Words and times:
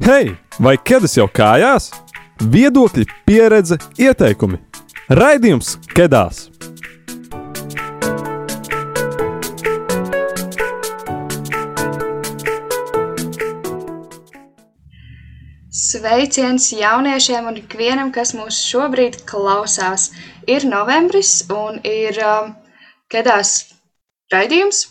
Hei, 0.00 0.30
vai 0.56 0.78
ķēdes 0.80 1.18
jau 1.18 1.26
kājās? 1.28 1.90
Viedokļi, 2.40 3.02
pieredze, 3.28 3.76
ieteikumi. 4.00 4.56
Raidījums 5.12 5.74
Kedās! 5.92 6.46
Sveiciens 15.68 16.70
jauniešiem 16.72 17.52
un 17.52 17.60
ikvienam, 17.60 18.08
kas 18.08 18.32
mūs 18.32 18.64
šobrīd 18.72 19.20
klausās. 19.28 20.14
Ir 20.48 20.64
novembris 20.64 21.42
un 21.52 21.76
ir 21.84 22.16
um, 22.24 22.54
kedās 23.12 23.58
raidījums, 24.32 24.86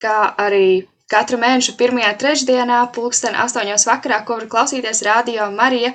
kā 0.00 0.32
arī 0.40 0.86
katru 1.10 1.38
mēnešu 1.42 1.76
pirmajā 1.78 2.12
trešdienā, 2.20 2.80
pulksten 2.94 3.36
astoņos 3.38 3.86
vakarā, 3.88 4.22
ko 4.26 4.40
var 4.40 4.48
klausīties 4.54 5.04
Radio 5.06 5.50
Marija. 5.54 5.92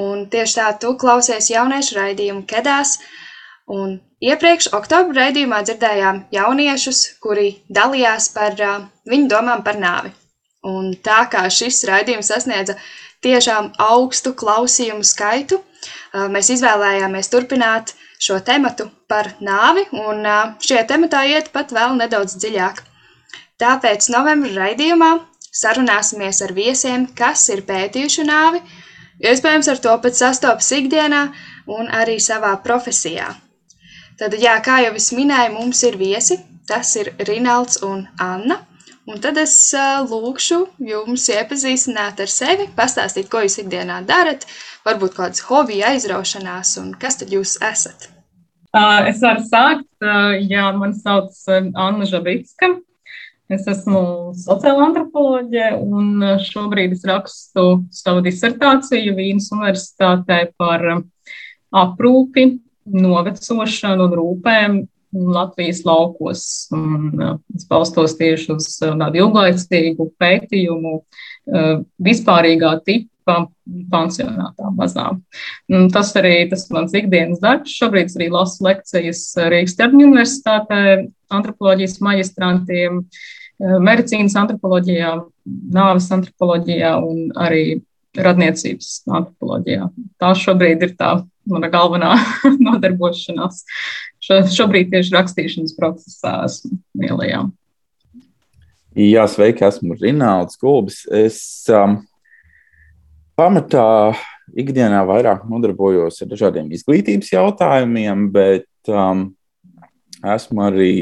Un 0.00 0.28
tieši 0.30 0.56
tā, 0.60 0.68
tu 0.80 0.94
klausies 1.00 1.50
jauniešu 1.50 1.98
raidījumu 1.98 2.46
kedās. 2.48 2.98
Un 3.70 3.98
iepriekš 4.22 4.70
oktobra 4.76 5.26
raidījumā 5.26 5.60
dzirdējām 5.66 6.24
jauniešus, 6.34 7.02
kuri 7.22 7.52
dalījās 7.68 8.30
par 8.34 8.56
uh, 8.58 8.80
viņu 9.10 9.30
domām 9.30 9.64
par 9.66 9.78
nāvi. 9.82 10.14
Un 10.66 10.92
tā 11.04 11.22
kā 11.32 11.46
šis 11.48 11.84
raidījums 11.88 12.28
sasniedza 12.32 12.76
tiešām 13.24 13.72
augstu 13.80 14.32
klausījumu 14.36 15.04
skaitu, 15.04 15.60
mēs 16.34 16.50
izvēlējāmies 16.56 17.32
turpināt 17.32 17.94
šo 18.20 18.38
tematu 18.44 18.90
par 19.08 19.32
nāvi, 19.40 19.86
un 19.96 20.24
šajā 20.60 20.84
tematā 20.92 21.24
iet 21.32 21.48
pat 21.54 21.72
vēl 21.72 21.96
nedaudz 22.00 22.36
dziļāk. 22.36 22.82
Tāpēc 23.60 24.08
novembra 24.12 24.50
raidījumā 24.64 25.10
sarunāsimies 25.52 26.40
ar 26.46 26.54
viesiem, 26.56 27.06
kas 27.16 27.42
ir 27.52 27.64
pētījuši 27.68 28.24
nāvi, 28.24 28.62
iespējams 29.20 29.68
ar 29.72 29.82
to 29.84 29.96
pat 30.00 30.16
sastopas 30.16 30.70
ikdienā 30.76 31.26
un 31.70 31.90
arī 31.92 32.16
savā 32.22 32.54
profesijā. 32.64 33.28
Tad, 34.20 34.36
jā, 34.40 34.56
kā 34.64 34.80
jau 34.84 34.94
es 34.96 35.10
minēju, 35.16 35.54
mums 35.58 35.82
ir 35.88 35.96
viesi, 36.00 36.38
tas 36.68 36.94
ir 37.00 37.12
Rinalds 37.28 37.80
un 37.86 38.04
Anna. 38.20 38.60
Un 39.08 39.18
tad 39.18 39.38
es 39.40 39.54
lūkšu 40.06 40.58
jums 40.86 41.24
iepazīstināt 41.32 42.20
ar 42.22 42.30
sevi, 42.30 42.68
pastāstīt, 42.76 43.30
ko 43.32 43.40
jūs 43.42 43.58
ikdienā 43.62 44.02
darat, 44.06 44.44
varbūt 44.86 45.16
kādas 45.16 45.42
hobija 45.48 45.94
aizraušanās 45.94 46.76
un 46.82 46.92
kas 47.00 47.18
tad 47.18 47.32
jūs 47.34 47.56
esat. 47.64 48.10
Es 49.10 49.18
varu 49.24 49.42
sākt, 49.48 49.88
jā, 50.46 50.68
man 50.78 50.94
sauc 50.94 51.34
Anna 51.50 52.06
Žabitska. 52.06 52.76
Es 53.50 53.64
esmu 53.66 54.00
sociāla 54.38 54.84
antropoloģija 54.86 55.72
un 55.82 56.22
šobrīd 56.46 56.94
es 56.94 57.02
rakstu 57.08 57.64
savu 57.90 58.22
disertāciju 58.22 59.16
Vīnas 59.16 59.48
Universitātē 59.50 60.44
par 60.60 60.84
aprūpi, 61.74 62.44
novecošanu 62.90 64.06
un 64.06 64.16
rūpēm 64.20 64.80
Latvijas 65.10 65.82
laukos. 65.84 66.44
Un, 66.70 67.10
uh, 67.18 67.38
es 67.56 67.66
balstos 67.66 68.14
tieši 68.18 68.52
uz 68.54 68.68
uh, 68.84 68.94
tādu 69.00 69.24
ilglaicīgu 69.24 70.06
pētījumu 70.22 70.92
uh, 71.00 71.80
vispārīgā 72.06 72.76
tipa 72.86 73.40
pansionātā 73.90 74.70
bazā. 74.78 75.08
Un 75.70 75.90
tas 75.90 76.14
arī 76.18 76.46
tas 76.50 76.68
mans 76.70 76.94
ikdienas 76.94 77.42
darbs. 77.42 77.74
Šobrīd 77.74 78.10
es 78.10 78.16
arī 78.18 78.30
lasu 78.30 78.62
lekcijas 78.66 79.26
Rīgas 79.50 79.76
Ķermeņa 79.78 80.08
universitātē 80.12 80.80
antropoloģijas 81.34 81.98
maģistrantiem, 82.06 83.02
medicīnas 83.60 84.36
antropoloģijā, 84.40 85.12
nāves 85.74 86.08
antropoloģijā 86.14 86.94
un 87.04 87.30
arī 87.38 87.80
radniecības 88.16 89.04
antropoloģijā. 89.06 89.88
Tā 90.20 90.32
šobrīd 90.38 90.82
ir 90.86 90.94
tā 90.98 91.12
mana 91.50 91.70
galvenā 91.72 92.14
nodarbošanās. 92.66 93.62
Šo, 94.20 94.42
šobrīd 94.50 94.90
tieši 94.92 95.14
rakstīšanas 95.16 95.76
procesā 95.78 96.40
esmu 96.48 96.78
Mielajā. 96.98 97.44
Jā, 98.98 99.24
sveiki, 99.30 99.64
esmu 99.68 99.94
Rinalds 100.00 100.58
Kulbis. 100.58 101.04
Es 101.14 101.38
um, 101.70 102.00
pamatā 103.38 104.16
ikdienā 104.58 105.04
vairāk 105.06 105.44
nodarbojos 105.48 106.18
ar 106.24 106.30
dažādiem 106.32 106.72
izglītības 106.74 107.30
jautājumiem, 107.30 108.26
bet 108.34 108.90
um, 108.90 109.28
esmu 110.26 110.66
arī 110.66 110.92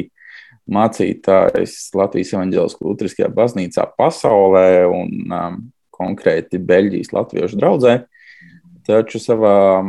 mācītājs 0.73 1.77
Latvijas 1.97 2.35
Evanģeliskajā 2.37 2.89
Lutriskajā 2.89 3.29
baznīcā 3.35 3.87
pasaulē 3.99 4.69
un 4.91 5.33
um, 5.33 5.59
konkrēti 5.95 6.61
Beļģijas 6.63 7.13
Latviešu 7.17 7.59
draugzē. 7.61 7.95
Taču 8.89 9.21
savā 9.21 9.83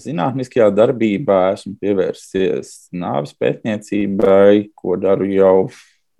zinātniskajā 0.00 0.68
darbībā 0.74 1.38
esmu 1.54 1.76
pievērsies 1.80 2.72
nāves 2.96 3.34
pētniecībai, 3.40 4.70
ko 4.76 4.98
daru 5.00 5.28
jau, 5.30 5.56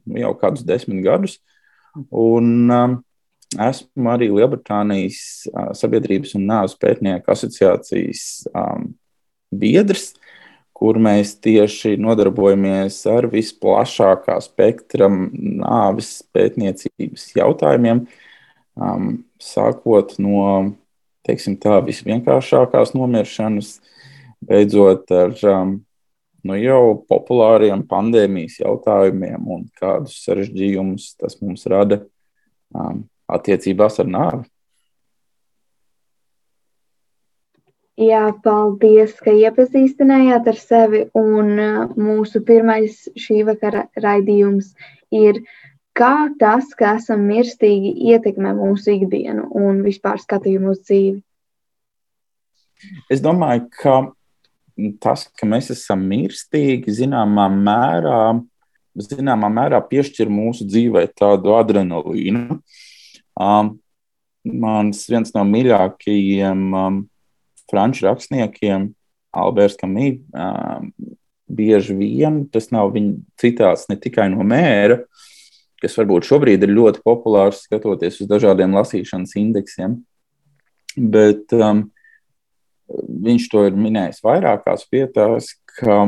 nu, 0.07 0.21
jau 0.21 0.33
kādus 0.41 0.65
desmit 0.69 1.03
gadus. 1.05 1.39
Un 2.11 2.71
um, 2.73 2.99
esmu 3.61 4.11
arī 4.13 4.31
Lielbritānijas 4.33 5.21
uh, 5.51 5.71
Sabiedrības 5.77 6.35
un 6.39 6.49
Nāves 6.51 6.77
pētnieku 6.81 7.33
asociācijas 7.35 8.25
um, 8.53 8.93
biedrs, 9.55 10.13
kur 10.75 10.99
mēs 10.99 11.37
tieši 11.45 11.95
nodarbojamies 12.03 12.99
ar 13.11 13.29
visplašākā 13.31 14.37
spektra 14.43 15.09
nāves 15.09 16.17
pētniecības 16.35 17.29
jautājumiem, 17.39 18.05
um, 18.75 19.11
sākot 19.43 20.17
no 20.23 20.75
teiksim, 21.25 21.57
tā, 21.63 21.79
visvienkāršākās 21.87 22.95
nomiršanas, 22.97 23.79
beidzot 24.45 25.13
ar 25.15 25.37
um, 25.49 25.77
nu, 26.45 26.57
jau 26.61 26.99
populāriem 27.09 27.87
pandēmijas 27.89 28.61
jautājumiem 28.61 29.47
un 29.57 29.69
kādus 29.81 30.19
sarežģījumus 30.27 31.15
tas 31.21 31.39
mums 31.41 31.65
rada 31.71 32.03
um, 32.75 33.07
attiecībās 33.31 34.03
ar 34.03 34.11
nāvi. 34.11 34.45
Jā, 38.01 38.25
paldies, 38.43 39.13
ka 39.23 39.31
iepazīstinājāt 39.31 40.49
ar 40.51 40.57
sevi. 40.59 41.05
Un 41.15 41.53
uh, 41.63 41.85
mūsu 41.95 42.41
pirmais 42.47 43.05
šī 43.15 43.45
vakara 43.47 43.85
raidījums 44.03 44.73
ir 45.15 45.45
kā 45.95 46.27
tas, 46.41 46.73
ka 46.75 46.97
esam 46.99 47.23
mirstīgi, 47.29 47.93
ietekmē 48.11 48.57
mūsu 48.59 48.97
ikdienu 48.97 49.47
un 49.55 49.85
vispār 49.87 50.19
skatījumu 50.19 50.75
uz 50.75 50.83
dzīvi? 50.83 51.23
Es 53.15 53.23
domāju, 53.23 53.69
ka 53.79 53.95
tas, 54.99 55.29
ka 55.39 55.47
mēs 55.47 55.71
esam 55.71 56.03
mirstīgi, 56.11 56.91
zināmā 56.99 57.47
mērā, 57.55 58.21
zināmā 58.99 59.55
mērā 59.55 59.79
piešķir 59.87 60.35
mūsu 60.35 60.67
dzīvē 60.67 61.07
tādu 61.15 61.55
adrenalīnu. 61.55 62.59
Um, 63.39 63.77
mans 64.45 65.07
viens 65.09 65.31
no 65.35 65.47
mīļākajiem 65.49 66.65
um, 66.75 67.03
franču 67.71 68.07
rakstniekiem, 68.09 68.93
Alberts 69.35 69.79
Kamī, 69.81 70.19
bieži 71.51 71.97
vien 71.99 72.45
tas 72.53 72.71
nav 72.75 72.93
viņa 72.95 73.17
citāts 73.41 73.89
ne 73.91 73.99
tikai 74.01 74.29
no 74.33 74.47
mēra, 74.47 75.03
kas 75.83 75.97
varbūt 76.01 76.29
šobrīd 76.29 76.65
ir 76.65 76.73
ļoti 76.73 77.03
populārs 77.05 77.65
skatoties 77.67 78.23
uz 78.25 78.31
dažādiem 78.31 78.77
lasīšanas 78.77 79.35
indeksiem. 79.41 79.99
Bet 80.97 81.53
um, 81.57 81.89
viņš 82.89 83.49
to 83.53 83.65
ir 83.69 83.77
minējis 83.77 84.23
vairākās 84.25 84.87
vietās, 84.93 85.51
ka 85.77 86.05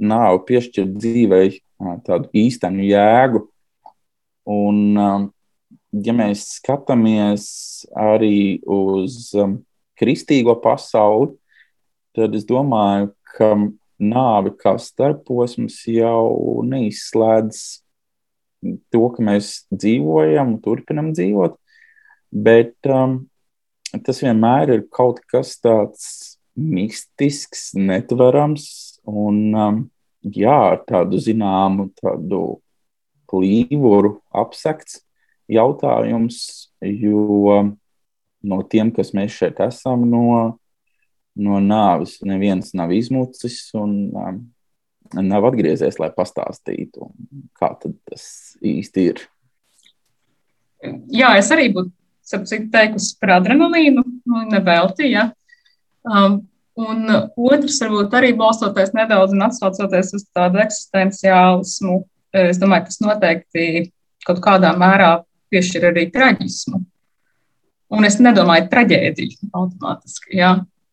nav 0.00 0.40
piešķirt 0.48 0.94
dzīvei 0.96 1.58
tādu 2.06 2.30
īstenu 2.36 2.86
jēgu. 2.86 3.44
Un, 4.50 4.78
um, 4.96 5.26
ja 5.92 6.14
mēs 6.16 6.46
skatāmies 6.56 7.44
arī 7.92 8.60
uz 8.64 9.28
um, 9.36 9.58
kristīgo 10.00 10.56
pasauli, 10.62 11.34
tad 12.16 12.34
es 12.34 12.46
domāju, 12.48 13.12
ka 13.36 13.52
nāve 14.00 14.54
kā 14.58 14.74
starposms 14.80 15.82
jau 15.92 16.62
neizslēdz 16.66 17.60
to, 18.92 19.04
ka 19.14 19.24
mēs 19.24 19.52
dzīvojam 19.72 20.54
un 20.54 20.58
turpinam 20.64 21.12
dzīvot, 21.16 21.56
bet 22.30 22.74
um, 22.88 23.20
tas 24.06 24.20
vienmēr 24.24 24.74
ir 24.76 24.86
kaut 24.92 25.20
kas 25.30 25.56
tāds 25.60 26.06
mistisks, 26.56 27.70
netverams 27.76 28.66
un 29.08 29.38
um, 29.54 29.84
jā, 30.22 30.56
ar 30.74 30.82
tādu 30.88 31.20
zināmu 31.22 31.90
tādu 32.00 32.60
plīvuru 33.30 34.18
apsekts 34.34 35.00
jautājums, 35.50 36.70
jo 36.82 37.62
no 38.42 38.62
tiem, 38.62 38.92
kas 38.94 39.12
mēs 39.16 39.36
šeit 39.36 39.60
esam, 39.64 40.06
no, 40.10 40.24
no 41.36 41.60
nāves 41.64 42.18
neviens 42.26 42.72
nav 42.76 42.92
izmucis 42.96 43.62
un 43.78 43.96
um, 44.14 44.40
nav 45.18 45.48
atgriezies, 45.50 45.98
lai 46.00 46.10
pastāstītu, 46.14 47.10
kā 47.58 47.72
tas 47.82 48.26
īsti 48.62 49.06
ir. 49.10 49.24
Jā, 51.12 51.34
es 51.38 51.50
arī 51.52 51.68
būtu 51.74 51.90
teikusi 52.72 53.16
par 53.20 53.36
adrenalīnu, 53.40 54.04
nu, 54.06 54.44
nevelti, 54.48 55.10
ja. 55.10 55.28
Um, 56.06 56.40
un 56.80 57.10
otrs, 57.10 57.80
varbūt 57.82 58.14
arī 58.16 58.30
balstoties 58.38 58.94
nedaudz 58.96 59.34
un 59.34 59.44
atsaucoties 59.48 60.14
uz 60.16 60.28
tādu 60.36 60.62
eksistenciālismu, 60.62 61.98
es 62.46 62.60
domāju, 62.62 62.86
tas 62.88 63.02
noteikti 63.02 63.90
kaut 64.26 64.40
kādā 64.44 64.70
mērā 64.78 65.18
piešķir 65.50 65.90
arī 65.90 66.06
traģismu. 66.14 66.84
Un 67.90 68.06
es 68.06 68.20
nedomāju 68.22 68.68
traģēdiju 68.70 69.50
automātiski, 69.50 70.36
jā. 70.38 70.52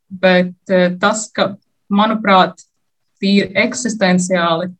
bet 0.09 0.73
tas, 1.01 1.27
ka, 1.33 1.51
manuprāt, 1.93 2.63
tīri 3.21 3.51
eksistenciāli, 3.57 4.71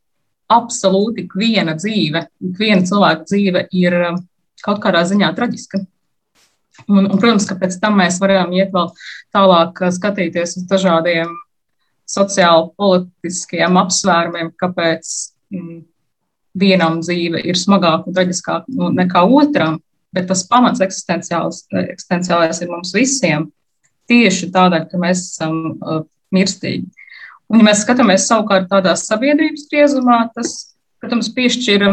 absolūti 0.53 1.25
ikviena 1.25 1.75
dzīve, 1.77 2.23
ikviena 2.49 2.87
cilvēka 2.87 3.27
dzīve 3.27 3.63
ir 3.75 3.97
kaut 4.63 4.81
kādā 4.83 5.03
ziņā 5.07 5.29
traģiska. 5.37 5.83
Un, 6.87 7.07
un, 7.07 7.17
protams, 7.17 7.47
ka 7.49 7.57
pēc 7.59 7.79
tam 7.81 7.97
mēs 7.99 8.19
varam 8.21 8.53
iet 8.55 8.71
vēl 8.73 8.91
tālāk, 9.35 9.81
skatīties 9.95 10.59
uz 10.59 10.67
dažādiem 10.69 11.33
sociāli 12.07 12.69
politiskiem 12.79 13.79
apsvērumiem, 13.81 14.53
kāpēc 14.61 15.09
mm, 15.51 15.79
vienam 16.57 17.01
dzīve 17.01 17.41
ir 17.43 17.59
smagāka 17.59 18.07
un 18.07 18.15
traģiskāka 18.15 18.77
nu, 18.77 18.91
nekā 18.95 19.25
otram, 19.25 19.81
bet 20.17 20.27
tas 20.31 20.43
pamats 20.49 20.81
eksistenciālais 20.81 22.61
ir 22.63 22.71
mums 22.73 22.93
visiem 22.95 23.47
tieši 24.09 24.49
tādēļ, 24.55 24.87
ka 24.89 24.99
mēs 25.01 25.23
esam 25.33 25.57
uh, 25.77 26.01
mirstīgi. 26.33 26.87
Un, 27.47 27.61
ja 27.61 27.69
mēs 27.69 27.83
skatāmies 27.85 28.27
savukārt 28.27 28.67
tādā 28.71 28.95
sabiedrības 28.99 29.67
griezumā, 29.71 30.19
tas, 30.35 30.73
protams, 30.99 31.29
piešķir 31.35 31.85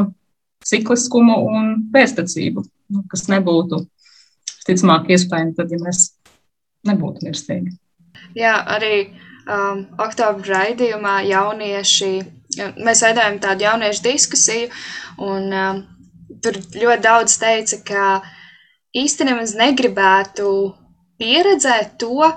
cikliskumu 0.64 1.36
un 1.50 1.74
pēctecību, 1.94 2.64
nu, 2.94 3.04
kas 3.10 3.28
nebūtu, 3.30 3.84
ticamāk, 4.66 5.10
iespējami 5.14 5.54
tad, 5.58 5.70
ja 5.74 5.78
mēs 5.82 6.08
nebūtu 6.88 7.26
mirstīgi. 7.28 7.76
Jā, 8.38 8.56
arī 8.74 8.94
um, 9.04 9.84
oktobra 10.02 10.64
raidījumā 10.64 11.20
jaunieši 11.28 12.12
mēs 12.82 13.02
veidojam 13.04 13.38
tādu 13.42 13.66
jauniešu 13.66 14.04
diskusiju, 14.04 14.70
un 15.22 15.50
um, 15.50 15.82
tur 16.44 16.58
ļoti 16.60 17.02
daudz 17.04 17.36
teica, 17.40 17.80
ka 17.88 18.06
īstenībā 18.94 19.44
es 19.44 19.54
negribētu 19.58 20.48
pieredzēt 21.20 21.96
to, 22.02 22.30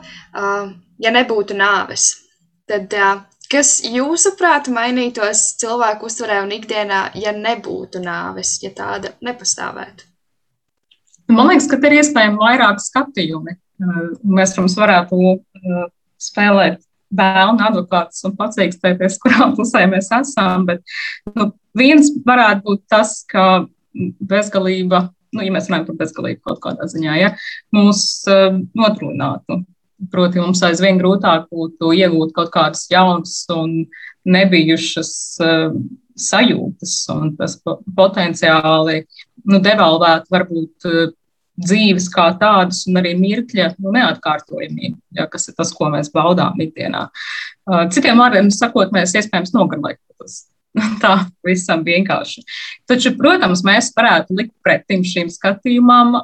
ja 1.03 1.13
nebūtu 1.13 1.57
nāves. 1.57 2.09
Tad, 2.67 2.93
kas 3.51 3.77
jūsuprāt 3.85 4.69
mainītos 4.73 5.43
cilvēku 5.61 6.09
uztverē 6.09 6.41
un 6.45 6.53
ikdienā, 6.55 7.01
ja 7.19 7.33
nebūtu 7.35 8.01
nāves, 8.03 8.57
ja 8.63 8.73
tāda 8.75 9.13
nepastāvētu? 9.23 10.07
Man 11.31 11.49
liekas, 11.51 11.67
ka 11.67 11.79
ir 11.83 11.97
iespējami 11.99 12.39
vairāk 12.39 12.79
skatījumi. 12.79 13.57
Mēs, 14.23 14.53
protams, 14.55 14.77
varētu 14.79 15.17
spēlēt 16.23 16.79
bērnu 17.13 17.63
advokātus 17.67 18.23
un 18.27 18.35
pacīkstēties, 18.39 19.17
kurā 19.23 19.49
pusē 19.55 19.85
mēs 19.91 20.09
esam. 20.15 20.65
Bet 20.67 20.83
nu, 21.35 21.51
viens 21.77 22.11
varētu 22.25 22.63
būt 22.65 22.83
tas, 22.91 23.19
ka 23.29 23.67
bezgalība, 24.31 25.07
nu, 25.35 25.43
ja 25.45 25.53
mēs 25.53 25.69
runājam 25.69 25.87
par 25.89 25.99
bezgalību 26.01 26.43
kaut 26.49 26.61
kādā 26.63 26.87
ziņā, 26.91 27.17
ja, 27.21 27.33
mūs 27.75 28.03
uh, 28.31 28.59
notrūnātu. 28.77 29.61
Proti, 30.13 30.37
mums 30.37 30.61
aizvien 30.61 30.99
grūtāk 30.99 31.47
būtu 31.49 31.89
iegūt 31.97 32.35
kaut 32.35 32.51
kādas 32.53 32.83
jaunas 32.91 33.39
un 33.53 33.79
nebijušas 34.29 35.13
uh, 35.41 35.71
sajūtas, 36.17 36.97
un 37.13 37.31
tas 37.37 37.57
potenciāli 37.97 39.01
nu, 39.47 39.61
devalvētu 39.63 40.33
varbūt 40.33 40.89
uh, 40.89 41.15
dzīves 41.57 42.09
kā 42.13 42.27
tādas, 42.37 42.83
un 42.89 42.99
arī 43.01 43.15
mirkļa 43.17 43.71
nu, 43.81 43.91
neatkārtojamība, 43.95 44.99
ja, 45.17 45.25
kas 45.31 45.49
ir 45.49 45.57
tas, 45.57 45.73
ko 45.73 45.89
mēs 45.93 46.11
baudām 46.13 46.59
ikdienā. 46.61 47.07
Uh, 47.65 47.87
citiem 47.93 48.21
vārdiem 48.21 48.51
sakot, 48.53 48.93
mēs 48.93 49.15
iespējams 49.17 49.55
nogarlaikotos. 49.57 50.43
Tā 51.03 51.13
visam 51.45 51.83
vienkārši. 51.85 52.43
Taču, 52.89 53.13
protams, 53.19 53.63
mēs 53.67 53.91
varētu 53.97 54.37
likt 54.37 54.55
pretim 54.65 55.05
šīm 55.07 55.31
skatījumam 55.33 56.17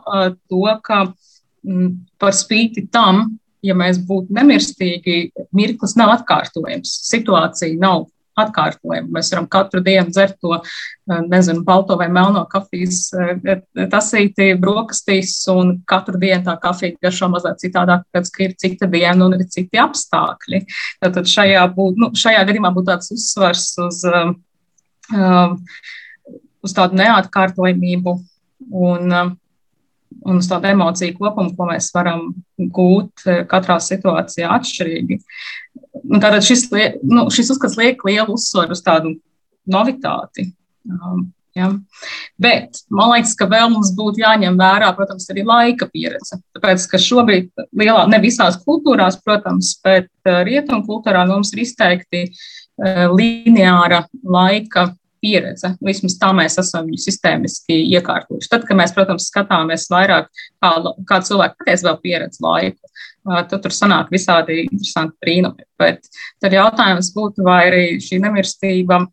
to, 0.49 0.65
ka 0.85 1.05
m, 1.07 1.93
par 2.21 2.35
spīti 2.37 2.87
tam, 2.93 3.37
ja 3.63 3.75
mēs 3.77 4.01
būtu 4.03 4.35
nemirstīgi, 4.35 5.17
mirklis 5.55 5.95
nav 5.99 6.17
atkārtojams. 6.17 6.97
Situācija 7.07 7.79
nav 7.79 8.07
atkārtojumu. 8.39 9.11
Mēs 9.13 9.31
varam 9.33 9.47
katru 9.51 9.81
dienu 9.83 10.11
dzert 10.13 10.39
to, 10.41 10.59
eh, 10.59 11.21
nezinu, 11.29 11.63
balto 11.67 11.97
vai 11.99 12.07
melno 12.09 12.45
kafijas 12.49 13.01
eh, 13.13 13.61
tasīti 13.91 14.53
brokastīs, 14.59 15.35
un 15.53 15.75
katru 15.89 16.19
dienu 16.21 16.43
tā 16.47 16.57
kafija 16.61 16.97
garšo 17.01 17.29
mazliet 17.33 17.61
citādāk, 17.63 18.07
tāpēc, 18.07 18.31
ka 18.33 18.43
ir 18.47 18.55
cita 18.65 18.89
diena 18.89 19.27
un 19.27 19.37
ir 19.37 19.45
citi 19.53 19.81
apstākļi. 19.81 20.63
Tātad 21.03 21.29
šajā, 21.29 21.67
būt, 21.75 22.01
nu, 22.01 22.11
šajā 22.17 22.43
gadījumā 22.49 22.73
būtu 22.73 22.91
tāds 22.91 23.13
uzsvars 23.13 23.69
uz, 23.85 24.01
um, 24.09 24.35
uz 26.63 26.75
tādu 26.75 26.99
neatkārtojamību 27.01 28.17
un 28.71 29.37
un 30.25 30.39
uz 30.39 30.47
tādu 30.49 30.69
emociju 30.71 31.17
kopumu, 31.17 31.53
ko 31.57 31.67
mēs 31.69 31.89
varam 31.95 32.29
gūt 32.57 33.25
katrā 33.49 33.79
situācijā 33.83 34.51
atšķirīgi. 34.57 35.19
Un 36.09 36.23
tātad 36.23 36.43
šis, 36.45 36.67
nu, 37.07 37.27
šis 37.33 37.53
uzskats 37.55 37.77
liek 37.79 38.03
lielu 38.07 38.35
uzsvaru 38.35 38.75
uz 38.75 38.83
tādu 38.83 39.15
novitāti. 39.69 40.49
Um, 40.89 41.29
Ja? 41.53 41.67
Bet 42.41 42.79
man 42.89 43.11
liekas, 43.13 43.35
ka 43.37 43.45
vēl 43.49 43.69
mums 43.69 43.91
būtu 43.93 44.23
jāņem 44.23 44.55
vērā, 44.57 44.89
protams, 44.97 45.27
arī 45.29 45.43
laika 45.45 45.85
pieredze. 45.91 46.39
Tāpēc, 46.57 46.87
ka 46.89 46.99
šobrīd, 47.01 47.51
lielā, 47.77 48.07
ne 48.09 48.19
visās 48.23 48.57
kultūrās, 48.65 49.19
protams, 49.21 49.75
bet 49.85 50.09
uh, 50.25 50.41
rietumu 50.47 50.81
kultūrā 50.87 51.27
mums 51.29 51.53
ir 51.53 51.61
izteikti 51.67 52.23
uh, 52.31 53.05
lineāra 53.13 54.01
laika 54.25 54.89
pieredze. 55.23 55.73
Vismaz 55.83 56.17
tā 56.19 56.29
mēs 56.35 56.59
esam 56.61 56.89
viņu 56.89 57.01
sistēmiski 57.05 57.79
iekārtojuši. 57.95 58.49
Tad, 58.51 58.67
kad 58.67 58.79
mēs, 58.79 58.93
protams, 58.95 59.29
skatāmies 59.31 59.87
vairāk, 59.93 60.29
kā, 60.63 60.71
kā 61.09 61.19
cilvēki 61.25 61.59
patiesi 61.61 61.87
vēl 61.87 61.99
pieredz 62.03 62.41
laiku, 62.43 62.91
tad 63.23 63.55
tur 63.63 63.75
sanāk 63.75 64.11
visādi 64.13 64.65
interesanti 64.65 65.15
brīnumi. 65.23 65.67
Bet 65.79 66.09
tad 66.43 66.55
jautājums 66.55 67.13
būtu, 67.15 67.45
vai 67.47 67.61
arī 67.69 67.85
šī 68.03 68.19
nemirstība 68.23 69.05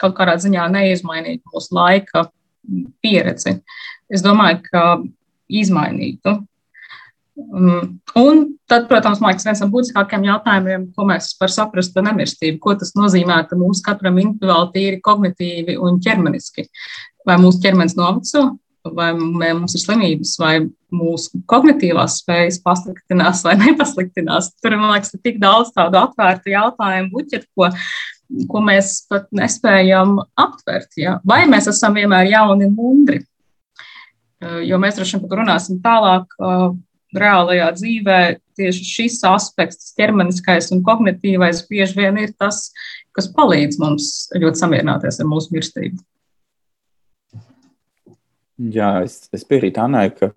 kaut 0.00 0.16
kādā 0.16 0.38
ziņā 0.42 0.66
neizmainītu 0.72 1.52
mūsu 1.52 1.76
laika 1.76 2.26
pieredzi. 3.04 3.58
Es 4.12 4.24
domāju, 4.24 4.64
ka 4.70 4.82
izmainītu. 5.48 6.38
Un 7.34 8.42
tad, 8.70 8.84
protams, 8.86 9.18
man 9.18 9.32
liekas, 9.32 9.46
viens 9.48 9.62
no 9.64 9.66
būtiskākajiem 9.72 10.28
jautājumiem, 10.28 10.84
ko 10.94 11.06
mēs 11.08 11.32
par 11.38 11.50
saprast 11.50 11.94
par 11.94 12.06
nemirstību, 12.06 12.60
ko 12.62 12.76
tas 12.78 12.94
nozīmētu 12.94 13.58
mums 13.58 13.82
katram 13.82 14.20
individuāli, 14.22 14.70
tīri 14.76 15.00
kognitīvi 15.02 15.74
un 15.82 15.98
ķermeniski. 16.04 16.68
Vai 17.26 17.38
mūsu 17.42 17.58
ķermenis 17.64 17.96
noveco, 17.98 18.44
vai 18.94 19.10
mums 19.16 19.74
ir 19.74 19.82
slimības, 19.82 20.36
vai 20.38 20.54
mūsu 20.94 21.42
kognitīvās 21.50 22.20
spējas 22.22 22.60
pasliktinās 22.62 23.42
vai 23.46 23.56
nepasliktinās. 23.64 24.52
Tur, 24.62 24.78
man 24.78 24.94
liekas, 24.94 25.16
ir 25.16 25.24
tik 25.26 25.42
daudz 25.42 25.74
tādu 25.74 25.98
atvērtu 26.04 26.54
jautājumu 26.54 27.12
buķetu, 27.16 27.50
ko, 27.58 27.72
ko 28.52 28.64
mēs 28.70 28.96
pat 29.10 29.26
nespējam 29.34 30.20
aptvert. 30.38 30.94
Ja? 31.00 31.18
Vai 31.26 31.44
mēs 31.50 31.66
esam 31.72 31.98
vienmēr 31.98 32.30
jauni 32.30 32.70
un 32.70 32.78
mundri? 32.78 33.24
Jo 34.68 34.76
mēs 34.78 34.98
droši 34.98 35.22
vien 35.22 35.38
runāsim 35.40 35.78
tālāk 35.82 36.34
reālajā 37.20 37.68
dzīvē. 37.78 38.18
Tieši 38.54 38.84
šis 38.86 39.18
aspekts, 39.26 39.92
ķermeniskais 39.98 40.70
un 40.74 40.84
kognitīvais, 40.86 41.64
bieži 41.66 41.98
vien 41.98 42.20
ir 42.22 42.34
tas, 42.38 42.68
kas 43.14 43.26
palīdz 43.34 43.80
mums 43.82 44.10
ļoti 44.34 44.62
samierināties 44.62 45.18
ar 45.18 45.30
mūsu 45.30 45.56
mirstību. 45.56 45.98
Jā, 48.74 49.00
es, 49.02 49.24
es 49.34 49.42
piekrītu 49.48 49.82
Annai, 49.82 50.06
ka 50.14 50.30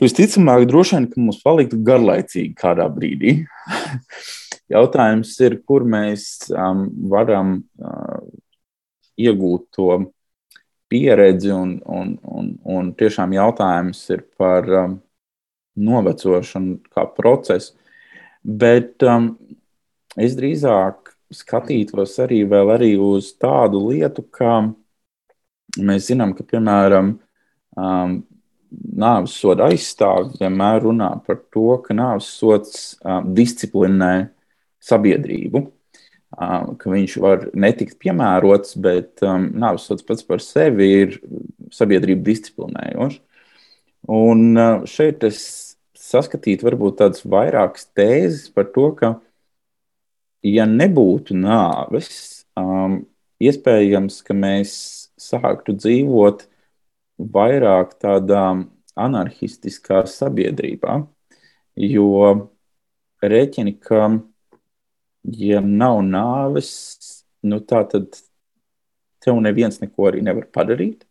visticamāk, 0.00 0.64
droši 0.70 0.96
vien, 0.96 1.10
ka 1.12 1.20
mums 1.20 1.42
paliktu 1.44 1.82
garlaicīgi 1.84 2.54
kādā 2.56 2.88
brīdī. 2.92 3.42
Jautājums 4.74 5.34
ir, 5.44 5.58
kur 5.68 5.84
mēs 5.84 6.48
um, 6.56 6.86
varam 7.12 7.58
uh, 7.76 8.22
iegūt 9.20 9.66
to 9.76 9.98
pieredzi, 10.88 11.52
un, 11.52 11.76
un, 11.84 12.14
un, 12.24 12.50
un 12.64 12.92
tiešām 12.96 13.34
jautājums 13.36 14.00
ir 14.14 14.24
par 14.38 14.68
um, 14.84 14.96
novecošanu 15.76 16.78
kā 16.94 17.06
procesu. 17.16 17.74
Bet 18.44 19.02
um, 19.08 19.32
es 20.20 20.36
drīzāk 20.38 21.14
skatītos 21.34 22.18
arī, 22.22 22.44
arī 22.44 22.94
uz 23.00 23.32
tādu 23.40 23.80
lietu, 23.88 24.22
ka 24.30 24.60
Mēs 25.82 26.08
zinām, 26.10 26.34
ka, 26.36 26.44
piemēram, 26.46 27.14
um, 27.78 28.18
nāves 29.04 29.34
soda 29.38 29.68
aizstāvji 29.70 30.38
vienmēr 30.42 30.84
runā 30.86 31.10
par 31.26 31.40
to, 31.54 31.78
ka 31.82 31.96
nāves 31.96 32.28
sods 32.30 32.94
um, 33.02 33.32
disciplinē 33.34 34.28
sabiedrību, 34.84 35.64
um, 36.38 36.74
ka 36.78 36.92
viņš 36.92 37.16
var 37.24 37.48
netikt 37.58 37.98
piemērots, 38.02 38.76
bet 38.78 39.24
um, 39.26 39.48
nāves 39.58 39.88
sods 39.88 40.06
pats 40.06 40.26
par 40.26 40.42
sevi 40.44 40.90
ir 41.02 41.18
sabiedrību 41.74 42.22
disciplinējošs. 42.28 43.22
Un 44.10 44.58
šeit 44.84 45.24
es 45.24 45.40
saskatītu 45.96 46.66
varbūt 46.66 46.98
tādas 47.00 47.24
vairākas 47.24 47.86
tēzes 47.96 48.50
par 48.52 48.68
to, 48.74 48.90
ka, 48.98 49.14
ja 50.44 50.66
nebūtu 50.68 51.36
nāves, 51.38 52.44
um, 52.60 53.00
iespējams, 53.40 54.20
ka 54.26 54.36
mēs 54.36 54.74
sāktu 55.20 55.76
dzīvot 55.78 56.44
vairāk 57.34 57.96
tādā 58.02 58.44
anarchistiskā 58.94 60.04
sabiedrībā, 60.10 60.98
jo 61.80 62.10
rēķini, 63.24 63.74
ka, 63.80 64.10
ja 65.24 65.64
nav 65.64 66.02
nāves, 66.04 66.70
nu 67.42 67.62
tā 67.64 67.82
tad 67.88 68.20
tev 69.24 69.40
neviens 69.40 69.80
neko 69.80 70.10
arī 70.10 70.20
nevar 70.24 70.46
padarīt. 70.52 71.06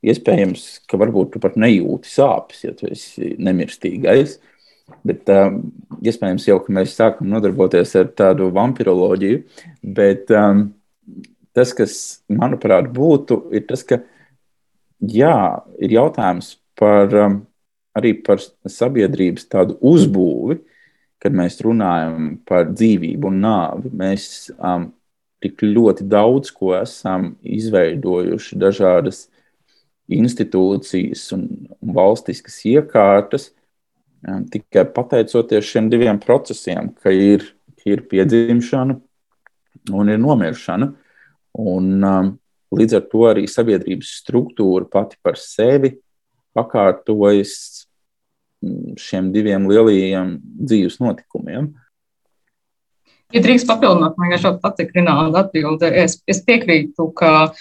Iespējams, 0.00 0.62
ka 0.88 0.96
varbūt 1.00 1.34
tu 1.34 1.42
pat 1.42 1.58
nejūti 1.60 2.08
sāpes, 2.08 2.62
ja 2.64 2.72
tu 2.76 2.88
esi 2.88 3.34
nemirstīgais. 3.36 4.38
Bet 5.06 5.28
um, 5.30 5.60
iespējams, 6.02 6.46
jau 6.48 6.58
mēs 6.72 6.96
sākam 6.96 7.28
nodarboties 7.30 7.92
ar 8.00 8.08
tādu 8.16 8.48
vampiroloģiju. 8.56 9.42
Bet 9.96 10.32
um, 10.34 10.70
tas, 11.56 11.74
kas 11.76 11.94
manuprāt 12.32 12.88
būtu, 12.94 13.42
ir 13.54 13.66
tas, 13.68 13.84
ka 13.86 14.00
jā, 15.00 15.36
ir 15.78 15.96
jautājums 15.98 16.54
par, 16.80 17.12
um, 17.14 17.40
arī 17.96 18.14
par 18.24 18.40
sabiedrības 18.40 19.50
tādu 19.52 19.76
uzbūvi, 19.84 20.62
kad 21.20 21.36
mēs 21.36 21.60
runājam 21.64 22.38
par 22.48 22.70
dzīvību 22.72 23.28
un 23.28 23.42
nāvi. 23.44 23.92
Mēs 24.00 24.24
um, 24.56 24.88
tik 25.44 25.60
ļoti 25.64 26.08
daudz 26.08 26.52
ko 26.56 26.72
esam 26.78 27.34
izveidojuši, 27.44 28.58
dažādas 28.60 29.26
institūcijas 30.16 31.28
un, 31.36 31.46
un 31.80 31.94
valstiskas 31.96 32.58
iekārtas, 32.68 33.50
um, 34.26 34.44
tikai 34.50 34.86
pateicoties 34.94 35.68
šiem 35.70 35.90
diviem 35.92 36.20
procesiem, 36.22 36.92
ka 37.02 37.12
ir, 37.14 37.46
ir 37.86 38.04
piedzimšana 38.10 38.98
un 39.96 40.12
ir 40.12 40.20
nomiršana. 40.20 40.92
Un, 41.60 41.92
um, 42.06 42.32
līdz 42.74 42.98
ar 43.00 43.06
to 43.10 43.26
arī 43.26 43.46
sabiedrības 43.50 44.14
struktūra 44.20 44.86
pati 44.90 45.18
par 45.22 45.38
sevi 45.40 45.96
pakārtojas 46.54 47.54
mm, 48.62 48.96
šiem 49.00 49.30
diviem 49.34 49.68
lielajiem 49.70 50.36
dzīves 50.40 51.00
notikumiem. 51.02 51.72
Ja 53.30 53.42
drīkst 53.44 53.68
papildināt, 53.68 54.16
man 54.18 54.26
vienkārši 54.26 54.58
patīk 54.62 54.90
Rināla 54.96 55.44
atbilde. 55.44 55.86
Es, 56.02 56.16
es 56.26 56.40
piekrītu, 56.46 57.06
ka 57.14 57.52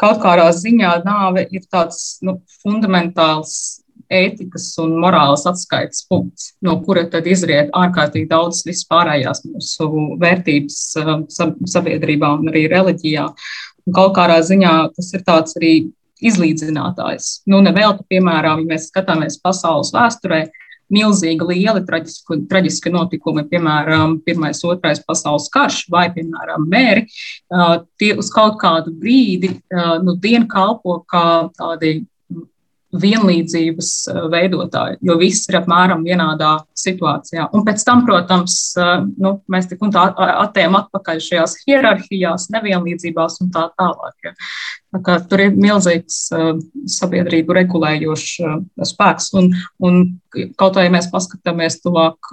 kaut 0.00 0.20
kādā 0.22 0.48
ziņā 0.54 0.94
nāve 1.04 1.46
ir 1.50 1.64
tāds 1.70 2.18
nu, 2.26 2.40
fundamentāls 2.62 3.80
ētikas 4.10 4.72
un 4.82 4.96
morāles 5.02 5.44
atskaites 5.46 6.02
punkts, 6.10 6.50
no 6.66 6.76
kura 6.84 7.04
tad 7.10 7.28
izriet 7.30 7.70
ārkārtīgi 7.76 8.28
daudz 8.30 8.64
vispārējās 8.66 9.44
mūsu 9.46 9.88
vērtības 10.20 10.78
um, 11.04 11.24
sabiedrībā 11.70 12.32
un 12.40 12.50
arī 12.50 12.66
reliģijā. 12.72 13.28
Un 13.86 13.96
kaut 13.96 14.16
kādā 14.18 14.40
ziņā 14.46 14.74
tas 14.96 15.12
ir 15.14 15.24
tāds 15.26 15.56
arī 15.60 15.74
izlīdzinātājs. 16.20 17.30
Nu, 17.48 17.62
nevelti, 17.64 18.04
piemēram, 18.12 18.64
ja 18.64 18.74
mēs 18.74 18.90
skatāmies 18.90 19.38
pasaules 19.40 19.92
vēsturē, 19.94 20.42
milzīgi 20.92 21.46
lieli 21.46 21.82
traģiski, 21.86 22.40
traģiski 22.50 22.92
notikumi, 22.94 23.46
piemēram, 23.50 24.18
Pirmais, 24.26 24.62
Otrais 24.66 25.02
pasaules 25.06 25.48
karš 25.52 25.84
vai, 25.92 26.08
piemēram, 26.14 26.66
mēri, 26.70 27.06
tie 28.00 28.12
uz 28.18 28.30
kaut 28.34 28.58
kādu 28.62 28.94
brīdi 28.94 29.54
nu, 30.04 30.16
dienu 30.20 30.48
kalpo 30.50 31.00
kā 31.10 31.50
tādi 31.58 32.00
vienlīdzības 32.90 33.90
veidotāji, 34.32 34.98
jo 35.06 35.14
viss 35.20 35.48
ir 35.50 35.60
apmēram 35.60 36.02
vienādā 36.06 36.56
situācijā. 36.78 37.46
Un 37.54 37.64
pēc 37.66 37.84
tam, 37.86 38.02
protams, 38.06 38.56
nu, 39.20 39.36
mēs 39.52 39.70
tik 39.70 39.84
un 39.86 39.94
tā 39.94 40.08
attējam 40.16 40.78
atpakaļ 40.80 41.22
šajās 41.22 41.56
hierarhijās, 41.62 42.48
nevienlīdzībās 42.54 43.40
un 43.44 43.52
tā 43.54 43.68
tālāk. 43.78 44.16
Ja. 44.26 44.34
Tā 45.06 45.20
tur 45.30 45.44
ir 45.44 45.54
milzīgs 45.54 46.22
uh, 46.34 46.52
sabiedrību 46.90 47.54
regulējošs 47.60 48.32
spēks. 48.90 49.30
Un, 49.38 49.52
un 49.86 50.00
kaut 50.58 50.74
kā, 50.74 50.86
ja 50.86 50.94
mēs 50.94 51.10
paskatāmies 51.12 51.78
tuvāk 51.84 52.32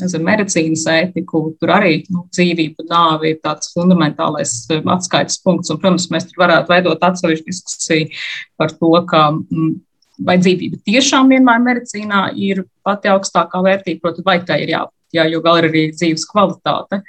nezinu, 0.00 0.26
medicīnas 0.26 0.84
ētiku, 0.90 1.42
tur 1.60 1.72
arī 1.76 1.96
nu, 2.10 2.24
dzīvība, 2.34 2.86
nāve 2.90 3.32
ir 3.32 3.40
tāds 3.44 3.72
fundamentālais 3.74 4.54
atskaites 4.82 5.40
punkts. 5.44 5.72
Un, 5.72 5.80
protams, 5.82 6.08
mēs 6.12 6.28
tur 6.30 6.44
varētu 6.44 6.72
veidot 6.74 7.08
atsevišķu 7.10 7.50
diskusiju 7.50 8.22
par 8.60 8.74
to, 8.74 8.94
ka. 9.10 9.26
Mm, 9.34 9.74
vai 10.22 10.36
dzīvība 10.38 10.78
tiešām 10.86 11.32
vienmēr 11.32 11.62
medicīnā 11.64 12.28
ir 12.38 12.64
pati 12.86 13.10
augstākā 13.10 13.58
vērtība, 13.64 14.02
proti, 14.04 14.22
vai 14.26 14.36
tā 14.46 14.60
ir 14.62 14.74
jābūt, 14.74 14.94
jā, 15.16 15.24
jo 15.30 15.40
gal 15.42 15.58
ir 15.58 15.68
arī 15.70 15.84
dzīves 15.94 16.26
kvalitāte, 16.30 17.00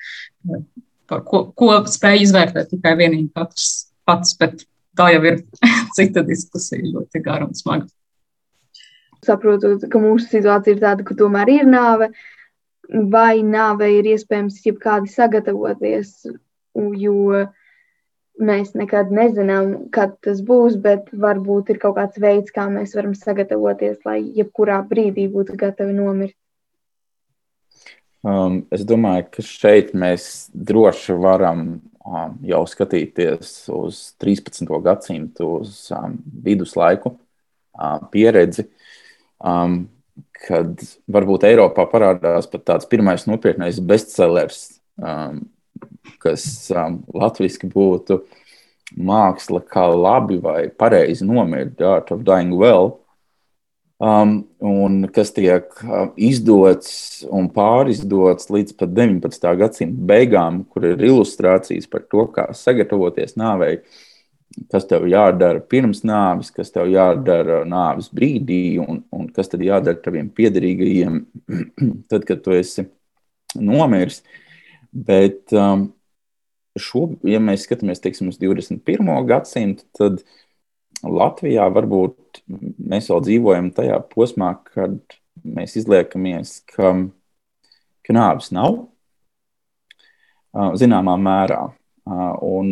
par 1.09 1.21
ko, 1.27 1.43
ko 1.57 1.69
spēj 1.91 2.23
izvērtēt 2.25 2.71
tikai 2.73 2.95
vienīgi 3.01 3.29
katrs 3.35 3.67
pats, 4.09 4.33
bet 4.39 4.65
tā 4.97 5.11
jau 5.13 5.21
ir 5.29 5.43
cita 5.97 6.25
diskusija, 6.25 6.85
ļoti 6.95 7.21
gara 7.25 7.47
un 7.47 7.53
smaga. 7.57 7.89
Saprotu, 9.25 9.75
ka 9.89 10.01
mūsu 10.01 10.29
situācija 10.29 10.75
ir 10.75 10.81
tāda, 10.83 11.05
ka 11.05 11.17
tomēr 11.17 11.49
ir 11.49 11.69
nāve, 11.69 12.11
vai 12.89 13.43
nāve 13.43 13.89
ir 13.97 14.09
iespējams 14.13 14.61
jebkādi 14.65 15.11
sagatavoties, 15.11 16.25
jo 16.75 17.45
mēs 18.35 18.73
nekad 18.75 19.11
nezinām, 19.15 19.89
kad 19.95 20.17
tas 20.25 20.41
būs, 20.45 20.75
bet 20.81 21.07
varbūt 21.11 21.71
ir 21.71 21.79
kaut 21.81 21.95
kāds 21.99 22.19
veids, 22.19 22.53
kā 22.55 22.67
mēs 22.71 22.95
varam 22.97 23.15
sagatavoties, 23.15 24.01
lai 24.05 24.19
jebkurā 24.35 24.81
brīdī 24.89 25.27
būtu 25.31 25.55
gatavi 25.59 25.95
nomirt. 25.95 26.35
Um, 28.25 28.63
es 28.73 28.81
domāju, 28.87 29.27
ka 29.35 29.43
šeit 29.45 29.91
mēs 29.93 30.47
droši 30.49 31.13
varam 31.21 31.59
um, 32.01 32.37
jau 32.41 32.63
skatīties 32.65 33.51
uz 33.73 33.99
13. 34.21 34.65
gadsimtu, 34.81 35.59
uz 35.61 35.83
um, 35.93 36.15
viduslaiku 36.45 37.13
um, 37.13 38.07
pieredzi, 38.09 38.65
um, 39.37 39.83
kad 40.43 40.81
varbūt 41.11 41.47
Eiropā 41.47 41.87
parādās 41.89 42.49
pat 42.51 42.65
tāds 42.67 42.89
pirmais 42.89 43.25
nopietnais 43.29 43.79
bestsellers, 43.79 44.79
um, 44.99 45.45
kas 46.23 46.45
um, 46.75 46.99
latviešu 47.15 47.71
būtu 47.71 48.19
māksla, 48.95 49.63
kā 49.65 49.87
labi 49.89 50.37
vai 50.43 50.67
pareizi 50.69 51.25
nomirt, 51.25 51.77
The 51.79 51.89
Art 51.89 52.13
of 52.13 52.23
Dying 52.27 52.53
Well 52.55 52.95
um, 53.99 54.43
un 54.59 55.05
kas 55.13 55.31
tiek 55.35 55.69
uh, 55.83 56.09
izdots 56.15 57.23
un 57.31 57.47
pārizdots 57.53 58.49
līdz 58.51 58.75
pat 58.79 58.93
19. 58.95 59.47
gadsimta 59.61 60.09
beigām, 60.11 60.63
kur 60.69 60.87
ir 60.91 61.05
ilustrācijas 61.05 61.87
par 61.91 62.05
to, 62.11 62.27
kā 62.35 62.49
sagatavoties 62.55 63.37
nāvei, 63.39 63.79
kas 64.71 64.87
tev 64.89 65.07
jādara 65.09 65.61
pirms 65.71 66.03
nāves, 66.07 66.51
kas 66.53 66.71
tev 66.73 66.89
jādara 66.91 67.63
nāves 67.67 68.09
brīdī, 68.15 68.77
un, 68.81 69.03
un 69.13 69.27
kas 69.33 69.51
tad 69.51 69.63
jādara 69.65 69.99
taviem 70.01 70.29
piederīgajiem, 70.35 71.19
tad, 72.11 72.25
kad 72.27 72.43
tu 72.45 72.55
esi 72.55 72.87
nomiris. 73.55 74.21
Bet 74.95 75.51
um, 75.55 75.89
šo, 76.79 77.09
ja 77.27 77.41
mēs 77.43 77.67
skatāmies 77.67 78.03
teiksim, 78.03 78.31
uz 78.31 78.39
21. 78.41 79.11
gadsimtu, 79.27 79.87
tad 79.97 80.23
Latvijā 81.03 81.67
varbūt 81.75 82.41
mēs 82.47 83.11
vēl 83.11 83.23
dzīvojam 83.27 83.69
tajā 83.75 83.99
posmā, 84.11 84.55
kad 84.71 84.97
mēs 85.43 85.75
izliekamies, 85.81 86.61
ka, 86.71 86.95
ka 88.05 88.15
nāves 88.15 88.51
nav 88.55 88.85
zināmā 90.79 91.17
mērā. 91.19 91.61
Un 92.45 92.69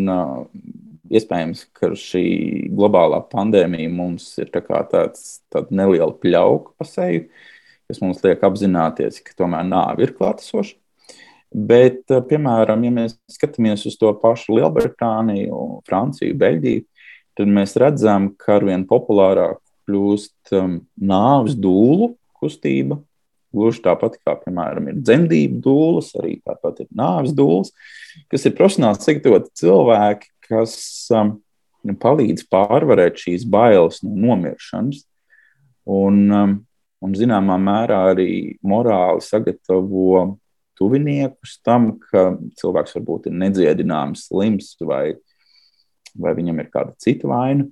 iespējams, 1.12 1.66
ka 1.76 1.92
šī 2.00 2.26
globālā 2.74 3.20
pandēmija 3.32 3.92
mums 3.92 4.30
ir 4.40 4.52
tā 4.54 4.62
tāds 4.64 5.42
neliela 5.70 6.14
pļauka 6.16 6.78
pa 6.80 6.88
seju, 6.88 7.26
kas 7.90 8.00
mums 8.04 8.24
liek 8.24 8.44
apzināties, 8.46 9.20
ka 9.26 9.36
tomēr 9.44 9.68
nāve 9.68 10.08
ir 10.08 10.16
klātesoša. 10.18 10.78
Bet, 11.54 12.08
piemēram, 12.10 12.82
ja 12.88 12.92
mēs 12.94 13.18
skatāmies 13.30 13.84
uz 13.86 13.98
to 14.02 14.10
pašu 14.18 14.56
Lielbritāniju, 14.58 15.84
Franciju, 15.86 16.34
Beļģiju, 16.42 16.86
tad 17.38 17.52
mēs 17.54 17.76
redzam, 17.82 18.32
ka 18.40 18.58
arvien 18.58 18.88
populārāk 18.90 19.60
kļūst 19.86 20.56
um, 20.58 20.80
nāves 20.98 21.58
dūlu 21.60 22.14
kustība. 22.40 22.98
Gluži 23.54 23.84
tāpat 23.86 24.16
kā, 24.18 24.34
piemēram, 24.42 24.88
ir 24.90 25.02
dzemdību 25.06 25.60
dūles, 25.62 26.10
arī 26.18 26.40
tāpat 26.42 26.88
ir 26.88 26.88
nāves 26.98 27.36
dūles, 27.38 27.70
kas 28.34 28.48
ir 28.50 28.56
profesionāli 28.58 29.04
sagatavoti 29.04 29.54
cilvēki, 29.62 30.33
kas 30.54 30.78
um, 31.18 31.36
palīdz 32.00 32.46
pārvarēt 32.54 33.20
šīs 33.26 33.48
bailes 33.50 34.00
no 34.06 34.14
nomiršanas. 34.28 35.04
Un, 35.90 36.24
um, 36.32 36.56
un 37.04 37.18
zināmā 37.20 37.58
mērā 37.60 38.00
arī 38.14 38.30
morāli 38.64 39.26
sagatavo 39.26 40.38
tuviniekus 40.80 41.60
tam, 41.66 41.96
ka 42.12 42.38
cilvēks 42.62 42.96
varbūt 42.96 43.28
ir 43.30 43.40
nedziedināms, 43.42 44.30
slims 44.30 44.76
vai 44.86 45.18
vai 46.14 46.34
viņam 46.38 46.62
ir 46.62 46.70
kāda 46.74 46.94
cita 47.02 47.30
vaina, 47.30 47.66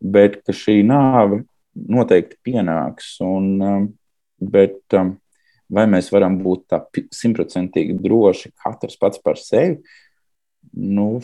bet 0.00 0.40
ka 0.44 0.54
šī 0.54 0.80
nāve 0.86 1.42
noteikti 1.72 2.38
pienāks. 2.46 3.16
Un, 3.24 3.48
um, 3.62 3.88
bet 4.38 4.96
um, 4.98 5.14
vai 5.72 5.86
mēs 5.90 6.10
varam 6.14 6.38
būt 6.42 6.66
tā 6.72 6.82
simtprocentīgi 7.14 7.98
droši 8.02 8.52
katrs 8.64 8.98
pats 9.00 9.22
par 9.22 9.40
sevi? 9.40 9.80
Nu, 10.72 11.18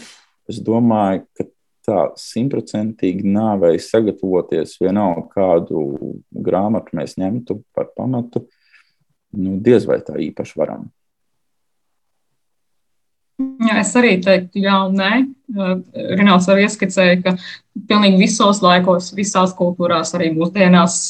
es 0.50 0.60
domāju, 0.64 1.24
ka 1.36 1.48
tā 1.84 2.00
simtprocentīgi 2.16 3.28
nāvei 3.28 3.76
sagatavoties 3.82 4.78
vienalga 4.80 5.26
kādu 5.34 5.84
grāmatu 6.32 6.96
mēs 6.96 7.18
ņemtu 7.20 7.60
par 7.76 7.90
pamatu, 7.96 8.46
nu, 9.36 9.58
diez 9.64 9.86
vai 9.88 10.00
tā 10.04 10.16
īpaši 10.30 10.60
varam. 10.60 10.88
Jā, 13.34 13.80
es 13.80 13.90
arī 13.98 14.14
teiktu, 14.22 14.62
jā, 14.62 14.76
un 14.86 14.94
nē. 15.00 15.12
Rināls 16.14 16.46
arī 16.52 16.68
ieskicēja, 16.68 17.16
ka 17.24 17.32
pilnīgi 17.90 18.20
visos 18.20 18.62
laikos, 18.62 19.10
visās 19.16 19.52
kultūrās, 19.58 20.14
arī 20.14 20.30
mūsdienās 20.36 21.00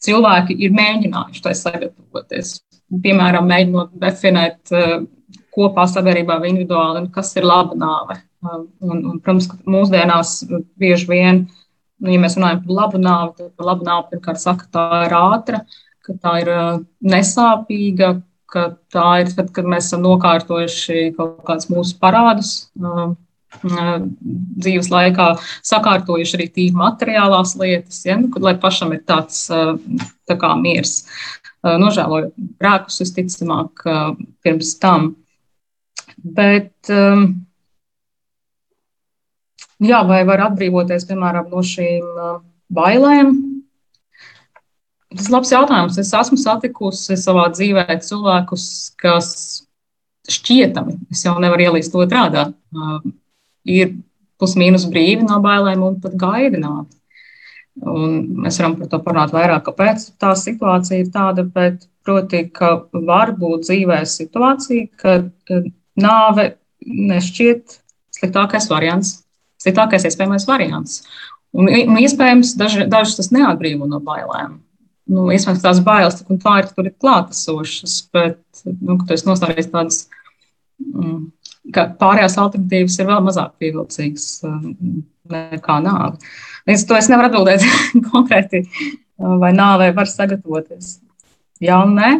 cilvēki 0.00 0.56
ir 0.62 0.76
mēģinājuši 0.76 1.42
tai 1.44 1.56
sagatavoties. 1.58 2.54
Piemēram, 3.02 3.50
mēģinot 3.50 3.98
definēt 3.98 4.72
kopā 5.50 5.88
sabiedrībā 5.90 6.38
individuāli, 6.46 7.08
kas 7.14 7.34
ir 7.36 7.50
laba 7.50 7.74
nāve. 7.78 8.20
Un, 8.40 8.68
un, 8.80 9.18
protams, 9.20 9.50
ka 9.50 9.58
mūsdienās 9.68 10.38
bieži 10.80 11.08
vien, 11.10 11.42
nu, 12.00 12.12
ja 12.14 12.20
mēs 12.22 12.38
runājam 12.38 12.62
par 12.64 12.76
labu 12.78 13.00
nāvi, 13.02 13.34
tad 13.36 13.50
par 13.58 13.68
labu 13.68 13.84
nāvi 13.84 14.14
pirmkārt 14.14 14.40
saka, 14.40 14.68
tā 14.72 14.84
ir 15.04 15.16
ātra, 15.18 15.60
ka 16.06 16.16
tā 16.22 16.36
ir 16.40 16.52
nesāpīga, 17.04 18.14
ka 18.50 18.62
tā 18.92 19.08
ir 19.22 19.34
tad, 19.36 19.50
kad 19.54 19.68
mēs 19.68 19.90
esam 19.90 20.06
nokārtojuši 20.06 21.10
kaut 21.18 21.42
kādus 21.46 21.68
mūsu 21.70 21.98
parādus 22.00 22.54
dzīves 23.60 24.88
laikā, 24.92 25.28
sakārtojuši 25.66 26.36
arī 26.38 26.48
tīri 26.54 26.80
materiālās 26.80 27.56
lietas, 27.60 28.00
ja, 28.06 28.16
nu, 28.20 28.30
kad, 28.32 28.46
lai 28.46 28.54
pašam 28.62 28.94
ir 28.94 29.02
tāds 29.04 29.44
tā 29.50 30.38
kā 30.40 30.54
miers. 30.58 31.02
Nožēlojot 31.60 32.32
grēkus, 32.62 33.02
visticamāk, 33.02 33.84
pirms 34.40 34.72
tam. 34.80 35.10
Bet, 36.20 36.72
um, 36.88 37.26
jā, 39.84 40.02
vai 40.08 40.24
var 40.28 40.46
atbrīvoties, 40.50 41.06
piemēram, 41.08 41.48
no 41.52 41.64
šīm 41.66 42.06
bailēm, 42.70 43.34
Tas 45.10 45.26
ir 45.26 45.34
labs 45.34 45.50
jautājums. 45.50 45.98
Es 45.98 46.12
esmu 46.14 46.38
satikusi 46.38 47.16
savā 47.18 47.48
dzīvē 47.50 47.96
cilvēkus, 48.06 48.64
kas 49.00 49.32
šķietami, 50.30 50.94
es 51.10 51.24
jau 51.26 51.34
nevaru 51.42 51.66
ielīst 51.66 51.96
otrādi, 51.98 52.44
uh, 52.46 53.00
ir 53.66 53.96
plus-mínus 54.38 54.86
brīvi 54.92 55.26
no 55.26 55.40
bailēm 55.42 55.82
un 55.82 55.98
pat 56.02 56.14
gaida 56.20 56.60
nāvi. 56.62 56.86
Un 57.80 58.14
mēs 58.44 58.60
varam 58.60 58.76
par 58.78 58.90
to 58.92 59.00
parunāt 59.02 59.34
vairāk, 59.34 59.64
kāpēc 59.66 60.04
tā 60.20 60.34
situācija 60.38 61.00
ir 61.00 61.10
tāda, 61.14 61.42
bet 61.58 61.88
proti, 62.06 62.44
ka 62.54 62.84
var 62.92 63.34
būt 63.38 63.66
dzīvē 63.66 64.00
situācija, 64.06 64.88
ka 65.00 65.16
nāve 65.98 66.46
nešķiet 66.86 67.80
sliktākais 68.20 68.68
variants, 68.70 69.14
sliktākais 69.60 70.08
iespējamais 70.08 70.48
variants. 70.48 71.02
Un, 71.50 71.66
un 71.66 72.00
iespējams, 72.00 72.54
daži, 72.58 72.86
dažus 72.90 73.18
tas 73.18 73.32
neatbrīvo 73.34 73.88
no 73.90 73.98
bailēm 74.04 74.60
nu, 75.10 75.26
iespējams, 75.34 75.62
tās 75.64 75.82
bailes 75.84 76.22
un 76.28 76.38
ir, 76.38 76.70
tur 76.74 76.88
ir 76.88 76.96
klātesošas, 77.02 77.96
bet, 78.14 78.40
nu, 78.70 78.96
ka 78.98 79.08
tu 79.08 79.16
esi 79.16 79.28
nostādījis 79.28 79.70
tādas, 79.72 80.00
mm, 80.82 81.22
pārējās 82.00 82.38
alternatīvas 82.40 82.98
ir 82.98 83.08
vēl 83.10 83.22
mazāk 83.26 83.54
pievilcīgas 83.62 84.28
mm, 84.46 85.00
nekā 85.34 85.78
nāve. 85.84 86.20
Līdz 86.70 86.86
to 86.86 86.98
es 86.98 87.08
nevaru 87.10 87.30
atbildēt 87.30 87.66
konkrēti, 88.10 88.64
vai 89.18 89.52
nāvei 89.56 89.90
var 89.96 90.10
sagatavoties. 90.10 90.98
Jā 91.60 91.82
nē. 91.88 92.12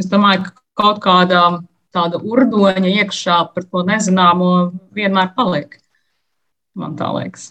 Es 0.00 0.08
domāju, 0.08 0.48
ka 0.48 0.82
kaut 0.82 1.02
kādā 1.04 1.44
tāda 1.92 2.16
urdoņa 2.16 2.88
iekšā 3.02 3.38
par 3.52 3.64
to 3.68 3.82
nezināmo 3.84 4.52
vienmēr 4.96 5.34
paliek. 5.36 5.76
Man 6.78 6.96
tā 6.96 7.10
liekas. 7.16 7.50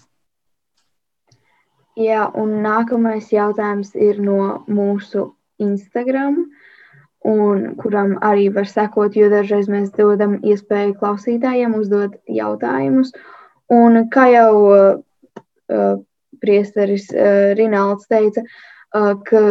Jā, 2.00 2.26
un 2.40 2.62
nākamais 2.64 3.30
jautājums 3.34 3.92
ir 4.00 4.22
no 4.24 4.64
mūsu 4.72 5.28
Instagram, 5.62 6.38
un 7.28 7.76
kuram 7.82 8.16
arī 8.26 8.48
var 8.56 8.70
sekot, 8.70 9.18
jo 9.20 9.28
dažreiz 9.30 9.68
mēs 9.70 9.92
dodam 9.98 10.40
iespēju 10.40 10.96
klausītājiem 11.02 11.76
uzdot 11.78 12.16
jautājumus. 12.32 13.12
Un 13.72 14.06
kā 14.12 14.26
jau 14.32 14.54
uh, 14.72 16.00
priesteris 16.42 17.12
uh, 17.12 17.52
Rinalds 17.60 18.08
teica, 18.10 18.42
uh, 18.96 19.14
ka 19.28 19.44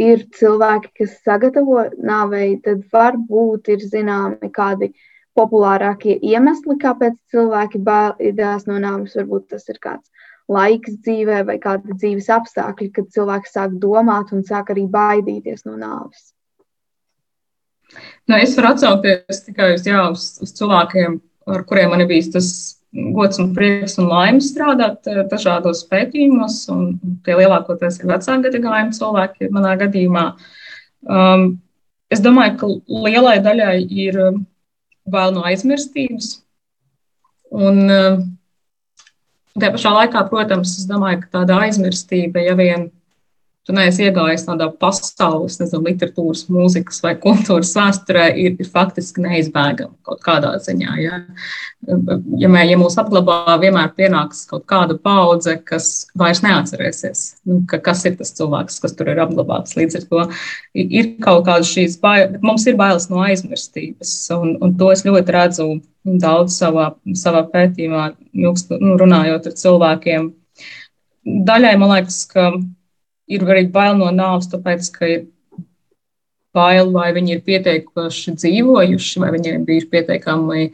ir 0.00 0.26
cilvēki, 0.36 0.92
kas 1.00 1.16
sagatavo 1.24 1.88
nāvei, 1.98 2.60
tad 2.64 2.84
varbūt 2.92 3.72
ir 3.74 3.82
zināmi 3.84 4.52
kādi 4.54 4.92
populārākie 5.38 6.16
iemesli, 6.26 6.76
kāpēc 6.80 7.16
cilvēki 7.32 7.80
baidās 7.86 8.66
no 8.68 8.80
nāves. 8.82 9.16
Varbūt 9.18 9.50
tas 9.54 9.68
ir 9.70 9.78
kāds 9.82 10.10
laiks 10.50 10.98
dzīvē 11.04 11.44
vai 11.46 11.56
kādi 11.62 11.94
dzīves 11.94 12.28
apstākļi, 12.34 12.90
kad 12.96 13.08
cilvēks 13.14 13.54
sāk 13.54 13.78
domāt 13.82 14.34
un 14.34 14.44
sāk 14.46 14.72
arī 14.74 14.86
baidīties 14.90 15.64
no 15.68 15.76
nāves? 15.78 16.32
Nu, 18.30 18.36
es 18.38 18.54
varu 18.58 18.74
atsaukties 18.74 19.44
tikai 19.46 19.72
uz, 19.76 19.86
jā, 19.86 20.02
uz, 20.10 20.26
uz 20.42 20.52
cilvēkiem, 20.58 21.16
ar 21.50 21.64
kuriem 21.66 21.94
man 21.94 22.06
bijis 22.10 22.30
tas 22.34 22.50
gods 22.90 23.38
un 23.42 23.52
prieks 23.54 23.96
un 24.02 24.08
laime 24.10 24.42
strādāt 24.42 25.06
eh, 25.10 25.22
dažādos 25.30 25.84
pētījumos, 25.90 26.62
tie 27.26 27.38
lielākoties 27.38 28.00
ir 28.00 28.10
vecāku 28.10 28.46
gadagājumu 28.46 28.96
cilvēki 28.96 29.50
manā 29.54 29.76
gadījumā. 29.84 30.24
Um, 31.06 31.44
es 32.10 32.22
domāju, 32.22 32.56
ka 32.60 32.70
lielai 33.06 33.38
daļai 33.42 33.76
ir 34.06 34.18
bail 35.12 35.34
no 35.36 35.44
aizmirstības. 35.48 36.36
Un, 37.50 37.82
um, 37.90 38.20
Tā 39.58 39.68
pašā 39.74 39.90
laikā, 39.90 40.22
protams, 40.30 40.76
es 40.78 40.86
domāju, 40.86 41.24
ka 41.24 41.40
tāda 41.40 41.56
aizmirstība, 41.66 42.38
ja 42.44 42.54
vien 42.54 42.86
tu 43.68 43.74
neesi 43.76 44.06
iegājis 44.06 44.46
tādā 44.46 44.68
pasaules, 44.80 45.58
nezinu, 45.60 45.82
literatūras, 45.90 46.46
mūzikas 46.52 47.00
vai 47.04 47.12
kultūras 47.20 47.72
vēsturē, 47.76 48.26
ir, 48.40 48.54
ir 48.60 48.70
faktiski 48.72 49.22
neizbēgama 49.24 49.92
kaut 50.06 50.22
kādā 50.24 50.54
ziņā. 50.64 50.94
Ja, 51.02 51.20
ja, 52.40 52.50
mē, 52.50 52.64
ja 52.70 52.78
mūs 52.80 52.96
apglabā, 53.00 53.58
vienmēr 53.62 53.92
pienāks 53.98 54.46
kaut 54.50 54.64
kāda 54.70 54.96
paudze, 55.02 55.58
kas 55.66 55.90
vairs 56.18 56.42
neatcerēsies, 56.46 57.26
nu, 57.50 57.60
ka, 57.70 57.82
kas 57.84 58.02
ir 58.08 58.16
tas 58.20 58.32
cilvēks, 58.38 58.80
kas 58.82 58.96
tur 58.96 59.12
ir 59.12 59.20
apglabāts. 59.26 59.76
Līdz 59.78 60.00
ar 60.00 60.08
to 60.10 60.24
ir 60.80 61.12
kaut 61.24 61.44
kādas 61.50 61.70
šīs 61.70 62.00
bailes, 62.02 62.40
mums 62.46 62.66
ir 62.70 62.80
bailes 62.80 63.10
no 63.12 63.22
aizmirstības, 63.28 64.16
un, 64.40 64.56
un 64.64 64.76
to 64.80 64.90
es 64.94 65.04
ļoti 65.06 65.36
redzu 65.36 65.70
daudz 66.20 66.56
savā, 66.56 66.94
savā 67.12 67.44
pētījumā, 67.52 68.10
nu, 68.40 68.54
runājot 69.04 69.50
ar 69.50 69.56
cilvēkiem. 69.62 70.30
Daļai 71.44 71.74
man 71.76 71.90
liekas, 71.92 72.22
ka 72.30 72.54
ir 73.30 73.46
arī 73.46 73.66
bail 73.72 73.98
no 74.00 74.10
nāves, 74.14 74.50
tāpēc, 74.50 74.90
ka 74.94 75.08
ir 75.08 75.28
bail, 76.56 76.90
vai 76.94 77.10
viņi 77.14 77.36
ir 77.36 77.44
pieteikuši 77.46 78.34
dzīvojuši, 78.38 79.22
vai 79.22 79.30
viņi 79.36 79.52
ir 79.52 79.62
bijuši 79.68 79.88
pietiekami 79.92 80.66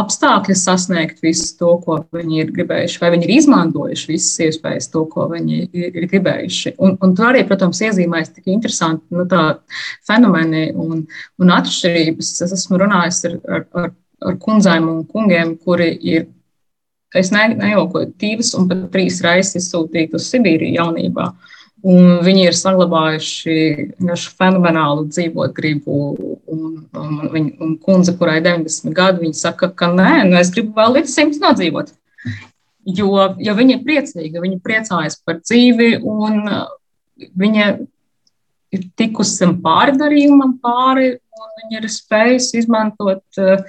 apstākļi 0.00 0.54
sasniegt 0.54 1.18
visu 1.24 1.56
to, 1.58 1.72
ko 1.82 1.96
viņi 2.14 2.36
ir 2.44 2.52
gribējuši, 2.54 3.00
vai 3.02 3.10
viņi 3.16 3.26
ir 3.26 3.32
izmantojuši 3.40 4.12
visas 4.12 4.42
iespējas, 4.46 4.86
to, 4.92 5.02
ko 5.10 5.26
viņi 5.32 5.64
ir, 5.66 5.88
gribējuši. 6.06 6.76
Un, 6.78 6.94
un 7.02 7.14
tur 7.18 7.32
arī, 7.32 7.42
protams, 7.48 7.82
iezīmēs 7.88 8.30
tik 8.36 8.52
interesanti 8.54 9.18
nu, 9.18 9.26
fenomeni 10.06 10.68
un, 10.78 11.02
un 11.42 11.54
atšķirības. 11.56 12.34
Es 12.46 12.54
esmu 12.60 12.78
runājis 12.84 13.24
ar, 13.32 13.38
ar, 13.56 13.66
ar, 13.82 13.94
ar 14.30 14.38
kundzēm 14.44 14.86
un 14.92 15.02
kungiem, 15.10 15.56
kuri 15.58 15.96
ir. 16.14 16.28
Es 17.18 17.32
ne, 17.34 17.48
nejokoju 17.58 18.12
divas 18.22 18.52
un 18.54 18.68
pat 18.70 18.84
trīs 18.94 19.16
reizes 19.26 19.56
izsūtīti 19.58 20.14
uz 20.14 20.28
Sibīriju 20.30 20.76
jaunībā. 20.78 21.24
Uh, 21.26 21.59
Un 21.80 22.18
viņi 22.20 22.42
ir 22.44 22.56
saglabājuši 22.56 23.54
šo 23.96 24.32
fenomenālu 24.36 25.06
dzīvot 25.08 25.54
gribu. 25.56 26.00
Un, 26.50 26.74
un, 26.92 27.14
un, 27.30 27.46
un 27.64 27.76
kundze, 27.80 28.12
kurai 28.18 28.40
90 28.44 28.92
gadi, 28.96 29.24
viņa 29.24 29.38
saka, 29.38 29.70
ka 29.72 29.88
nē, 29.94 30.26
nu 30.28 30.36
es 30.40 30.52
gribu 30.52 30.76
vēl 30.76 30.98
līdz 30.98 31.14
100 31.14 31.40
nodzīvot. 31.40 31.94
Jo, 32.98 33.08
jo 33.40 33.54
viņa 33.56 33.76
ir 33.76 33.86
priecīga, 33.86 34.42
viņa 34.42 34.60
priecājas 34.64 35.18
par 35.24 35.40
dzīvi, 35.40 35.94
un 36.04 36.42
viņa 37.40 37.66
ir 38.76 38.86
tikusi 38.98 39.48
pāri 39.64 39.96
darījumam, 40.00 40.56
pāri, 40.62 41.14
un 41.16 41.50
viņa 41.62 41.80
ir 41.80 41.90
spējusi 41.92 42.60
izmantot 42.60 43.40
uh, 43.40 43.64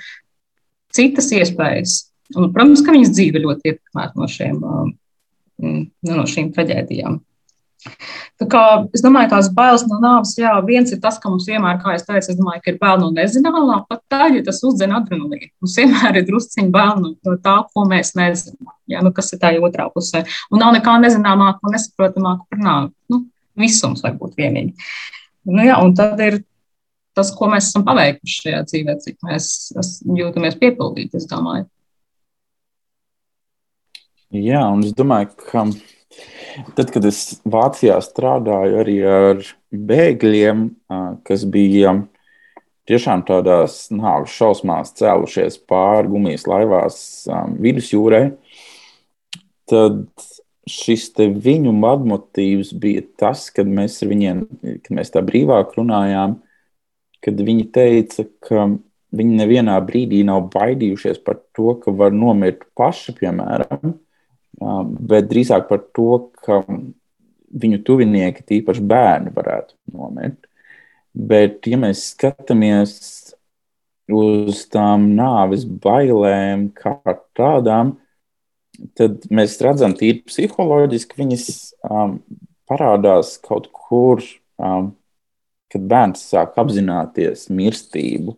citas 0.94 1.32
iespējas. 1.36 1.98
Un, 2.36 2.52
protams, 2.52 2.84
ka 2.86 2.96
viņas 2.96 3.12
dzīve 3.16 3.42
ļoti 3.44 3.74
ietekmēta 3.74 4.20
no, 4.20 4.28
šiem, 4.32 4.62
uh, 4.64 5.84
no 6.12 6.28
šīm 6.28 6.52
traģēdijām. 6.56 7.20
Tā 7.82 8.46
kā, 8.50 8.62
es 8.94 9.02
domāju, 9.02 9.32
tās 9.32 9.48
bailes 9.58 9.84
no 9.90 9.98
nāves, 10.02 10.36
jā, 10.38 10.52
viens 10.66 10.92
ir 10.94 11.00
tas, 11.02 11.18
ka 11.22 11.32
mums 11.32 11.48
vienmēr, 11.50 11.80
kā 11.82 11.96
es 11.98 12.06
teicu, 12.06 12.30
es 12.30 12.38
domāju, 12.38 12.62
ka 12.62 12.74
ir 12.74 12.78
bail 12.82 13.00
no 13.02 13.10
nezināmā, 13.16 13.80
pat 13.90 14.04
tad, 14.12 14.36
ja 14.38 14.44
tas 14.46 14.62
uzdzen 14.68 14.94
adrenalīnu. 14.98 15.50
Mums 15.64 15.78
vienmēr 15.82 16.22
ir 16.22 16.28
drusciņi 16.28 16.70
bail 16.74 17.02
no, 17.02 17.14
tā, 17.42 17.56
ko 17.74 17.86
mēs 17.90 18.14
nezinām, 18.20 18.76
jā, 18.92 19.02
nu, 19.06 19.14
kas 19.18 19.34
ir 19.34 19.42
tā 19.42 19.54
otrā 19.58 19.88
pusē. 19.94 20.24
Un 20.54 20.62
nav 20.62 20.76
nekā 20.78 21.00
nezināmāka 21.02 21.66
un 21.66 21.76
nesaprotamāka 21.78 22.46
par 22.54 22.64
nāvi. 22.68 22.94
Nu, 23.10 23.24
visums 23.58 24.06
var 24.06 24.14
būt 24.20 24.38
vienīgi. 24.38 24.78
Nu, 25.50 25.66
jā, 25.66 25.82
un 25.82 25.98
tad 25.98 26.22
ir 26.22 26.44
tas, 27.18 27.34
ko 27.36 27.50
mēs 27.52 27.72
esam 27.72 27.86
paveikuši 27.88 28.42
šajā 28.46 28.64
dzīvē, 28.70 28.98
cik 29.04 29.18
mēs 29.26 29.48
jūtamies 30.06 30.58
piepildīti. 30.62 31.26
Jā, 34.32 34.62
un 34.72 34.86
es 34.86 34.94
domāju, 34.96 35.34
ka 35.50 35.66
tad, 36.76 36.92
kad 36.94 37.06
es 37.08 37.42
Vācijā 37.48 37.98
strādāju 38.04 38.82
arī 38.82 38.98
ar 39.08 39.42
bēgļiem, 39.72 40.68
kas 41.28 41.46
bija 41.50 41.96
tiešām 42.90 43.24
tādās 43.28 43.86
nāves 43.94 44.34
šausmās 44.36 44.94
cēlušies 45.00 45.62
pāri 45.70 46.12
gumijas 46.12 46.48
laivās 46.50 47.00
vidusjūrē, 47.62 48.24
tad 49.72 50.06
šis 50.70 51.10
viņu 51.18 51.74
vadmotīvs 51.82 52.74
bija 52.78 53.04
tas, 53.20 53.48
kad 53.54 53.70
mēs 53.70 54.02
ar 54.04 54.12
viņiem, 54.12 54.46
kad 54.84 54.94
mēs 54.98 55.14
tā 55.14 55.24
brīvāk 55.26 55.76
runājām, 55.78 56.38
kad 57.22 57.44
viņi 57.48 57.68
teica, 57.74 58.26
ka 58.44 58.68
viņi 59.16 59.40
nevienā 59.42 59.76
brīdī 59.86 60.22
nav 60.28 60.48
baidījušies 60.54 61.22
par 61.26 61.42
to, 61.56 61.76
ka 61.82 61.94
var 61.96 62.14
nomirt 62.16 62.66
paši, 62.78 63.16
piemēram, 63.20 63.96
bet 64.62 65.30
drīzāk 65.32 65.68
par 65.70 65.84
to, 65.96 66.32
ka 66.46 66.62
viņu 67.52 67.82
tuvinieki, 67.88 68.46
tīpaši 68.48 68.84
bērni, 68.88 69.34
varētu 69.36 69.76
nomirt. 69.96 70.48
Bet, 71.12 71.66
ja 71.68 71.80
mēs 71.80 72.06
skatāmies 72.14 72.94
uz 74.12 74.64
tām 74.72 75.10
nāves 75.18 75.66
bailēm, 75.66 76.70
kā 76.76 76.96
tādām, 77.38 77.96
tad 78.98 79.26
mēs 79.34 79.58
redzam, 79.64 79.96
tīri 79.98 80.24
psiholoģiski, 80.28 81.20
viņas 81.20 81.48
um, 81.90 82.18
parādās 82.70 83.36
kaut 83.44 83.68
kur, 83.76 84.24
um, 84.62 84.94
kad 85.72 85.88
bērns 85.92 86.24
sāk 86.32 86.56
apzināties 86.62 87.50
mirstību. 87.52 88.38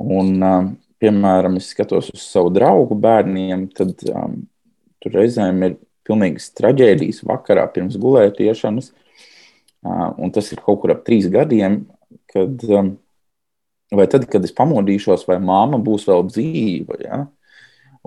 Un, 0.00 0.36
um, 0.44 0.74
piemēram, 1.00 1.56
es 1.60 1.70
skatos 1.72 2.12
uz 2.12 2.24
savu 2.24 2.52
draugu 2.52 2.96
bērniem, 3.00 3.66
tad 3.76 4.04
um, 4.12 4.42
tur 5.06 5.20
reizēm 5.20 5.62
ir 5.62 5.78
pilnīgas 6.06 6.50
traģēdijas 6.58 7.22
vakarā 7.26 7.66
pirms 7.72 7.98
gulētiešanas. 8.02 8.92
Un 9.86 10.32
tas 10.34 10.50
ir 10.50 10.62
kaut 10.64 10.80
kur 10.82 10.96
ap 10.96 11.04
trīs 11.06 11.28
gadiem, 11.30 11.84
kad, 12.32 12.62
vai 13.94 14.06
tad, 14.10 14.26
kad 14.30 14.46
es 14.46 14.54
pamodīšos, 14.56 15.26
vai 15.30 15.38
māma 15.42 15.78
būs 15.82 16.08
vēl 16.10 16.26
dzīva. 16.30 16.98
Ja? 17.04 17.20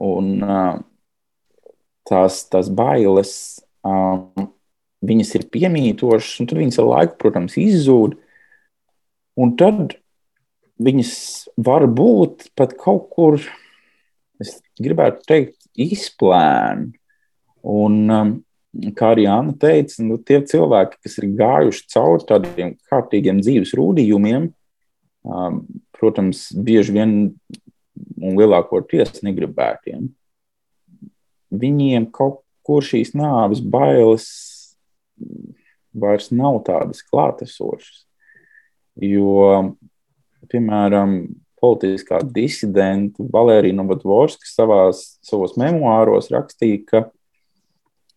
Un 0.03 0.43
tās, 2.09 2.41
tās 2.51 2.71
bailes, 2.75 3.33
viņas 5.05 5.35
ir 5.39 5.47
piemītošas, 5.53 6.41
un 6.41 6.51
tad 6.51 6.59
viņas 6.59 6.81
ar 6.83 6.89
laiku, 6.89 7.17
protams, 7.21 7.55
izzūd. 7.59 8.17
Un 9.39 9.55
tad 9.59 9.95
viņas 10.83 11.13
var 11.63 11.85
būt 11.87 12.49
pat 12.59 12.75
kaut 12.79 13.07
kur, 13.15 13.39
es 14.43 14.57
gribētu 14.79 15.23
teikt, 15.27 15.58
izplēna. 15.85 16.89
Un, 17.69 17.97
um, 18.13 18.35
kā 18.95 19.13
arī 19.15 19.25
Anna 19.29 19.55
teica, 19.59 20.03
nu, 20.05 20.19
tie 20.23 20.39
cilvēki, 20.45 20.99
kas 21.03 21.17
ir 21.19 21.31
gājuši 21.39 21.87
cauri 21.93 22.27
tādiem 22.29 22.75
kārtīgiem 22.91 23.41
dzīves 23.43 23.73
rūdījumiem, 23.77 24.47
um, 25.27 25.63
protams, 25.95 26.47
bieži 26.55 26.95
vien 26.95 27.15
un 28.19 28.37
lielākoties 28.39 29.23
negribētiem, 29.25 30.07
viņiem 31.49 32.07
kaut 32.15 32.43
kur 32.63 32.85
šīs 32.85 33.15
nāves 33.17 33.63
bailes 33.65 34.29
vairs 35.99 36.29
nav 36.31 36.61
tādas 36.67 37.01
klātesošas. 37.07 38.05
Jo, 38.99 39.75
piemēram, 40.51 41.21
politiskā 41.61 42.21
disidenta 42.23 43.23
Valērija 43.33 43.77
Novatvorska 43.77 44.49
savos 44.49 45.57
memoāros 45.59 46.31
rakstīja, 46.33 46.83
ka 46.87 47.05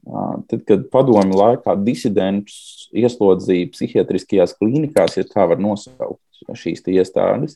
Tad, 0.02 0.64
kad 0.66 0.88
padomju 0.90 1.37
laikā 1.38 1.76
disidentus 1.87 2.88
ieslodzīja 2.90 3.70
psihiatriskajās 3.70 4.57
klīnikās, 4.59 5.14
ja 5.20 5.22
tā 5.28 5.44
var 5.46 5.61
nosaukt 5.62 6.57
šīs 6.59 6.83
iestādes, 6.90 7.55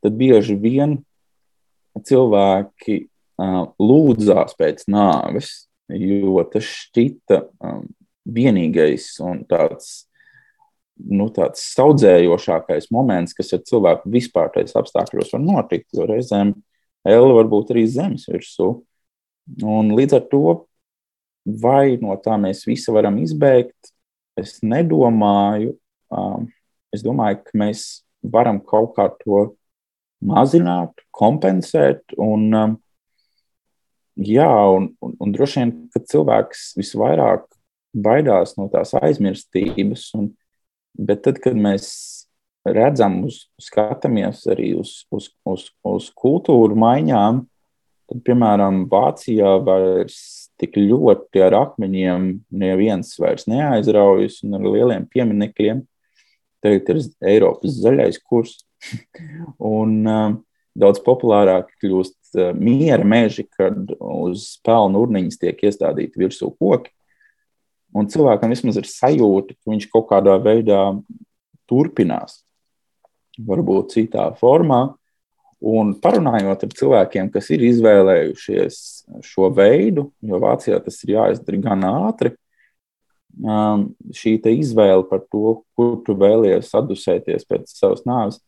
tad 0.00 0.16
bieži 0.16 0.56
vien 0.56 0.96
cilvēki 2.08 3.02
lūdzās 3.76 4.56
pēc 4.56 4.86
nāves, 4.88 5.52
jo 5.92 6.40
tas 6.48 6.64
šķita 6.64 7.42
vienīgais 8.32 9.12
un 9.20 9.44
tāds, 9.44 10.06
nu, 10.96 11.28
tāds 11.34 11.62
saudzējošākais 11.74 12.90
moments, 12.94 13.34
kas 13.36 13.52
ar 13.56 13.62
cilvēku 13.68 14.10
vispārtais 14.12 14.76
apstākļos 14.78 15.32
var 15.34 15.42
notikt, 15.44 15.88
jo 15.96 16.06
reizēm 16.08 16.54
Ella 17.02 17.32
var 17.34 17.48
būt 17.50 17.72
arī 17.74 17.86
zemes 17.90 18.28
virsū. 18.30 18.68
Un 19.66 19.90
līdz 19.96 20.20
ar 20.20 20.26
to 20.30 20.42
vai 21.44 21.98
no 22.00 22.14
tā 22.22 22.36
mēs 22.38 22.62
visi 22.68 22.92
varam 22.94 23.18
izbēgt, 23.22 23.92
es 24.38 24.60
nedomāju. 24.62 25.74
Es 26.92 27.02
domāju, 27.04 27.40
ka 27.46 27.58
mēs 27.58 28.04
varam 28.22 28.60
kaut 28.60 28.94
kā 28.98 29.08
to 29.22 29.46
mazināt, 30.22 30.92
kompensēt. 31.10 32.04
Un, 32.20 32.76
jā, 34.20 34.50
un, 34.76 34.90
un, 35.02 35.16
un 35.18 35.34
droši 35.34 35.62
vien, 35.62 35.72
ka 35.94 36.04
cilvēks 36.12 36.72
visvairāk 36.78 37.48
baidās 37.92 38.54
no 38.58 38.68
tās 38.72 38.94
aizmirstības. 39.00 40.10
Un, 40.20 40.30
bet 40.98 41.24
tad, 41.26 41.40
kad 41.42 41.56
mēs 41.58 41.88
redzam, 42.68 43.22
uz, 43.26 43.46
skatāmies 43.62 44.44
arī 44.50 44.72
uz, 44.78 45.02
uz, 45.14 45.30
uz, 45.48 45.66
uz 45.86 46.10
kultūru 46.18 46.78
maiņām, 46.78 47.42
tad, 48.10 48.22
piemēram, 48.26 48.84
Vācijā 48.92 49.56
vairs 49.66 50.20
tik 50.60 50.76
ļoti 50.78 51.42
ar 51.42 51.56
akmeņiem 51.58 52.28
neviens 52.62 53.16
vairs 53.18 53.48
neaizraujas 53.50 54.42
un 54.46 54.58
ar 54.58 54.68
lieliem 54.68 55.08
pieminekļiem. 55.10 55.82
Tagad 56.62 56.92
ir 56.92 57.00
Eiropas 57.32 57.80
zaļais 57.82 58.20
kurs. 58.22 58.60
un 59.74 59.98
uh, 60.06 60.34
daudz 60.78 61.02
populārāk 61.06 61.70
kļūst 61.82 62.38
uh, 62.38 62.50
miera 62.54 63.06
meži, 63.06 63.46
kad 63.50 63.94
uz 63.98 64.52
pelnu 64.66 65.04
urniņas 65.06 65.40
tiek 65.42 65.66
iestādīti 65.68 66.22
virsū 66.22 66.52
koki. 66.58 66.92
Un 67.92 68.08
cilvēkam 68.08 68.52
vismaz 68.54 68.78
ir 68.80 68.88
sajūta, 68.88 69.54
ka 69.58 69.72
viņš 69.74 69.88
kaut 69.92 70.08
kādā 70.08 70.38
veidā 70.40 70.80
turpinās. 71.68 72.40
Varbūt 73.42 73.96
citā 73.96 74.30
formā, 74.38 74.86
Un 75.62 75.92
parunājot 76.02 76.64
ar 76.66 76.70
cilvēkiem, 76.74 77.28
kas 77.30 77.46
ir 77.54 77.62
izvēlējušies 77.68 78.76
šo 79.22 79.46
veidu, 79.54 80.08
jo 80.18 80.40
Vācijā 80.42 80.80
tas 80.82 80.96
ir 81.04 81.12
jāizdara 81.14 81.60
gan 81.62 81.84
ātri, 81.86 82.32
um, 83.38 83.84
šī 84.10 84.40
izvēle 84.56 85.06
par 85.06 85.22
to, 85.30 85.60
kur 85.78 86.00
tu 86.02 86.16
vēlies 86.18 86.72
atdusēties 86.74 87.46
pēc 87.46 87.76
savas 87.78 88.02
nāves, 88.10 88.40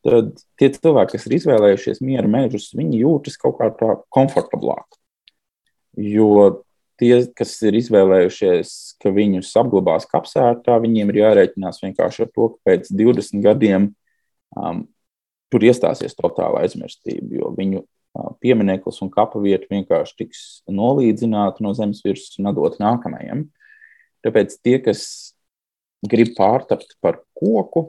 tad 0.00 0.32
tie 0.56 0.70
cilvēki, 0.72 1.18
kas 1.18 1.28
ir 1.28 1.36
izvēlējušies 1.36 2.00
miera 2.00 2.32
mežus, 2.32 2.72
viņi 2.72 3.02
jūtas 3.02 3.36
kaut 3.36 3.58
kā 3.60 3.68
tā 3.68 3.98
komfortablāk. 4.08 4.88
Jo 6.00 6.64
tie, 7.00 7.12
kas 7.36 7.56
ir 7.66 7.76
izvēlējušies, 7.80 8.70
ka 9.02 9.12
viņus 9.14 9.52
apglabās 9.60 10.06
kapsētā, 10.10 10.78
viņiem 10.82 11.12
ir 11.12 11.20
jārēķinās 11.22 11.82
vienkārši 11.84 12.26
ar 12.26 12.30
to, 12.32 12.50
ka 12.54 12.70
pēc 12.70 12.92
20 12.94 13.44
gadiem 13.44 13.90
um, 14.56 14.84
tur 15.52 15.66
iestāsies 15.66 16.16
totāla 16.18 16.64
aizmirstība, 16.64 17.30
jo 17.38 17.52
viņu 17.56 17.84
piemineklis 18.40 19.00
un 19.02 19.10
kapa 19.10 19.40
vieta 19.42 19.66
vienkārši 19.70 20.16
tiks 20.22 20.40
nolīdzināta 20.70 21.64
no 21.64 21.74
zemes 21.74 22.02
virsmas 22.04 22.38
un 22.38 22.50
atdot 22.50 22.78
nākamajam. 22.82 23.48
Tāpēc 24.24 24.54
tie, 24.62 24.78
kas 24.82 25.34
grib 26.06 26.34
pārtapt 26.38 26.96
par 27.02 27.20
koku, 27.36 27.88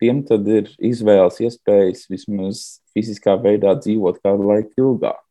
tiem 0.00 0.22
tad 0.26 0.46
ir 0.48 0.70
izvēles 0.78 1.40
iespējas 1.42 2.06
vismaz 2.10 2.62
fiziskā 2.94 3.34
veidā 3.42 3.74
dzīvot 3.78 4.20
kādu 4.22 4.46
laiku 4.52 4.86
ilgāk. 4.86 5.24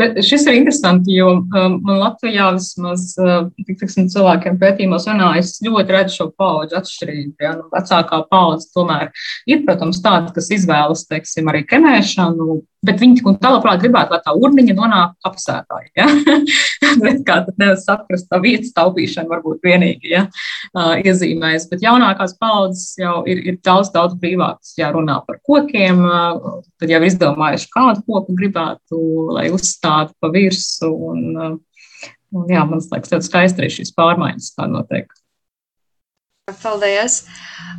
Bet 0.00 0.16
šis 0.24 0.46
ir 0.48 0.56
interesanti, 0.56 1.16
jo 1.18 1.32
um, 1.36 1.74
man 1.84 1.98
Latvijā 2.00 2.48
vismaz 2.56 3.10
uh, 3.20 3.48
tiksim, 3.68 4.08
cilvēkiem 4.12 4.56
pētījumos 4.60 5.08
runā, 5.10 5.34
es 5.40 5.56
ļoti 5.64 5.96
redzu 5.96 6.16
šo 6.20 6.28
paudžu 6.38 6.78
atšķirību. 6.80 7.34
Ja? 7.44 7.52
Nu, 7.58 7.66
vecākā 7.74 8.22
paudze 8.30 8.70
tomēr 8.76 9.10
ir, 9.48 9.64
protams, 9.66 10.00
tāda, 10.04 10.32
kas 10.36 10.48
izvēlas, 10.56 11.04
teiksim, 11.10 11.52
arī 11.52 11.66
kenēšanu, 11.68 12.60
bet 12.86 13.02
viņi 13.02 13.18
tik 13.18 13.28
un 13.30 13.38
tā 13.42 13.50
labprāt 13.54 13.82
gribētu, 13.82 14.14
lai 14.14 14.22
tā 14.24 14.34
urniņa 14.36 14.76
nonāk 14.78 15.16
kapsētā. 15.26 15.80
Ja? 15.98 16.06
bet 17.04 17.22
kā 17.26 17.40
tad 17.46 17.60
nevar 17.60 17.78
saprast, 17.82 18.28
tā 18.30 18.40
vietas 18.42 18.72
taupīšana 18.76 19.30
varbūt 19.32 19.66
vienīgi 19.66 20.14
ja? 20.14 20.24
uh, 20.72 20.94
iezīmēs. 21.02 21.68
Bet 21.72 21.84
jaunākās 21.86 22.36
paudzes 22.40 22.96
jau 23.00 23.20
ir, 23.28 23.42
ir 23.52 23.60
daudz, 23.66 23.92
daudz 23.94 24.16
brīvākas, 24.22 24.74
ja 24.80 24.92
runā 24.94 25.20
par 25.26 25.40
kokiem, 25.46 26.02
uh, 26.06 26.62
tad 26.80 26.94
jau 26.94 27.02
izdomājuši, 27.06 27.70
kādu 27.74 28.06
koku 28.06 28.36
gribētu, 28.38 29.02
lai 29.36 29.48
uzstātu 29.54 30.16
pa 30.20 30.32
virsu. 30.34 30.92
Un, 31.12 31.24
uh, 31.36 31.56
Un, 32.34 32.48
jā, 32.50 32.62
man 32.66 32.82
liekas, 32.82 33.12
ļoti 33.14 33.28
skaisti 33.28 33.62
arī 33.62 33.72
šīs 33.72 33.92
pārmaiņas, 33.96 34.50
kā 34.58 34.66
notiek. 34.68 35.12
Paldies! 36.62 37.20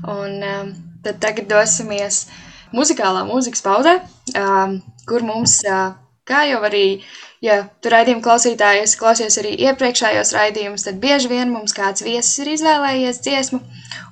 Un 0.07 0.41
um, 0.43 0.71
tad 1.05 1.19
tagad 1.23 1.49
dosimies 1.51 2.25
muzikālā 2.75 3.21
mūzikas 3.27 3.63
pauzē, 3.63 3.93
um, 4.35 4.77
kur 5.07 5.23
mums, 5.25 5.59
kā 6.27 6.41
jau 6.49 6.59
arī, 6.67 7.01
ja 7.43 7.61
tu 7.81 7.91
raidījumu 7.93 8.23
klausītāji 8.25 8.83
esi 8.85 8.99
klausies 8.99 9.39
arī 9.41 9.53
iepriekšējos 9.67 10.33
raidījumus, 10.35 10.87
tad 10.87 10.99
bieži 11.03 11.31
vien 11.31 11.53
mums 11.53 11.75
kāds 11.77 12.03
viesis 12.05 12.43
ir 12.43 12.51
izvēlējies 12.57 13.21
dziesmu, 13.27 13.61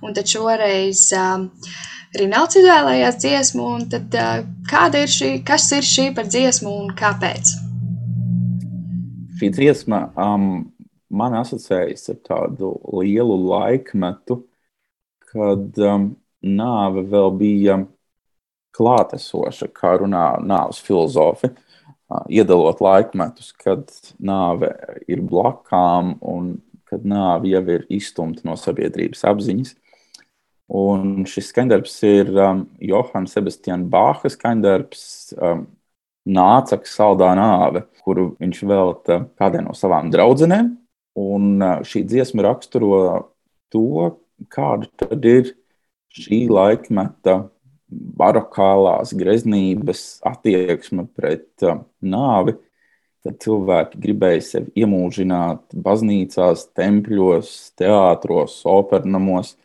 un 0.05 0.15
tad 0.15 0.31
šoreiz 0.31 1.09
Rinalds 2.15 2.55
izvēlējās 2.55 3.17
dziesmu, 3.19 3.63
un 3.75 3.89
tad 3.91 4.13
kāda 4.69 5.01
ir 5.03 5.11
šī, 5.11 5.31
kas 5.43 5.67
ir 5.75 5.83
šī 5.83 6.05
par 6.15 6.29
dziesmu 6.31 6.71
un 6.85 6.93
kāpēc? 6.95 7.51
Šī 9.35 9.49
dziesma 9.51 9.99
um, 10.15 10.45
man 11.11 11.35
asociējas 11.41 12.13
ar 12.13 12.21
tādu 12.29 12.71
lielu 13.01 13.35
laikmetu, 13.49 14.39
kad 15.33 15.81
um, 15.83 16.13
nāve 16.39 17.03
vēl 17.11 17.35
bija 17.41 17.81
klātesoša, 18.75 19.69
kā 19.75 19.95
runā 20.01 20.25
nāves 20.43 20.81
filozofi, 20.83 21.51
iedalot 22.29 22.81
laikmetus, 22.83 23.51
kad 23.57 23.89
nāve 24.19 24.69
ir 25.09 25.23
blakām 25.25 26.15
un 26.21 26.55
kad 26.85 27.05
nāve 27.07 27.49
jau 27.49 27.63
ir 27.73 27.87
izstumta 27.93 28.45
no 28.45 28.55
sabiedrības 28.59 29.25
apziņas. 29.31 29.73
Un 30.75 31.25
šis 31.29 31.51
skandarbs 31.51 31.95
ir 32.07 32.31
um, 32.41 32.63
Johana 32.81 33.29
Sebastiana 33.29 33.85
Bāha 33.89 34.31
skandarbs, 34.33 35.33
um, 35.37 35.67
Nācaks 36.25 36.95
saldā 36.97 37.27
nāve, 37.37 37.83
kuru 38.01 38.31
viņš 38.41 38.61
velta 38.65 39.19
kādai 39.37 39.61
no 39.61 39.75
savām 39.77 40.09
draudzenēm. 40.09 40.71
Un 41.21 41.61
uh, 41.61 41.83
šī 41.85 42.01
dziesma 42.09 42.47
raksturo 42.47 42.97
to, 43.69 44.09
kāda 44.49 44.89
tad 44.97 45.27
ir 45.29 45.53
šī 46.15 46.47
laikmeta 46.49 47.43
barokālās 47.89 49.13
greznības 49.17 50.05
attieksme 50.25 51.07
pret 51.15 51.65
uh, 51.65 51.83
nāvi, 52.01 52.55
kad 53.25 53.37
cilvēki 53.41 53.99
gribēja 54.01 54.41
sevi 54.45 54.83
iemūžināt 54.83 55.77
baznīcās, 55.85 56.67
tempļos, 56.77 57.53
teātros, 57.79 58.59
opernamos 58.69 59.55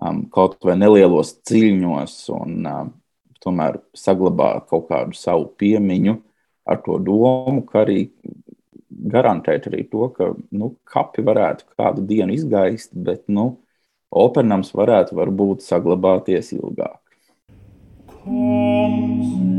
um, 0.00 0.24
kaut 0.34 0.60
vai 0.66 0.76
nelielos 0.78 1.34
ciļņos, 1.48 2.18
un 2.36 2.70
um, 2.70 2.92
tomēr 3.44 3.80
saglabāt 3.98 4.68
kaut 4.70 4.88
kādu 4.90 5.18
savu 5.18 5.50
piemiņu 5.60 6.16
ar 6.70 6.80
to 6.86 6.98
domu, 7.02 7.64
ka 7.68 7.82
arī 7.82 8.06
garantēt 8.88 9.68
arī 9.68 9.84
to, 9.90 10.08
ka 10.14 10.32
nu, 10.54 10.74
kapi 10.88 11.24
varētu 11.26 11.66
kādu 11.76 12.04
dienu 12.08 12.34
izgaist, 12.36 12.94
bet 12.94 13.26
nu, 13.28 13.50
opernams 14.14 14.70
varētu 14.76 15.18
varbūt 15.18 15.64
saglabāties 15.66 16.54
ilgāk. 16.56 17.03
comes. 18.24 19.53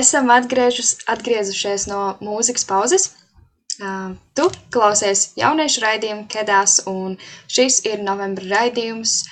Esam 0.00 0.30
atgriežus, 0.34 0.98
atgriezušies 1.10 1.86
no 1.90 2.02
mūzikas 2.24 2.66
pauzes. 2.68 3.10
Uh, 3.80 4.12
tu 4.36 4.50
klausies 4.74 5.30
jauniešu 5.40 5.80
raidījumu 5.84 6.26
Kedās, 6.28 6.82
un 6.90 7.14
šis 7.48 7.80
ir 7.88 8.02
novembra 8.04 8.44
raidījums, 8.50 9.22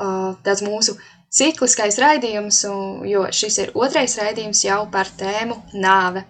uh, 0.00 0.38
tāds 0.46 0.62
mūsu 0.64 0.96
cikliskais 1.30 1.98
raidījums, 2.00 2.62
un, 2.70 3.04
jo 3.08 3.26
šis 3.34 3.58
ir 3.64 3.72
otrais 3.76 4.16
raidījums 4.18 4.64
jau 4.64 4.82
par 4.92 5.10
tēmu 5.20 5.58
nāve. 5.76 6.24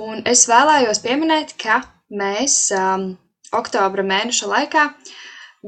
Un 0.00 0.22
es 0.30 0.46
vēlējos 0.48 1.02
pieminēt, 1.04 1.54
ka 1.60 1.82
mēs 2.16 2.70
um, 2.74 3.10
oktobra 3.52 4.06
mēneša 4.06 4.48
laikā 4.50 4.86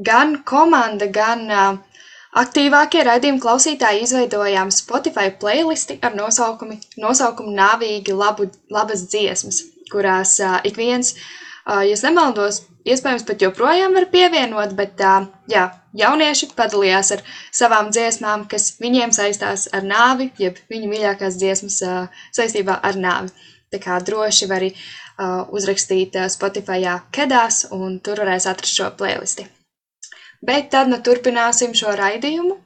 gan 0.07 0.39
komanda, 0.47 1.07
gan 1.13 1.45
uh, 1.51 1.92
aktīvākie 2.41 3.03
raidījuma 3.05 3.43
klausītāji 3.43 4.07
izveidojām 4.07 4.71
Spotify 4.73 5.29
playlisti 5.39 5.99
ar 6.01 6.15
nosaukumu, 6.17 6.79
nosaukumu 6.97 7.53
Nāvīgi 7.57 8.15
labu, 8.17 8.49
labas 8.73 9.05
dziesmas 9.11 9.63
kurās 9.93 10.37
uh, 10.41 10.59
ik 10.67 10.77
viens, 10.79 11.13
uh, 11.67 11.81
ja 11.85 11.97
nemaldos, 12.07 12.63
iespējams 12.87 13.25
pat 13.27 13.45
joprojām 13.45 13.95
var 13.97 14.09
pievienot, 14.13 14.75
bet 14.79 15.01
uh, 15.03 15.29
jā, 15.51 15.67
jaunieši 15.99 16.51
padalījās 16.57 17.13
ar 17.17 17.23
savām 17.53 17.93
dziesmām, 17.93 18.47
kas 18.51 18.73
viņiem 18.83 19.15
saistās 19.15 19.69
ar 19.75 19.85
nāvi, 19.87 20.31
jeb 20.41 20.59
viņu 20.73 20.91
mīļākās 20.91 21.39
dziesmas 21.41 21.81
uh, 21.87 22.21
saistībā 22.35 22.79
ar 22.83 22.99
nāvi. 22.99 23.33
Tā 23.73 23.81
kā 23.81 23.97
droši 24.05 24.49
var 24.49 24.61
arī 24.61 24.73
uh, 24.75 25.43
uzrakstīt 25.49 26.19
uh, 26.19 26.29
Spotify 26.29 26.97
kedās, 27.13 27.65
un 27.73 27.99
tur 28.05 28.21
varēs 28.25 28.49
atrast 28.49 28.81
šo 28.81 28.93
playlisti. 28.97 29.49
Bet 30.43 30.69
tad 30.73 30.91
nu 30.91 30.99
turpināsim 31.03 31.75
šo 31.77 31.93
raidījumu. 31.95 32.57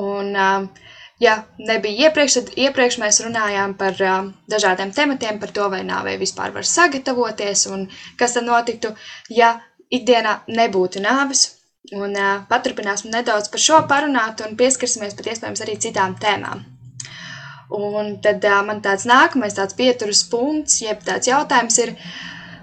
Un, 0.00 0.34
uh, 0.36 0.90
ja 1.20 1.36
nebija 1.58 2.08
iepriekš, 2.08 2.36
tad 2.38 2.50
iepriekš 2.56 2.98
mēs 3.02 3.20
runājām 3.24 3.76
par 3.80 3.96
uh, 4.04 4.28
dažādiem 4.50 4.92
tematiem, 4.96 5.40
par 5.40 5.54
to, 5.56 5.68
vai 5.72 5.80
nāvei 5.86 6.18
vispār 6.20 6.52
var 6.54 6.68
sagatavoties 6.68 7.66
un 7.72 7.86
kas 8.20 8.36
tad 8.36 8.46
notiktu, 8.48 8.92
ja 9.28 9.56
ikdienā 9.90 10.40
nebūtu 10.48 11.02
nāves. 11.04 11.48
Un 11.96 12.12
uh, 12.14 12.42
paturpināsim 12.50 13.10
nedaudz 13.10 13.48
par 13.50 13.62
šo 13.62 13.80
parunāt 13.90 14.44
un 14.46 14.58
pieskarsimies 14.58 15.16
pat 15.18 15.32
iespējams 15.32 15.64
arī 15.64 15.78
citām 15.80 16.14
tēmām. 16.20 16.62
Un 17.70 18.16
tad 18.22 18.44
uh, 18.44 18.60
man 18.66 18.82
tāds 18.84 19.06
nākamais 19.08 19.56
tāds 19.56 19.76
pieturas 19.78 20.22
punkts, 20.30 20.80
jeb 20.84 21.02
tāds 21.06 21.30
jautājums 21.30 21.78
ir, 21.82 21.94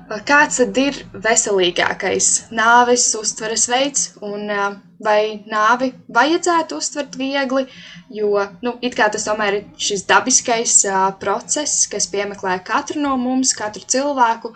kāds 0.07 0.59
tad 0.61 0.77
ir 0.79 0.97
veselīgākais 1.13 2.49
nāves 2.55 3.07
uztveres 3.19 3.67
veids 3.67 4.05
un 4.23 4.47
uh, 4.47 4.75
vai 5.03 5.43
nāvi 5.49 5.91
vajadzētu 6.13 6.77
uztvert 6.79 7.17
viegli, 7.19 7.65
jo 8.13 8.31
nu, 8.63 8.77
tas 8.79 9.27
tomēr 9.27 9.59
ir 9.59 9.65
šis 9.77 10.05
dabiskais 10.07 10.79
uh, 10.87 11.09
process, 11.19 11.87
kas 11.91 12.07
piemeklē 12.07 12.59
katru 12.63 13.01
no 13.03 13.17
mums, 13.17 13.53
katru 13.57 13.83
cilvēku, 13.83 14.53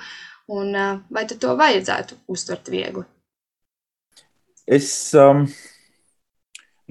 un 0.47 0.71
uh, 0.75 1.01
vai 1.11 1.25
to 1.27 1.55
vajadzētu 1.59 2.21
uztvert 2.31 2.71
viegli? 2.71 3.03
Es 4.71 5.11
um, 5.17 5.43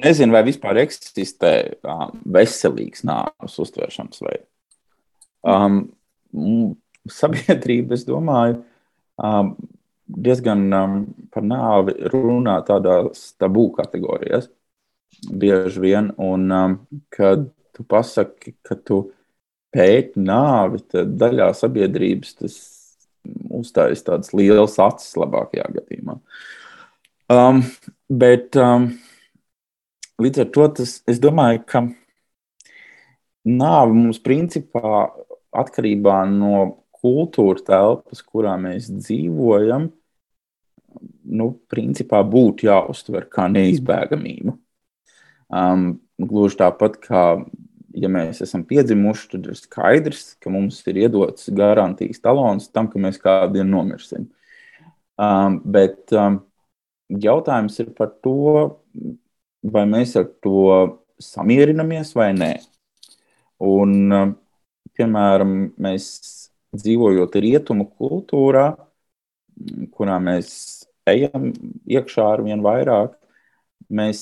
nezinu, 0.05 0.37
vai 0.37 0.45
vispār 0.45 0.83
eksistē 0.85 1.55
um, 1.81 2.21
veselīgs 2.29 3.07
nāves 3.09 3.57
uztveršanas 3.63 4.21
veids. 4.27 4.47
Um, 5.41 5.87
sabiedrība, 7.09 7.97
es 7.97 8.05
domāju, 8.09 8.61
um, 9.23 9.55
diezgan 10.11 10.67
um, 10.75 10.97
par 11.33 11.47
nāvi 11.47 11.97
runā 12.13 12.59
tādās 12.67 13.31
tabū 13.41 13.71
kategorijās. 13.77 14.51
Bieži 15.31 15.83
vien, 15.83 16.13
un 16.23 16.51
um, 16.55 16.77
kad 17.13 17.49
tu 17.77 17.87
pasaki, 17.87 18.55
ka 18.67 18.77
tu 18.77 19.03
pēti 19.75 20.23
nāvi, 20.23 20.83
tad 20.91 21.15
daļā 21.19 21.51
sabiedrības 21.57 22.37
tas 22.41 22.59
uzstājas 23.61 24.03
tādas 24.07 24.33
lielas 24.35 24.79
acis 24.81 25.15
labākajā 25.21 25.67
gadījumā. 25.77 26.17
Um, 27.31 27.63
bet 28.11 28.57
um, 28.59 28.89
līdz 30.23 30.45
ar 30.45 30.51
to 30.55 30.67
tas, 30.81 30.97
es 31.11 31.21
domāju, 31.23 31.63
ka 31.69 31.85
nāve 33.47 33.95
mums 33.95 34.19
principā 34.23 35.11
atkarībā 35.51 36.23
no 36.31 36.80
kultūra 37.01 37.65
telpas, 37.67 38.23
kurā 38.23 38.57
mēs 38.61 38.91
dzīvojam, 38.93 39.89
nu, 41.31 41.49
principā 41.71 42.21
būtu 42.27 42.67
jāuztver 42.69 43.29
kā 43.31 43.47
neizbēgamība. 43.53 44.57
Um, 45.51 45.93
gluži 46.21 46.61
tāpat 46.61 46.99
kā 47.03 47.25
ja 47.97 48.11
mēs 48.11 48.43
esam 48.45 48.63
piedzimuši, 48.67 49.29
tad 49.35 49.49
ir 49.51 49.59
skaidrs, 49.59 50.35
ka 50.43 50.53
mums 50.53 50.81
ir 50.91 51.01
iedots 51.05 51.51
garantijas 51.57 52.23
talons 52.23 52.69
tam, 52.71 52.91
ka 52.91 53.03
mēs 53.03 53.19
kādu 53.23 53.59
dienu 53.59 53.73
nomirsim. 53.75 54.29
Um, 55.21 55.59
bet 55.65 56.15
um, 56.17 56.41
jautājums 57.11 57.77
ir 57.83 57.91
par 57.97 58.13
to, 58.25 58.37
vai 59.63 59.85
mēs 59.91 60.15
ar 60.21 60.29
to 60.45 60.77
samierinamies 61.21 62.15
vai 62.17 62.31
nē. 62.37 62.53
Un, 63.67 63.97
um, 64.17 64.37
piemēram, 64.97 65.57
mēs 65.81 66.07
dzīvojot 66.77 67.37
rietumu 67.43 67.89
kultūrā, 67.99 68.67
kurā 69.95 70.19
mēs 70.23 70.51
ejam 71.11 71.51
iekšā 71.91 72.27
ar 72.35 72.45
vien 72.47 72.63
vairāk, 72.65 73.17
mēs 73.91 74.21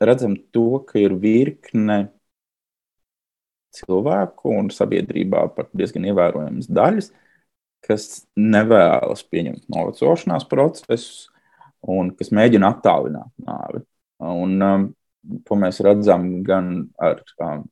redzam 0.00 0.36
to, 0.54 0.84
ka 0.86 1.00
ir 1.02 1.16
virkne 1.18 1.98
cilvēku 3.78 4.52
un 4.58 4.70
sabiedrībā 4.72 5.48
pat 5.56 5.70
diezgan 5.76 6.06
ievērojamas 6.08 6.70
daļas, 6.70 7.10
kas 7.84 8.06
nevēlas 8.38 9.24
pieņemt 9.30 9.68
novecošanās 9.70 10.46
procesus 10.50 11.28
un 11.86 12.12
kas 12.18 12.32
mēģina 12.34 12.72
attālināt 12.74 13.30
nāvi. 13.44 13.84
Un, 14.24 14.56
um, 14.62 14.86
to 15.46 15.58
mēs 15.60 15.78
redzam 15.84 16.30
gan 16.46 16.88
ar 16.98 17.20
um, 17.44 17.66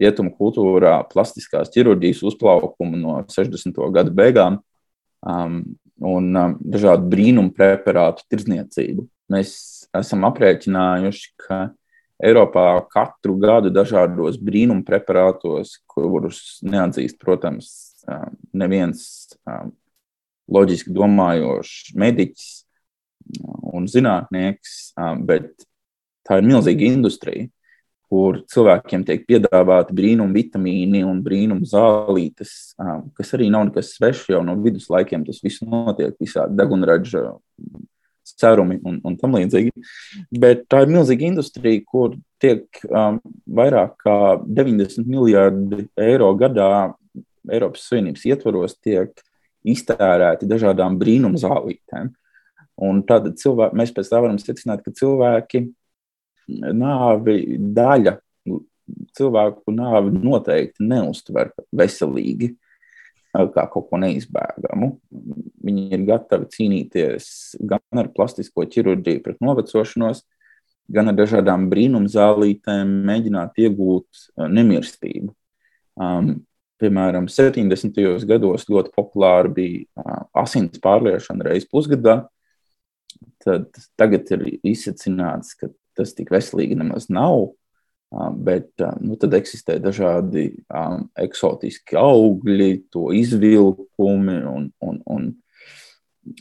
rietumu 0.00 0.32
kultūrā 0.36 0.98
plastiskās 1.10 1.72
ķirurģijas 1.74 2.22
uzplaukumu 2.30 3.00
no 3.00 3.16
60. 3.32 3.80
gada 3.94 4.12
beigām 4.12 4.60
um, 5.24 5.62
un 6.04 6.28
um, 6.36 6.56
dažādu 6.60 7.08
brīnumu 7.12 7.54
preparātu 7.56 8.26
tirdzniecību. 8.30 9.06
Mēs 9.32 9.56
esam 9.96 10.26
aprēķinājuši, 10.28 11.32
ka 11.46 11.60
Eiropā 12.24 12.68
katru 12.88 13.34
gadu 13.40 13.68
dažādos 13.68 14.38
brīnumu 14.40 14.86
preparātos, 14.88 15.74
kurus 15.90 16.62
neatzīst, 16.64 17.18
protams, 17.20 17.72
um, 18.08 18.36
neviens 18.56 19.02
um, 19.44 19.74
loģiski 20.52 20.94
domājošs 20.96 21.92
mediķis 21.98 22.48
un 23.74 23.88
zinātnieks, 23.90 24.78
um, 24.96 25.26
bet 25.28 25.66
tā 26.26 26.40
ir 26.40 26.48
milzīga 26.48 26.88
industrija 26.88 27.50
kur 28.10 28.38
cilvēkiem 28.52 29.02
tiek 29.06 29.24
piedāvāti 29.26 29.94
brīnum 29.96 30.30
vitamīni 30.34 31.02
un 31.06 31.18
brīnum 31.24 31.64
zālītes, 31.66 32.76
kas 33.16 33.34
arī 33.34 33.48
nav 33.50 33.66
nekas 33.68 33.96
svešs 33.96 34.30
jau 34.30 34.42
no 34.46 34.54
viduslaikiem. 34.62 35.24
Tas 35.26 35.42
viss 35.42 35.64
notiek, 35.66 36.14
visādi 36.22 36.58
degunraža 36.58 37.24
cerumi 38.36 38.78
un, 38.86 39.00
un 39.06 39.16
tam 39.18 39.36
līdzīgi. 39.38 39.72
Bet 40.38 40.66
tā 40.70 40.84
ir 40.84 40.92
milzīga 40.92 41.26
industrija, 41.30 41.82
kur 41.88 42.16
tiek 42.42 42.66
um, 42.90 43.18
vairāk 43.58 43.96
kā 44.02 44.18
90 44.44 45.08
miljardi 45.08 45.86
eiro 46.06 46.32
gadā 46.38 46.68
Eiropas 47.46 47.86
Savienības 47.88 48.26
ietvaros 48.26 48.76
tiek 48.82 49.14
iztērēti 49.66 50.48
dažādām 50.50 50.98
brīnumzālītēm. 51.00 52.12
Un 52.86 53.00
tad 53.08 53.30
cilvēki, 53.40 53.78
mēs 53.78 53.92
pēc 53.96 54.10
tam 54.12 54.26
varam 54.26 54.38
secināt, 54.42 54.82
ka 54.84 54.92
cilvēki 54.94 55.64
nāvi 56.48 57.56
daļa 57.76 58.16
cilvēku 59.16 59.74
nāvi 59.74 60.14
noteikti 60.14 60.86
neuztver 60.86 61.50
veselīgi 61.74 62.52
kā 63.36 63.66
kaut 63.68 63.90
ko 63.90 63.98
neizbēgamu. 64.00 64.94
Viņi 65.66 65.86
ir 65.92 66.04
gatavi 66.08 66.48
cīnīties 66.54 67.28
gan 67.68 68.00
ar 68.00 68.10
plastisko 68.14 68.64
ķirurģiju 68.72 69.22
pret 69.24 69.42
novecošanos, 69.44 70.22
gan 70.92 71.10
ar 71.10 71.18
dažādām 71.18 71.66
brīnumzālītēm, 71.72 72.92
mēģināt 73.10 73.58
iegūt 73.60 74.22
nemirstību. 74.56 75.34
Um, 75.96 76.30
piemēram, 76.80 77.28
70. 77.32 77.98
gados 78.28 78.66
ļoti 78.70 78.92
populāra 78.96 79.52
bija 79.52 80.16
asins 80.36 80.80
pārliešana 80.82 81.48
reizes 81.48 81.68
pusgadā. 81.72 82.22
Tad 83.42 83.68
tagad 83.96 84.28
ir 84.34 84.46
izsacināts, 84.66 85.54
ka 85.56 85.70
tas 85.96 86.14
tik 86.16 86.32
veselīgi 86.34 86.78
nemaz 86.78 87.08
nav. 87.12 87.50
Bet 88.46 88.70
nu, 89.02 89.16
tad 89.18 89.34
eksistē 89.34 89.80
dažādi 89.82 90.46
um, 90.70 91.08
eksotiski 91.18 91.98
augļi, 91.98 92.86
to 92.94 93.08
izvilkumi 93.12 94.36
un, 94.46 94.68
un, 94.86 95.00
un, 95.10 95.24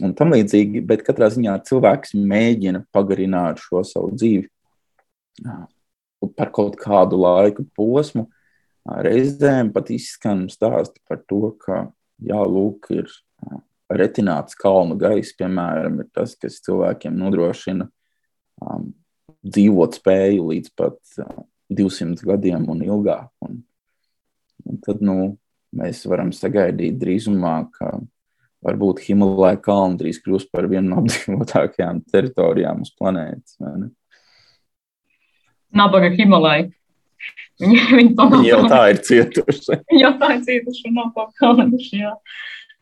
un 0.05 0.13
tam 0.15 0.35
līdzīgi. 0.35 0.83
Bet 0.85 1.01
katrā 1.07 1.31
ziņā 1.33 1.57
cilvēks 1.65 2.13
mēģina 2.21 2.85
pagarināt 2.95 3.63
šo 3.65 3.81
savu 3.87 4.13
dzīvi 4.13 4.45
par 6.37 6.51
kaut 6.53 6.77
kādu 6.79 7.19
laiku 7.21 7.65
posmu. 7.75 8.29
reizēm 8.85 9.71
pat 9.73 9.89
izskan 9.89 10.45
stāsti 10.49 11.01
par 11.09 11.23
to, 11.25 11.55
ka 11.57 11.87
jā, 12.21 12.41
lūk, 12.45 12.91
ir 12.93 13.09
retināts 13.89 14.57
kalnu 14.57 14.97
gaiss, 15.01 15.33
piemēram, 15.37 15.99
ir 16.03 16.09
tas, 16.13 16.35
kas 16.37 16.61
cilvēkiem 16.65 17.17
nodrošina 17.17 17.87
um, 18.61 18.91
dzīvot 19.45 19.99
spēju 19.99 20.49
līdz 20.51 20.73
pat 20.77 20.97
uh, 21.21 21.45
200 21.73 22.25
gadiem 22.25 22.67
un 22.71 22.83
ilgāk. 22.85 23.29
Un, 23.45 23.61
un 24.65 24.81
tad 24.85 25.01
nu, 25.05 25.35
mēs 25.75 26.03
varam 26.09 26.31
sagaidīt 26.35 26.97
drīzumā, 27.01 27.57
ka 27.75 27.97
varbūt 28.65 29.03
Himalaya 29.05 29.59
kalni 29.61 29.99
drīz 29.99 30.21
kļūs 30.23 30.49
par 30.53 30.69
vienu 30.71 30.91
no 30.91 30.99
apdzīvotākajām 31.03 32.01
teritorijām 32.11 32.81
uz 32.85 32.93
planētas. 32.97 33.59
Nabaga 35.75 36.11
Himalaya. 36.15 36.69
Viņi, 37.61 37.79
viņi, 37.99 38.11
viņi 38.19 38.49
jau 38.49 38.65
tā 38.69 38.81
ir 38.93 38.99
cietuši. 39.05 39.79
Viņi 39.91 40.03
jau 40.05 40.13
tā 40.21 40.35
ir 40.35 40.43
cietuši 40.49 40.91
un 40.91 40.99
nav 40.99 41.13
pakalnuši. 41.15 42.03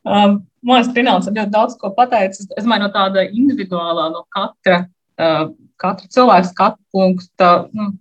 Um, 0.04 0.42
man 0.66 0.82
liekas, 0.82 0.90
Trināls 0.96 1.30
ir 1.30 1.38
ļoti 1.38 1.54
daudz 1.54 1.78
ko 1.80 1.94
pateicis. 1.96 2.50
Es 2.58 2.66
domāju, 2.66 2.84
no 2.84 2.90
tāda 2.92 3.24
individuālā, 3.30 4.10
no 4.12 4.26
katra, 4.34 4.82
uh, 4.84 5.03
katra 5.18 6.10
cilvēka 6.14 6.50
skatu 6.50 6.80
punkta, 6.94 7.52
nu, 7.76 7.92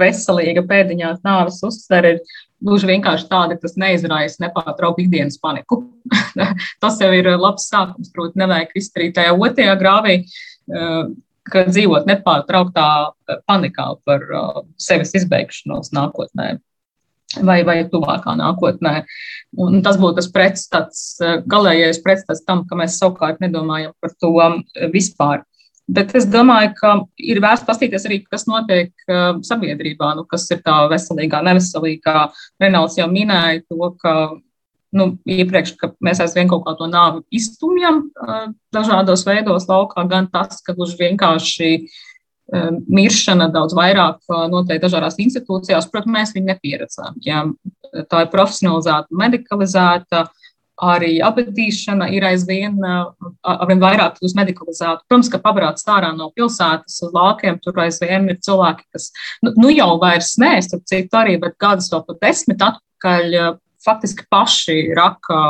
veselīga 0.00 0.64
pēdiņās 0.66 1.22
nāves 1.26 1.60
uztvere 1.66 2.16
ir 2.16 2.22
gluži 2.64 2.88
vienkārši 2.88 3.28
tāda, 3.30 3.56
ka 3.56 3.66
tas 3.66 3.76
neizraisa 3.80 4.42
nepārtrauktu 4.46 5.04
ikdienas 5.04 5.38
paniku. 5.42 5.82
tas 6.82 6.98
jau 7.02 7.12
ir 7.14 7.28
labs 7.36 7.68
sākums, 7.70 8.10
proti, 8.14 8.40
nevajag 8.40 8.74
izdarīt 8.80 9.16
tajā 9.18 9.36
otrajā 9.36 9.78
grāvī. 9.80 10.18
Uh, 10.64 11.14
ka 11.44 11.66
dzīvot 11.68 12.06
nepārtrauktā 12.08 12.86
panikā 13.44 13.90
par 14.08 14.22
uh, 14.32 14.62
sevis 14.80 15.12
izbeigšanos 15.18 15.92
nākotnē 15.92 16.54
vai, 17.42 17.58
vai 17.66 17.78
tuvākā 17.90 18.32
nākotnē. 18.38 18.94
Un 19.60 19.82
tas 19.84 19.98
būtu 20.00 20.18
tas 20.20 20.30
pretstats, 20.32 21.02
galīgais 21.50 22.00
pretstats 22.04 22.44
tam, 22.46 22.64
ka 22.68 22.78
mēs 22.78 22.98
savukārt 23.00 23.42
nedomājam 23.44 23.94
par 24.00 24.14
to 24.20 24.32
vispār. 24.94 25.44
Bet 25.84 26.14
es 26.16 26.24
domāju, 26.30 26.70
ka 26.78 26.94
ir 27.20 27.42
vērts 27.44 27.66
paskatīties 27.68 28.06
arī, 28.08 28.18
kas 28.24 28.46
notiek 28.48 28.92
uh, 29.04 29.36
sabiedrībā, 29.44 30.14
nu, 30.16 30.24
kas 30.28 30.46
ir 30.54 30.62
tā 30.64 30.78
veselīgā, 30.88 31.42
neveselīgā. 31.44 32.22
Renāls 32.62 32.96
jau 32.96 33.08
minēja 33.12 33.60
to, 33.68 33.90
ka 34.00 34.14
nu, 34.96 35.08
iepriekš, 35.28 35.74
mēs 36.04 36.22
aizvien 36.24 36.48
kaut 36.48 36.64
kā 36.64 36.76
to 36.78 36.88
nāvi 36.88 37.20
izstumjam 37.36 38.06
uh, 38.06 38.48
dažādos 38.72 39.26
veidos 39.28 39.68
laukā, 39.68 40.06
gan 40.08 40.30
tas, 40.32 40.62
ka 40.64 40.72
gluži 40.78 40.96
vienkārši 41.02 41.70
uh, 41.82 42.04
miršana 42.88 43.50
daudz 43.52 43.76
vairāk 43.76 44.24
notiek 44.52 44.80
dažādās 44.80 45.20
institūcijās. 45.20 45.90
Protams, 45.92 46.16
mēs 46.16 46.32
viņu 46.36 46.48
nepieredzam. 46.48 47.20
Ja? 47.24 47.44
Tā 48.08 48.24
ir 48.24 48.32
profesionalizēta, 48.32 49.12
medicalizēta. 49.20 50.24
Arī 50.82 51.20
apbedīšana 51.22 52.08
ir 52.16 52.24
aizvien, 52.26 52.80
aizvien 52.82 53.82
vairāk 53.82 54.16
kļūst 54.18 54.38
medicalizēta. 54.38 55.04
Protams, 55.06 55.30
ka 55.30 55.38
pabrāts 55.42 55.86
ārā 55.86 56.10
no 56.16 56.32
pilsētas 56.34 56.96
uz 57.06 57.12
laukiem, 57.14 57.60
tur 57.62 57.78
aizvien 57.84 58.26
ir 58.32 58.40
cilvēki, 58.42 58.88
kas 58.90 59.12
nu, 59.46 59.52
nu 59.54 59.70
jau 59.70 59.92
vairs 60.02 60.34
nē, 60.42 60.56
starp 60.66 60.82
citu 60.90 61.20
arī, 61.20 61.36
bet 61.42 61.54
gadus 61.62 61.92
vēl 61.92 62.02
pat 62.08 62.18
desmit 62.26 62.66
atpakaļ 62.66 63.38
faktiski 63.84 64.24
paši 64.32 64.78
raka 64.96 65.40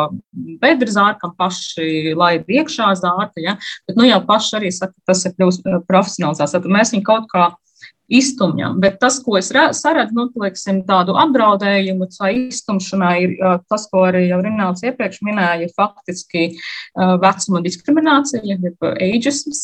bedra 0.61 0.91
zārkam, 0.91 1.35
paši 1.39 2.15
laida 2.19 2.59
iekšā 2.61 2.91
zārka, 2.99 3.41
ja? 3.43 3.57
bet 3.89 3.99
nu 3.99 4.09
jau 4.09 4.21
paši 4.27 4.57
arī 4.59 4.73
saka, 4.75 4.95
tas 5.09 5.25
ir 5.25 5.37
kļūst 5.39 5.69
profesionalizēts. 5.89 6.69
Mēs 6.69 6.95
viņu 6.95 7.07
kaut 7.07 7.31
kā 7.33 7.53
iztumjam. 8.09 8.77
Bet 8.83 8.99
tas, 9.01 9.19
ko 9.25 9.39
es 9.39 9.51
saredzu, 9.51 10.15
nu, 10.17 10.27
teiksim, 10.35 10.83
tādu 10.89 11.17
apdraudējumu 11.21 12.09
vai 12.19 12.31
iztumšanai, 12.49 13.15
ir 13.25 13.35
tas, 13.71 13.87
ko 13.91 14.05
arī 14.09 14.27
jau 14.29 14.41
Rināls 14.45 14.85
iepriekš 14.85 15.23
minēja, 15.25 15.65
ir 15.65 15.73
faktiski 15.77 16.47
vecuma 16.95 17.63
diskriminācija, 17.65 18.43
jeb 18.45 18.89
ageisms, 18.91 19.63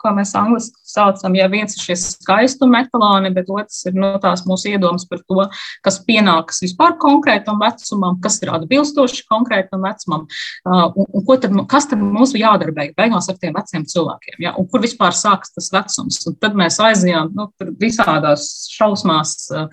ko 0.00 0.14
mēs 0.16 0.34
angliski 0.38 0.76
saucam. 0.90 1.36
Ja 1.38 1.48
viens 1.52 1.76
ir 1.76 1.84
šie 1.84 1.96
skaistuma 2.00 2.84
etaloni, 2.84 3.32
bet 3.34 3.50
otrs 3.52 3.82
ir 3.88 3.96
no 3.96 4.12
tās 4.22 4.44
mūsu 4.48 4.74
iedomas 4.74 5.06
par 5.08 5.22
to, 5.24 5.46
kas 5.86 6.00
pienākas 6.06 6.60
vispār 6.64 6.96
konkrētam 7.00 7.60
vecumam, 7.62 8.20
kas 8.22 8.40
ir 8.44 8.52
atbilstoši 8.58 9.26
konkrētam 9.30 9.84
vecumam, 9.86 10.26
un, 10.68 11.08
un 11.08 11.26
tad, 11.30 11.56
kas 11.70 11.88
tad 11.90 12.02
mums 12.02 12.34
jādara 12.36 12.74
beigās 12.76 13.30
ar 13.30 13.40
tiem 13.40 13.56
veciem 13.56 13.86
cilvēkiem, 13.88 14.40
ja? 14.44 14.54
un 14.60 14.68
kur 14.70 14.84
vispār 14.84 15.16
sākas 15.16 15.54
tas 15.56 15.70
vecums. 15.72 16.20
Un 16.28 16.36
tad 16.40 16.56
mēs 16.58 16.78
aizjām, 16.82 17.32
nu, 17.36 17.48
tur 17.58 17.69
visādās 17.80 18.46
šausmās, 18.72 19.34
eh, 19.54 19.66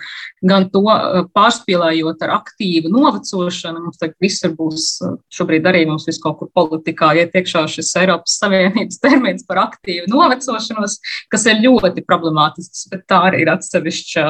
gan 0.47 0.67
to 0.73 0.83
eh, 0.93 1.23
pārspīlējot 1.35 2.23
ar 2.27 2.35
aktīvu 2.37 2.91
novecošanu. 2.93 3.83
Mums 3.85 4.01
tagad 4.01 4.15
visur 4.23 4.53
būs, 4.57 4.89
eh, 5.05 5.15
šobrīd 5.33 5.67
arī 5.69 5.85
mums 5.89 6.07
viss 6.09 6.21
kaut 6.23 6.39
kur 6.41 6.51
politikā 6.55 7.13
iet 7.21 7.35
iekšā 7.37 7.65
šis 7.71 7.93
Eiropas 8.03 8.37
Savienības 8.41 9.01
termins 9.05 9.47
par 9.47 9.63
aktīvu 9.67 10.11
novecošanos, 10.13 10.99
kas 11.33 11.49
ir 11.49 11.63
ļoti 11.65 12.05
problemātisks, 12.07 12.87
bet 12.91 13.07
tā 13.09 13.23
arī 13.31 13.43
ir 13.45 13.53
atsevišķa 13.55 14.27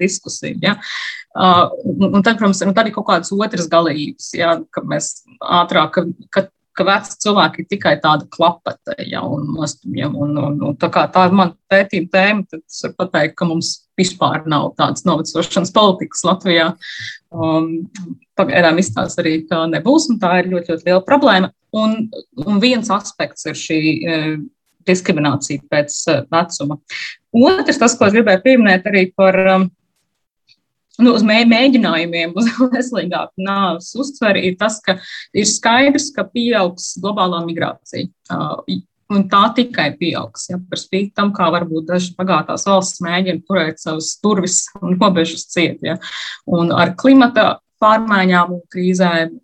diskusija. 0.00 0.58
Ja? 0.62 0.76
Uh, 1.30 1.68
un 1.94 2.24
tad, 2.26 2.40
protams, 2.40 2.58
nu, 2.66 2.72
tad 2.74 2.88
ir 2.90 2.94
kaut 2.96 3.06
kādas 3.06 3.30
otras 3.30 3.68
galības, 3.70 4.32
ja, 4.34 4.56
ka 4.74 4.82
mēs 4.82 5.20
ātrāk, 5.38 5.94
ka, 5.94 6.02
ka 6.34 6.48
ka 6.76 6.86
veci 6.86 7.16
cilvēki 7.24 7.62
ir 7.62 7.68
tikai 7.70 7.94
tāda 8.02 8.26
klapata, 8.30 8.94
ja, 9.06 9.22
un 9.26 9.48
nostumjam. 9.56 10.14
Un, 10.16 10.36
un, 10.38 10.58
un, 10.68 10.76
tā 10.80 10.90
tā 10.90 11.26
ir 11.28 11.36
mana 11.36 11.56
pētījuma 11.72 12.12
tēma, 12.14 12.46
tad 12.50 12.62
es 12.62 12.82
varu 12.86 12.96
pateikt, 13.02 13.36
ka 13.38 13.48
mums 13.48 13.72
vispār 14.00 14.46
nav 14.50 14.70
tādas 14.78 15.04
novecošanas 15.08 15.74
politikas 15.76 16.24
Latvijā. 16.28 16.70
Um, 17.30 17.72
pagaidām 18.38 18.80
izstāsta 18.80 19.22
arī, 19.24 19.40
ka 19.48 19.64
nebūs, 19.70 20.08
un 20.12 20.20
tā 20.22 20.38
ir 20.40 20.50
ļoti, 20.52 20.74
ļoti 20.74 20.88
liela 20.88 21.02
problēma. 21.06 21.52
Un, 21.76 22.08
un 22.46 22.62
viens 22.62 22.88
aspekts 22.90 23.46
ir 23.46 23.58
šī 23.58 23.80
e, 23.80 24.14
diskriminācija 24.88 25.62
pēc 25.70 25.98
e, 26.10 26.16
vecuma. 26.32 26.80
Otrs, 27.36 27.78
tas, 27.78 27.94
ko 27.98 28.08
es 28.08 28.16
gribēju 28.16 28.42
pieminēt 28.46 28.88
arī 28.90 29.04
par 29.14 29.38
um, 29.52 29.68
nu, 31.02 31.14
uz 31.16 31.24
mē, 31.26 31.42
mēģinājumiem 31.50 32.36
uz 32.38 32.50
veselīgāku 32.74 33.46
nāves 33.46 33.90
uztveri, 33.98 34.46
ir 34.50 34.58
tas, 34.60 34.78
ka 34.84 34.98
ir 35.36 35.48
skaidrs, 35.48 36.10
ka 36.16 36.26
pieaugs 36.28 36.94
globālā 37.02 37.42
migrācija. 37.46 38.10
Un 39.10 39.24
tā 39.26 39.40
tikai 39.56 39.88
pieaugs. 39.98 40.46
Ja, 40.52 40.60
par 40.70 40.78
spīti 40.78 41.10
tam, 41.18 41.32
kā 41.34 41.48
varbūt 41.50 41.88
dažas 41.88 42.12
bagātās 42.14 42.62
valsts 42.68 43.02
mēģina 43.02 43.42
turēt 43.42 43.82
savus 43.82 44.12
durvis 44.22 44.60
un 44.78 44.94
robežas 45.00 45.48
ciet. 45.50 45.80
Ja. 45.82 45.96
Un 46.46 46.70
ar 46.70 46.94
klimata 47.00 47.56
pārmaiņām 47.80 48.52
un 48.54 48.60
krīzēm, 48.72 49.38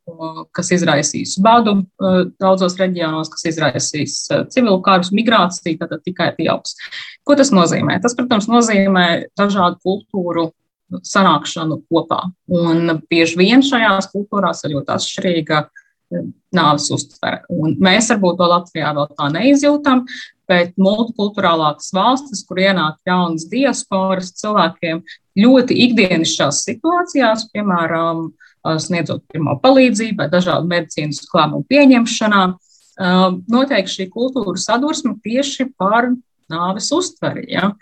kas 0.54 0.70
izraisīs 0.76 1.36
badu 1.42 1.78
daudzos 2.40 2.76
reģionos, 2.80 3.30
kas 3.32 3.46
izraisīs 3.50 4.18
civilu 4.52 4.78
kārus, 4.84 5.12
migrāciju, 5.16 5.80
tad 5.80 5.96
tikai 6.04 6.30
pieaugs. 6.36 6.76
Ko 7.26 7.36
tas 7.38 7.52
nozīmē? 7.54 7.98
Tas, 8.04 8.14
protams, 8.18 8.48
nozīmē 8.52 9.06
dažādu 9.40 9.80
kultūru 9.82 10.50
sanākšanu 10.90 11.80
kopā. 11.90 12.22
Un 12.52 13.00
bieži 13.10 13.38
vien 13.40 13.64
šajās 13.64 14.10
kultūrās 14.12 14.64
ir 14.64 14.76
ļoti 14.76 14.94
atšķirīga 14.94 15.60
eh, 15.64 16.24
nāves 16.56 16.88
uztvere. 16.94 17.42
Un 17.50 17.76
mēs 17.82 18.10
varbūt 18.12 18.40
to 18.40 18.48
Latvijā 18.52 18.92
vēl 18.96 19.08
tā 19.18 19.28
neizjūtam, 19.34 20.04
bet 20.46 20.76
multikulturālākas 20.78 21.90
valstis, 21.94 22.44
kur 22.46 22.60
ienāk 22.62 23.00
jaunas 23.08 23.48
diasporas 23.50 24.30
cilvēkiem, 24.38 25.02
ļoti 25.36 25.78
ikdienišķās 25.88 26.62
situācijās, 26.68 27.48
piemēram, 27.54 28.28
eh, 28.30 28.78
sniedzot 28.82 29.26
pirmo 29.32 29.58
palīdzību 29.62 30.22
vai 30.22 30.30
dažādu 30.30 30.70
medicīnas 30.70 31.24
lēmumu 31.34 31.66
pieņemšanā, 31.72 32.44
eh, 32.54 33.26
notiek 33.50 33.90
šī 33.90 34.08
kultūra 34.14 34.56
sadursme 34.62 35.18
tieši 35.24 35.72
par 35.76 36.14
nāves 36.46 36.92
uztveri. 36.94 37.48
Ja? 37.50 37.72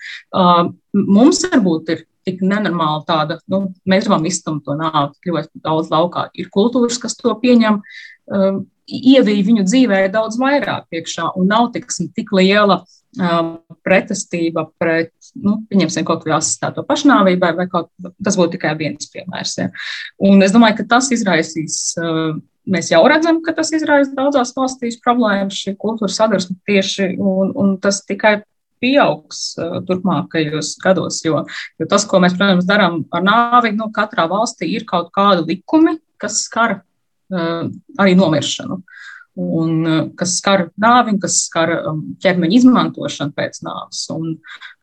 Mums 0.94 1.42
varbūt 1.44 1.90
ir 1.92 2.07
tik 2.27 2.43
nenormāli 2.45 3.05
tāda, 3.09 3.39
nu, 3.51 3.66
mēs 3.89 4.07
gribam 4.07 4.27
izstumt 4.29 4.64
to 4.66 4.77
nāvi 4.79 5.31
ļoti 5.31 5.64
daudz 5.64 5.91
laukā. 5.93 6.29
Ir 6.39 6.51
kultūras, 6.55 6.99
kas 7.03 7.16
to 7.18 7.35
pieņem, 7.41 7.81
um, 8.33 8.64
ievīja 8.85 9.47
viņu 9.47 9.64
dzīvē 9.64 10.05
daudz 10.12 10.39
vairāk 10.41 10.93
iekšā 10.93 11.31
un 11.41 11.49
nav 11.49 11.70
tiksim, 11.75 12.11
tik 12.16 12.33
liela 12.37 12.83
um, 12.83 13.55
pretestība 13.87 14.66
pret, 14.81 15.12
nu, 15.41 15.61
pieņemsim, 15.70 16.07
kaut 16.07 16.25
kādu 16.25 16.37
asistēto 16.39 16.85
pašnāvībai, 16.89 17.53
vai 17.59 17.68
kaut, 17.72 17.91
tas 18.22 18.37
būtu 18.41 18.57
tikai 18.57 18.75
viens 18.81 19.09
piemērs. 19.12 19.55
Ja. 19.61 19.70
Un 20.25 20.45
es 20.45 20.55
domāju, 20.55 20.83
ka 20.83 20.91
tas 20.97 21.12
izraisīs. 21.14 21.87
Uh, 22.01 22.43
Mēs 22.64 22.87
jau 22.89 23.03
redzam, 23.05 23.43
ka 23.45 23.53
tas 23.53 23.68
izraisa 23.77 24.14
daudzās 24.16 24.55
valstīs 24.57 24.95
problēmas, 25.05 25.59
šī 25.66 25.75
kultūras 25.77 26.14
sadursme 26.16 26.55
tieši, 26.64 27.11
un, 27.20 27.51
un 27.61 27.75
tas 27.77 27.99
tikai 28.09 28.39
pieaugs 28.85 29.45
uh, 29.59 29.80
turpmākajos 29.89 30.74
gados. 30.85 31.22
Jo, 31.24 31.45
jo 31.80 31.89
tas, 31.91 32.07
ko 32.09 32.20
mēs, 32.22 32.37
protams, 32.37 32.68
darām 32.68 33.03
ar 33.14 33.24
nāvi, 33.24 33.74
nu, 33.78 33.89
katrā 33.95 34.28
valstī 34.30 34.74
ir 34.76 34.87
kaut 34.89 35.11
kādi 35.16 35.47
likumi, 35.55 35.97
kas 36.20 36.45
skar 36.49 36.82
uh, 36.82 37.64
arī 37.99 38.18
nomiršanu. 38.20 38.82
un 39.35 40.12
kas 40.14 40.37
skar 40.39 40.68
nāvi 40.78 41.16
kas 41.18 41.41
skar 41.49 41.72
ķermeņa 42.22 42.55
izmantošanu 42.55 43.35
pēc 43.35 43.64
nāves. 43.66 44.05
Un 44.14 44.37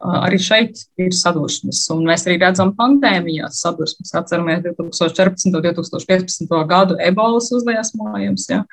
arī 0.03 0.41
šeit 0.43 0.81
ir 0.99 1.15
sadursmes, 1.15 1.85
un 1.93 2.03
mēs 2.09 2.25
arī 2.27 2.35
redzam 2.41 2.73
pandēmijās 2.75 3.61
sadursmes. 3.63 4.11
Atceramies 4.11 4.65
2014. 4.65 5.47
un 5.47 5.55
2015. 5.55 6.51
gadu 6.67 6.99
ebolas 6.99 7.47
uzliesmojums. 7.55 8.49
Ja 8.51 8.65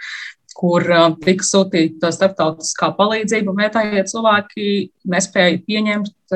kur 0.58 0.84
tika 1.22 1.46
sūtīta 1.46 2.10
starptautiskā 2.14 2.90
palīdzība, 2.98 3.54
vietējie 3.60 4.04
cilvēki 4.10 4.66
nespēja 5.12 5.62
pieņemt 5.68 6.34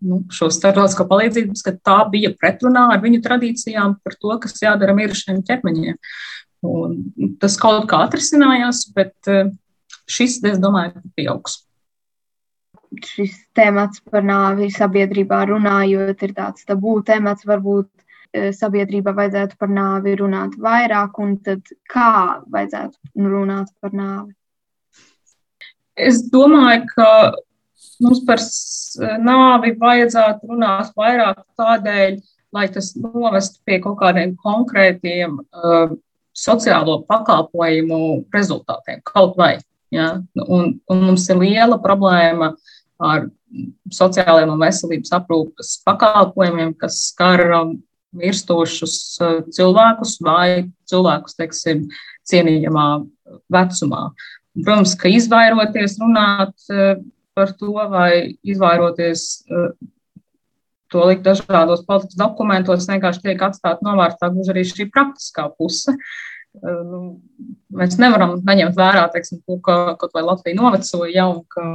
nu, 0.00 0.20
šo 0.32 0.48
starptautisko 0.52 1.06
palīdzību, 1.10 1.56
ka 1.66 1.74
tā 1.84 1.98
bija 2.12 2.32
pretrunā 2.40 2.86
ar 2.94 3.02
viņu 3.02 3.20
tradīcijām 3.24 3.98
par 4.04 4.16
to, 4.20 4.36
kas 4.42 4.62
jādara 4.62 4.96
mirušajiem 4.96 5.42
ķermeņiem. 5.48 5.98
Un 6.70 6.96
tas 7.40 7.56
kaut 7.60 7.86
kā 7.90 8.02
atrisinājās, 8.06 8.86
bet 8.96 9.32
šis, 10.10 10.40
es 10.48 10.60
domāju, 10.60 11.00
pieaugs. 11.16 11.62
Šis 13.06 13.36
temats 13.54 14.02
par 14.10 14.24
nāvi 14.26 14.66
sabiedrībā 14.74 15.44
runājot, 15.52 16.24
ir 16.26 16.32
tāds 16.36 16.66
tabū 16.66 16.96
temats, 17.06 17.46
varbūt 17.46 17.88
sabiedrībā 18.34 19.14
vajadzētu 19.16 19.58
par 19.58 19.70
nāvi 19.74 20.14
runāt 20.20 20.56
vairāk, 20.60 21.18
un 21.22 21.36
tad 21.44 21.66
kā 21.90 22.42
vajadzētu 22.50 23.30
runāt 23.30 23.72
par 23.82 23.94
nāvi? 23.96 24.34
Es 26.00 26.22
domāju, 26.32 26.86
ka 26.94 27.08
mums 28.00 28.22
par 28.28 28.42
nāvi 29.20 29.74
vajadzētu 29.80 30.52
runāt 30.52 30.92
vairāk 30.96 31.42
tādēļ, 31.60 32.20
lai 32.54 32.68
tas 32.72 32.94
novestu 32.98 33.60
pie 33.66 33.78
kaut 33.82 33.98
kādiem 34.00 34.36
konkrētiem 34.40 35.36
uh, 35.40 35.92
sociālo 36.34 37.00
pakalpojumu 37.10 38.24
rezultātiem, 38.34 39.02
kaut 39.06 39.36
vai. 39.38 39.58
Ja? 39.94 40.20
Un, 40.46 40.78
un 40.90 41.04
mums 41.04 41.28
ir 41.30 41.38
liela 41.42 41.78
problēma 41.82 42.54
ar 43.00 43.28
sociālajiem 43.90 44.52
un 44.54 44.60
veselības 44.62 45.14
aprūpes 45.18 45.76
pakalpojumiem, 45.86 46.74
kas 46.78 47.00
skar 47.10 47.42
um, 47.58 47.78
mirstošus 48.16 48.96
eh, 49.20 49.38
cilvēkus 49.54 50.18
vai 50.24 50.48
cilvēkus, 50.90 51.36
teiksim, 51.38 51.86
cienījamā 52.30 52.88
vecumā. 53.52 54.10
Protams, 54.58 54.96
ka 54.98 55.10
izvairoties 55.12 55.98
runāt 56.02 56.54
eh, 56.72 56.98
par 57.38 57.54
to 57.58 57.72
vai 57.92 58.36
izvairoties 58.42 59.28
eh, 59.46 59.70
to 60.90 61.06
likt 61.06 61.22
dažādos 61.22 61.84
politikas 61.86 62.18
dokumentos, 62.18 62.88
vienkārši 62.90 63.22
tiek 63.28 63.46
atstāta 63.46 63.86
novārtā 63.86 64.32
gluži 64.32 64.50
arī 64.50 64.66
šī 64.66 64.88
praktiskā 64.90 65.46
puse. 65.54 65.94
Mēs 66.50 67.94
nevaram 68.02 68.32
neņemt 68.42 68.74
vērā, 68.74 69.04
teiksim, 69.12 69.38
to, 69.46 69.60
ka 69.62 69.94
kaut 70.00 70.16
vai 70.16 70.24
Latvija 70.26 70.58
novecoja 70.58 71.12
jau, 71.14 71.28
ka, 71.46 71.66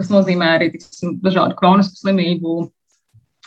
kas 0.00 0.08
nozīmē 0.08 0.54
arī 0.54 0.70
tiksim, 0.72 1.18
dažādu 1.20 1.58
kronisku 1.58 2.00
slimību 2.00 2.54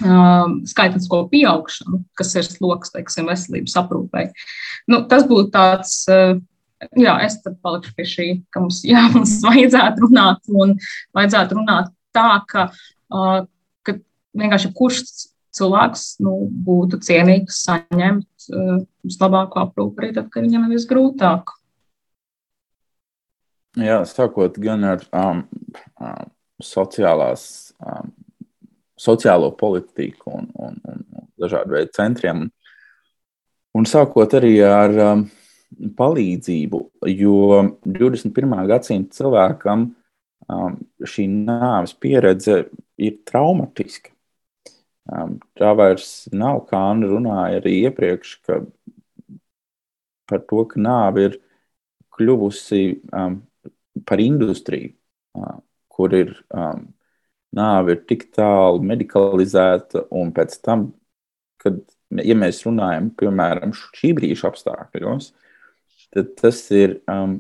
Um, 0.03 0.57
skaitlisko 0.67 1.21
pieaugšanu, 1.31 2.01
kas 2.19 2.33
ir 2.35 2.43
sloks, 2.43 2.91
teiksim, 2.91 3.29
veselības 3.31 3.77
aprūpei. 3.79 4.25
Nu, 4.91 5.05
tas 5.07 5.23
būtu 5.29 5.53
tāds, 5.53 5.93
uh, 6.11 6.35
jā, 6.99 7.13
es 7.23 7.37
tad 7.39 7.55
palikšu 7.63 7.93
pie 7.95 8.07
šī, 8.11 8.25
ka 8.51 8.59
mums, 8.65 8.81
jā, 8.83 9.05
mums 9.13 9.37
vajadzētu 9.45 10.03
runāt 10.03 10.51
un 10.51 10.73
vajadzētu 11.15 11.55
runāt 11.61 11.93
tā, 12.15 12.27
ka, 12.51 12.65
uh, 13.15 13.47
ka 13.87 13.95
vienkārši 14.35 14.73
kurš 14.75 14.99
cilvēks 15.55 16.03
nu, 16.27 16.35
būtu 16.67 16.99
cienīgs 16.99 17.61
saņemt 17.63 18.49
uh, 18.51 18.83
vislabāko 19.07 19.63
aprūpi 19.63 20.03
arī 20.03 20.11
tad, 20.19 20.27
kad 20.33 20.43
viņam 20.43 20.67
ir 20.67 20.75
visgrūtāk. 20.75 21.55
Jā, 23.79 24.03
sākot 24.11 24.59
gan 24.59 24.83
ar 24.91 25.07
um, 25.15 25.45
um, 26.03 26.29
sociālās 26.63 27.47
um, 27.79 28.11
sociālo 29.06 29.51
politiku 29.58 30.34
un, 30.39 30.49
un, 30.60 30.80
un 30.89 31.28
dažādu 31.41 31.78
veidu 31.78 31.93
centriem. 31.95 32.45
Un 33.76 33.88
sākot 33.89 34.34
arī 34.38 34.56
ar 34.64 34.95
um, 35.03 35.26
palīdzību, 35.99 36.82
jo 37.12 37.62
21. 37.86 38.56
gadsimta 38.70 39.18
cilvēkam 39.20 39.88
um, 40.47 40.78
šī 41.03 41.28
nāves 41.32 41.95
pieredze 41.99 42.64
ir 42.97 43.18
traumatiska. 43.28 44.14
Um, 45.06 45.36
tā 45.58 45.70
vairs 45.78 46.26
nav, 46.34 46.64
kā 46.70 46.80
Anna 46.91 47.12
runāja 47.12 47.60
arī 47.60 47.76
iepriekš, 47.86 48.38
ka 48.47 48.62
par 50.26 50.41
to, 50.49 50.64
ka 50.72 50.82
nāve 50.82 51.28
ir 51.28 51.38
kļuvusi 52.16 52.84
um, 53.14 53.41
par 54.08 54.24
industriju, 54.24 54.95
uh, 55.38 55.60
kur 55.91 56.16
ir 56.16 56.34
um, 56.49 56.88
nāve 57.55 57.95
ir 57.95 58.05
tik 58.09 58.29
tālu 58.35 58.81
medicalizēta, 58.85 60.05
un 60.15 60.31
pēc 60.35 60.57
tam, 60.65 60.89
kad 61.61 61.81
ja 62.23 62.37
mēs 62.37 62.63
runājam 62.65 63.09
piemēram 63.17 63.73
šī 63.75 64.13
brīža 64.17 64.49
apstākļos, 64.51 65.31
tad 66.15 66.31
tas 66.39 66.61
ir 66.75 66.99
um, 67.11 67.39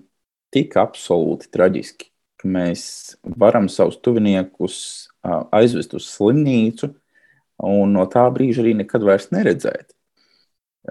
tik 0.53 0.75
absolūti 0.79 1.49
traģiski, 1.53 2.09
ka 2.41 2.51
mēs 2.51 3.15
varam 3.39 3.69
savus 3.71 3.97
tuviniekus 4.03 4.77
uh, 5.23 5.45
aizvest 5.55 5.95
uz 5.97 6.07
slimnīcu 6.11 6.91
un 7.63 7.95
no 7.95 8.05
tā 8.11 8.25
brīža 8.33 8.63
arī 8.63 8.75
nekad 8.81 9.05
vairs 9.07 9.29
neredzēt. 9.31 9.93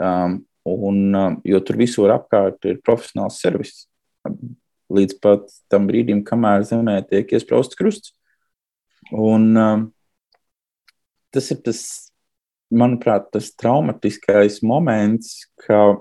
Um, 0.00 0.42
un, 0.64 1.00
um, 1.14 1.40
jo 1.44 1.60
tur 1.60 1.78
visur 1.78 2.12
apkārt 2.14 2.64
ir 2.68 2.80
profesionāls 2.84 3.38
servis. 3.42 3.84
Līdz 4.94 5.18
pat 5.22 5.48
tam 5.72 5.88
brīdim, 5.88 6.22
kamēr 6.26 6.64
zemē 6.66 6.98
tiek 7.08 7.30
iesprausts 7.36 7.76
krusts. 7.78 8.14
Un, 9.12 9.56
um, 9.56 9.84
tas 11.34 11.50
ir 11.52 11.60
tas, 11.66 11.80
manuprāt, 12.74 13.28
tas 13.34 13.50
traumatiskais 13.60 14.62
moments, 14.64 15.44
ka, 15.66 15.98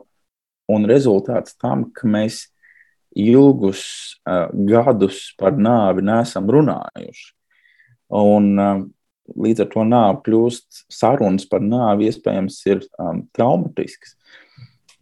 un 0.71 0.87
rezultāts 0.89 1.57
tam, 1.59 1.89
ka 1.91 2.07
mēs 2.07 2.45
ilgus 3.19 3.83
uh, 4.25 4.47
gadus 4.69 5.33
par 5.37 5.57
nāvi 5.59 6.05
nesam 6.05 6.47
runājuši. 6.49 7.31
Un, 8.13 8.53
um, 8.61 8.85
līdz 9.39 9.63
ar 9.63 9.69
to 9.73 9.83
nāvi 9.87 10.23
kļūst 10.27 10.85
sarunas 10.91 11.45
par 11.49 11.63
nāvi, 11.63 12.09
iespējams, 12.09 12.59
ir 12.69 12.83
um, 12.99 13.23
traumatisks. 13.35 14.17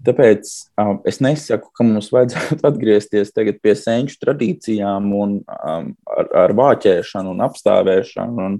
Tāpēc 0.01 0.49
um, 0.81 0.97
es 1.05 1.19
nesaku, 1.21 1.69
ka 1.77 1.85
mums 1.85 2.09
vajadzētu 2.13 2.63
atgriezties 2.69 3.33
pie 3.61 3.73
senču 3.77 4.17
tradīcijām, 4.23 5.11
un, 5.13 5.35
um, 5.45 5.91
ar, 6.09 6.29
ar 6.45 6.53
vāķēšanu, 6.57 7.35
un 7.35 7.43
apstāvēšanu, 7.45 8.47
un, 8.47 8.55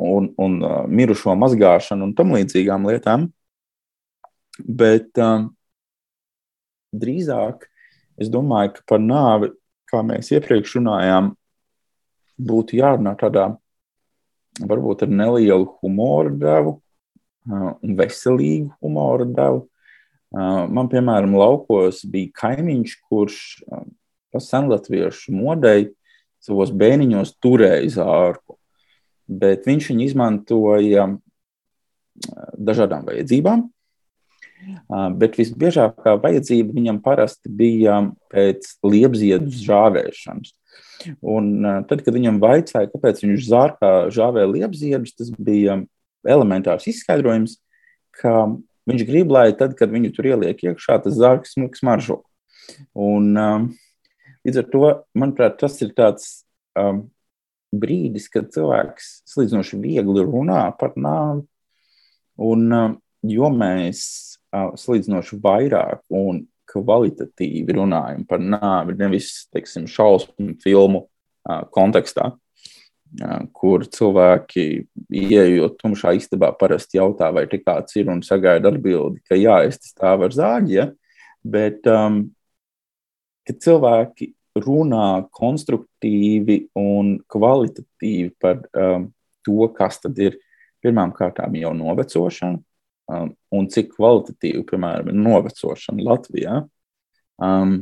un, 0.00 0.30
un 0.40 0.56
uh, 0.64 0.78
mirušo 0.88 1.36
mazgāšanu 1.36 2.08
un 2.08 2.14
tam 2.16 2.32
līdzīgām 2.36 2.88
lietām. 2.88 3.28
Bet 4.56 5.20
um, 5.20 5.50
drīzāk 6.96 7.68
es 8.16 8.32
domāju, 8.32 8.78
ka 8.78 8.88
par 8.94 9.04
nāvi, 9.04 9.52
kā 9.92 10.00
mēs 10.06 10.32
iepriekš 10.32 10.78
runājām, 10.78 11.34
būtu 12.40 12.80
jārunā 12.80 13.12
tādā 13.20 13.50
varbūt 14.56 15.04
ar 15.04 15.12
nelielu 15.12 15.68
humoru 15.82 16.32
devu 16.40 16.78
uh, 16.78 17.72
un 17.76 17.96
veselīgu 18.00 18.72
humoru 18.80 19.28
devu 19.36 19.66
Man, 20.34 20.88
piemēram, 20.90 21.36
laukos 21.38 22.02
bija 22.10 22.32
kaimiņš, 22.40 22.96
kurš 23.06 23.38
pa 24.34 24.42
senlatviešu 24.42 25.34
modei 25.36 25.92
savos 26.42 26.72
bēniņos 26.74 27.36
turēja 27.42 27.94
zārku, 28.00 28.58
bet 29.26 29.66
viņš 29.68 29.92
viņu 29.92 30.04
izmantoja 30.06 31.06
dažādām 32.56 33.06
vajadzībām. 33.06 33.66
Bet 35.20 35.36
visbiežākā 35.38 36.16
vajadzība 36.22 36.74
viņam 36.74 37.00
parasti 37.04 37.50
bija 37.52 38.00
pēc 38.32 38.70
liepziedu 38.86 39.52
žāvēšanas. 39.52 40.54
Un 41.22 41.50
tad, 41.86 42.02
kad 42.02 42.16
viņam 42.16 42.40
vaicāja, 42.42 42.90
kāpēc 42.90 43.20
viņš 43.22 43.44
zārkā 43.46 43.90
žāvē 44.14 44.46
liepziedus, 44.48 45.14
tas 45.14 45.30
bija 45.30 45.78
elementārs 46.26 46.88
izskaidrojums, 46.90 47.60
ka 48.16 48.48
Viņš 48.86 49.02
grib, 49.08 49.32
lai 49.34 49.50
tad, 49.58 49.74
kad 49.78 49.90
viņu 49.90 50.12
tur 50.14 50.28
ieliek 50.30 50.60
iekšā, 50.62 51.00
tas 51.02 51.16
zārks 51.18 51.56
smuks 51.56 51.82
maržo. 51.86 52.20
Un, 52.94 53.32
um, 53.34 53.66
līdz 54.46 54.62
ar 54.62 54.68
to, 54.70 54.90
manuprāt, 55.18 55.58
tas 55.58 55.78
ir 55.82 55.90
tāds 55.96 56.28
um, 56.78 57.04
brīdis, 57.74 58.28
kad 58.30 58.52
cilvēks 58.54 59.10
salīdzinoši 59.26 59.80
viegli 59.82 60.24
runā 60.26 60.68
par 60.78 60.94
nāvi. 60.94 61.42
Un, 62.46 62.66
um, 62.70 62.96
jo 63.26 63.50
mēs 63.50 64.04
uh, 64.54 64.70
salīdzinoši 64.78 65.40
vairāk 65.42 66.04
un 66.14 66.44
kvalitatīvi 66.70 67.76
runājam 67.78 68.26
par 68.28 68.42
nāvi, 68.42 68.96
nevis 68.98 69.46
teiksim, 69.54 69.86
šausmu 69.90 70.56
filmu 70.62 71.06
uh, 71.06 71.62
kontekstā, 71.74 72.32
kur 73.56 73.84
cilvēki, 73.88 74.64
ieejot 75.08 75.76
tumšā 75.80 76.12
istabā, 76.18 76.50
parasti 76.58 76.98
jautā, 76.98 77.30
vai 77.32 77.46
te 77.50 77.60
kāds 77.62 77.96
ir 77.96 78.10
un 78.12 78.22
sagaida 78.26 78.72
atbildi, 78.72 79.22
ka 79.28 79.38
jā, 79.38 79.62
es 79.68 79.80
stāvu 79.80 80.26
ar 80.28 80.36
zāģi. 80.36 80.76
Ja? 80.76 80.88
Bet 81.46 81.86
um, 81.88 82.22
ka 83.46 83.54
cilvēki 83.54 84.32
runā 84.56 85.26
konstruktīvi 85.36 86.58
un 86.80 87.16
kvalitatīvi 87.30 88.32
par 88.40 88.62
um, 88.72 89.10
to, 89.46 89.68
kas 89.76 90.00
tad 90.02 90.18
ir 90.20 90.38
pirmām 90.84 91.12
kārtām 91.16 91.56
jau 91.58 91.72
novecošana 91.76 92.58
um, 93.12 93.32
un 93.54 93.68
cik 93.72 93.92
kvalitatīvi, 93.96 94.64
piemēram, 94.68 95.12
ir 95.12 95.20
novecošana 95.20 96.08
Latvijā. 96.08 96.60
Um, 97.36 97.78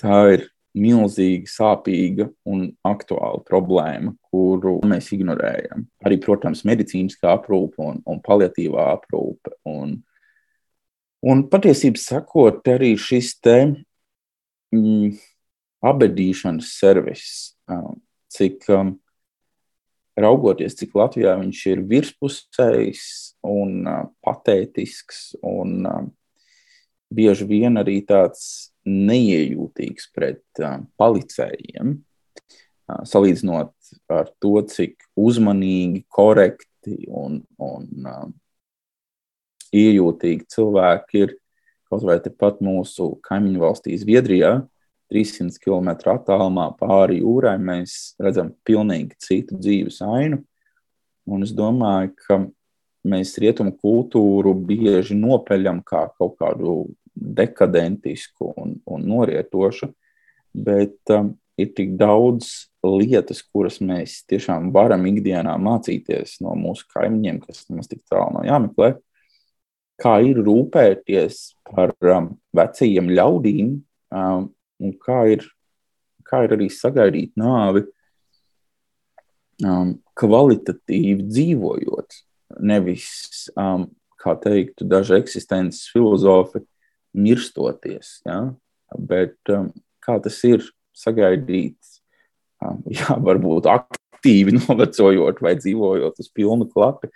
tā 0.00 0.20
ir 0.36 0.48
milzīga, 0.74 1.48
sāpīga 1.50 2.28
un 2.50 2.66
aktuāla 2.86 3.42
problēma, 3.46 4.14
kuru 4.30 4.80
mēs 4.88 5.12
ignorējam. 5.14 5.86
Arī, 6.04 6.18
protams, 6.22 6.64
medicīniskā 6.66 7.30
aprūpe 7.36 7.82
un, 7.84 8.00
un 8.10 8.20
paliatīvā 8.24 8.88
aprūpe. 8.96 9.54
Un, 9.70 9.96
un 11.22 11.44
patiesībā 11.50 12.02
sakot, 12.02 12.60
arī 12.74 12.94
šis 13.00 13.36
te 13.44 13.58
mm, 14.74 15.14
abedīšanas 15.84 16.74
servis, 16.80 17.28
um, 17.70 18.00
cik 18.34 18.66
um, 18.74 18.96
raugoties, 20.18 20.76
cik 20.78 20.94
Latvijā 20.98 21.36
viņš 21.38 21.64
ir 21.70 21.86
virspusējs 21.90 23.06
un 23.46 23.80
uh, 23.86 24.04
patētisks 24.26 25.34
un 25.46 25.80
uh, 25.86 26.04
bieži 27.14 27.46
vien 27.46 27.78
arī 27.78 28.00
tāds 28.06 28.73
neiejūtīgs 28.88 30.10
pret 30.14 30.64
policējiem, 31.00 31.94
uh, 31.96 33.02
salīdzinot 33.08 33.72
ar 34.12 34.30
to, 34.42 34.54
cik 34.68 35.06
uzmanīgi, 35.16 36.04
korekti 36.12 37.04
un, 37.08 37.40
un 37.62 38.34
iejūtīgi 39.74 40.46
cilvēki 40.54 41.24
ir 41.24 41.34
kaut 41.90 42.04
vai 42.06 42.18
tepat 42.22 42.62
mūsu 42.64 43.14
kaimiņu 43.24 43.62
valstī 43.62 43.98
Zviedrijā. 44.00 44.62
300 45.12 45.60
km 45.60 45.90
attālumā 46.14 46.70
pāri 46.78 47.20
jūrai 47.20 47.58
mēs 47.60 48.14
redzam 48.18 48.54
pilnīgi 48.66 49.18
citu 49.20 49.58
dzīves 49.60 50.00
ainu. 50.02 50.40
Un 51.28 51.44
es 51.44 51.52
domāju, 51.54 52.14
ka 52.24 52.40
mēs 53.06 53.36
rietumu 53.40 53.76
kultūru 53.78 54.54
bieži 54.66 55.14
nopeļam 55.16 55.82
kā 55.86 56.06
kaut 56.18 56.38
kādu 56.40 56.88
dekadentisku 57.14 58.52
un, 58.58 58.76
un 58.90 59.06
norietošu, 59.08 59.90
bet 60.54 61.14
um, 61.14 61.32
ir 61.60 61.70
tik 61.76 61.94
daudz 61.98 62.68
lietas, 62.84 63.42
kuras 63.46 63.80
mēs 63.82 64.20
tiešām 64.30 64.72
varam 64.74 65.06
ikdienā 65.08 65.54
mācīties 65.62 66.38
no 66.44 66.54
mūsu 66.58 66.86
kaimiņiem, 66.92 67.40
kas 67.44 67.64
mums 67.70 67.90
tik 67.90 68.02
tālu 68.10 68.38
nav 68.38 68.48
jāmeklē. 68.48 68.94
Kā 70.02 70.16
ir 70.26 70.40
rūpēties 70.42 71.40
par 71.70 71.94
um, 72.10 72.32
vecajiem 72.56 73.12
ļaudīm, 73.14 73.74
um, 74.10 74.48
un 74.82 74.94
kā 74.98 75.20
ir, 75.36 75.46
kā 76.26 76.42
ir 76.46 76.56
arī 76.56 76.66
sagaidīt 76.72 77.36
nāvi 77.38 77.84
um, 79.62 79.94
kvalitatīvi 80.18 81.28
dzīvojot. 81.30 82.18
Nevis, 82.66 83.06
um, 83.58 83.86
kā 84.20 84.34
teiktu, 84.42 84.86
daži 84.88 85.20
eksistences 85.20 85.86
filozofi, 85.94 86.64
mirstoties. 87.14 88.18
Ja? 88.26 88.40
Bet 88.98 89.38
um, 89.52 89.70
kā 90.04 90.18
tas 90.22 90.38
ir 90.46 90.64
sagaidīt, 90.96 91.78
um, 92.62 92.82
jā, 92.98 93.16
varbūt 93.24 93.68
aktīvi 93.70 94.56
novecojot 94.60 95.42
vai 95.44 95.56
dzīvojot 95.60 96.22
uz 96.22 96.32
pilnu 96.34 96.68
klapi, 96.70 97.12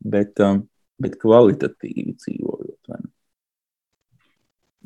bet, 0.00 0.34
um, 0.44 0.64
bet 1.02 1.18
kvalitatīvi 1.22 2.16
dzīvojot. 2.16 2.96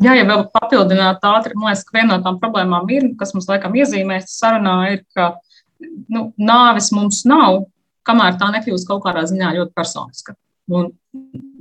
Jā, 0.01 0.15
ja 0.17 0.25
vēl 0.25 0.47
papildināt 0.49 1.25
ātri, 1.29 1.53
man 1.59 1.75
liekas, 1.75 1.85
ka 1.85 1.99
viena 1.99 2.15
no 2.15 2.25
tām 2.25 2.39
problēmām 2.41 2.89
ir, 2.95 3.11
kas 3.21 3.35
mums 3.37 3.51
laikam 3.51 3.75
iezīmēs 3.77 4.33
sarunā, 4.33 4.77
ir, 4.95 5.03
ka 5.13 5.35
nu, 6.09 6.31
nāves 6.41 6.89
mums 6.97 7.21
nav, 7.29 7.67
kamēr 8.09 8.39
tā 8.41 8.49
nekļūst 8.55 8.89
kaut 8.89 9.03
kādā 9.05 9.27
ziņā 9.29 9.53
ļoti 9.59 9.77
personiska. 9.77 10.37
Un 10.73 10.89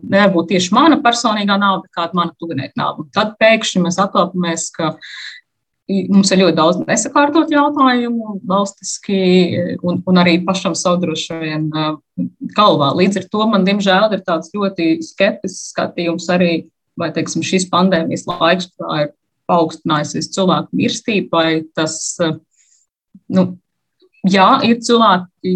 nevar 0.04 0.32
būt 0.36 0.54
tieši 0.54 0.74
mana 0.76 1.00
personīgā 1.04 1.58
bet 1.84 1.92
kāda 1.98 2.18
mana 2.18 2.36
tuvinieka 2.40 2.80
nāve. 2.80 3.04
Un 3.04 3.12
tad 3.16 3.36
pēkšņi 3.42 3.84
mēs 3.84 4.00
attopamies, 4.02 4.70
ka 4.76 4.96
mums 5.90 6.30
ir 6.30 6.44
ļoti 6.44 6.58
daudz 6.58 6.82
nesakārtot 6.84 7.50
jautājumu 7.54 8.40
valstiski 8.48 9.22
un, 9.82 10.04
un 10.06 10.22
arī 10.22 10.38
pašam 10.46 10.76
vien 11.42 11.70
galvā. 12.58 12.92
Līdz 13.00 13.24
ar 13.24 13.30
to 13.34 13.48
man, 13.50 13.66
diemžēl, 13.66 14.12
ir 14.14 14.26
tāds 14.28 14.54
ļoti 14.54 15.00
skeptisks 15.06 15.72
skatījums 15.74 16.30
arī 16.34 16.54
vai 17.00 17.10
teiksim, 17.16 17.44
šis 17.46 17.68
pandēmijas 17.72 18.28
laiks, 18.30 18.70
kurā 18.76 19.06
ir 19.06 19.12
paaugstinājusies 19.50 20.30
cilvēku 20.36 20.78
mirstība, 20.78 21.40
vai 21.40 21.52
tas, 21.78 21.96
nu, 23.34 23.46
jā, 24.28 24.50
ir 24.68 24.82
cilvēki, 24.86 25.56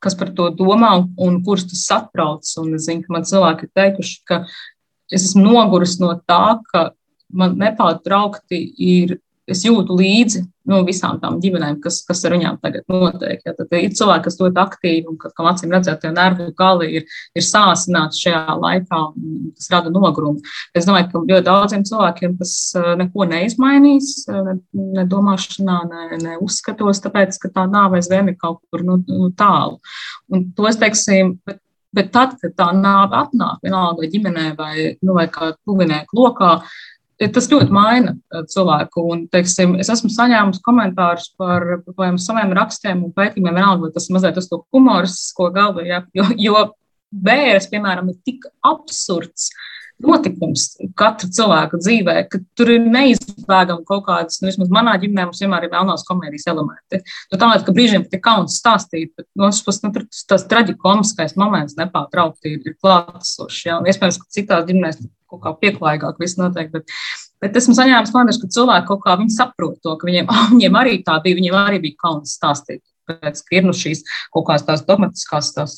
kas 0.00 0.16
par 0.18 0.32
to 0.36 0.48
domā 0.56 0.92
un, 1.00 1.40
kurus 1.44 1.66
tas 1.70 1.84
satrauc. 1.88 2.46
Un 2.62 2.74
es 2.78 2.86
zinu, 2.88 3.04
ka 3.06 3.16
man 3.16 3.26
cilvēki 3.28 3.66
ir 3.66 3.72
teikuši, 3.76 4.16
ka 4.28 4.42
es 5.12 5.26
esmu 5.30 5.44
noguris 5.48 5.98
no 6.02 6.14
tā, 6.28 6.60
ka 6.72 6.90
man 7.30 7.58
nepārtraukti 7.60 8.60
ir 8.90 9.18
es 9.54 9.62
jūtu 9.66 9.96
līdzi 9.98 10.42
nu, 10.70 10.80
visām 10.86 11.18
tām 11.22 11.38
ģimenēm, 11.42 11.78
kas, 11.82 12.00
kas 12.06 12.22
ar 12.26 12.34
viņām 12.36 12.58
tagad 12.62 12.84
notiek. 12.90 13.40
Ja, 13.46 13.54
tad 13.56 13.72
ir 13.76 13.94
cilvēki, 13.96 14.24
kas 14.26 14.38
ļoti 14.40 14.60
aktīvi 14.62 15.10
un, 15.10 15.18
kam 15.20 15.48
acīm 15.50 15.72
redzēt, 15.74 16.02
tie 16.02 16.12
nervu 16.14 16.50
gali 16.58 16.90
ir, 17.00 17.06
ir 17.36 17.46
sāsināti 17.46 18.22
šajā 18.24 18.56
laikā, 18.60 19.00
un 19.16 19.54
tas 19.56 19.70
rada 19.72 19.92
nogurumu. 19.94 20.42
Es 20.76 20.86
domāju, 20.88 21.08
ka 21.10 21.24
ļoti 21.24 21.46
daudziem 21.48 21.86
cilvēkiem 21.88 22.36
tas 22.40 22.54
uh, 22.78 22.92
neko 23.00 23.26
neizmainīs, 23.30 24.12
uh, 24.30 24.42
ne, 24.46 24.58
ne 24.98 25.06
domāšanā, 25.10 25.80
ne, 25.90 26.20
ne 26.22 26.36
uzskatos, 26.44 27.02
tāpēc, 27.06 27.40
ka 27.42 27.52
tā 27.56 27.66
nāve 27.70 28.00
aizvien 28.00 28.30
ir 28.30 28.38
kaut 28.40 28.62
kur 28.70 28.86
nu, 28.86 29.00
nu, 29.08 29.32
tālu. 29.36 29.80
Un 30.30 30.50
to 30.56 30.68
es 30.70 30.78
teiksim, 30.80 31.38
bet 31.96 32.12
tad, 32.14 32.36
kad 32.40 32.54
tā 32.58 32.70
nāve 32.76 33.18
atnāk, 33.18 33.58
vienalga 33.64 34.08
ģimenē 34.10 34.52
vai, 34.58 34.74
nu, 35.02 35.14
vai 35.16 35.26
kā 35.32 35.52
tuvinieku 35.66 36.18
lokā, 36.20 36.52
tas 37.28 37.48
ļoti 37.50 37.74
maina 37.74 38.14
uh, 38.16 38.44
cilvēku. 38.48 39.04
Un, 39.12 39.24
teiksim, 39.32 39.76
es 39.82 39.90
esmu 39.92 40.08
saņēmusi 40.14 40.62
komentārus 40.64 41.30
par, 41.40 41.66
par 41.96 42.16
saviem 42.22 42.54
rakstiem 42.56 43.04
un 43.04 43.14
pētījumiem, 43.16 43.58
vienalga, 43.60 43.92
tas 43.96 44.08
mazliet 44.14 44.40
uz 44.40 44.48
to 44.48 44.62
humoristisko 44.72 45.50
galvu, 45.54 45.84
ja, 45.88 46.02
jo, 46.16 46.28
jo 46.40 46.64
bērns, 47.10 47.68
piemēram, 47.72 48.08
ir 48.12 48.20
tik 48.24 48.46
absurds. 48.66 49.50
Notikums 50.00 50.66
katra 50.98 51.28
cilvēka 51.36 51.80
dzīvē, 51.82 52.14
ka 52.32 52.40
tur 52.56 52.72
ir 52.72 52.86
neizbēgami 52.88 53.84
kaut 53.88 54.06
kādas, 54.06 54.40
nu, 54.40 54.48
vismaz 54.48 54.72
manā 54.72 54.96
ģimenē, 55.02 55.26
mums 55.28 55.42
vienmēr 55.42 55.66
ir 55.66 55.74
melnās 55.74 56.06
komēdijas 56.08 56.48
elementi. 56.52 57.02
Nu, 57.30 57.36
tā 57.36 57.50
liekas, 57.50 57.66
ka 57.66 57.74
brīžiem 57.76 58.06
pat 58.06 58.16
ir 58.16 58.22
kauns 58.24 58.58
stāstīt, 58.62 59.12
bet 59.18 59.28
otras 59.36 59.62
puses, 59.66 59.84
nu, 59.84 59.92
tur 59.94 60.06
tas 60.32 60.46
traģikomiskais 60.50 61.36
moments 61.40 61.76
nepārtraukti 61.80 62.54
ir, 62.54 62.60
ir 62.64 62.76
klātesošs. 62.80 63.64
Ja? 63.68 63.80
Un 63.80 63.90
iespējams, 63.90 64.20
ka 64.22 64.38
citās 64.38 64.68
ģimenēs 64.70 65.02
kaut 65.30 65.42
kā 65.44 65.54
pieklājīgāk 65.62 66.20
viss 66.20 66.38
notiek. 66.40 66.70
Bet, 66.72 66.90
bet 67.42 67.58
esmu 67.60 67.76
saņēmis 67.78 68.12
komentārus, 68.14 68.40
ka 68.42 68.50
cilvēki 68.56 68.88
kaut 68.90 69.04
kā 69.04 69.16
saprot 69.36 69.78
to, 69.84 69.96
ka 70.00 70.08
viņiem, 70.08 70.30
oh, 70.30 70.48
viņiem 70.54 70.80
arī 70.80 71.00
tā 71.06 71.20
bija, 71.24 71.38
viņiem 71.38 71.58
arī 71.60 71.82
bija 71.84 72.00
kauns 72.06 72.34
stāstīt. 72.38 72.82
Pēc, 73.10 73.42
ka 73.46 73.56
ir 73.58 73.66
nu, 73.66 73.74
šīs 73.76 74.04
kaut 74.34 74.46
kādas 74.48 74.66
tās 74.68 74.84
dogmatiskās 74.86 75.52
tās, 75.56 75.76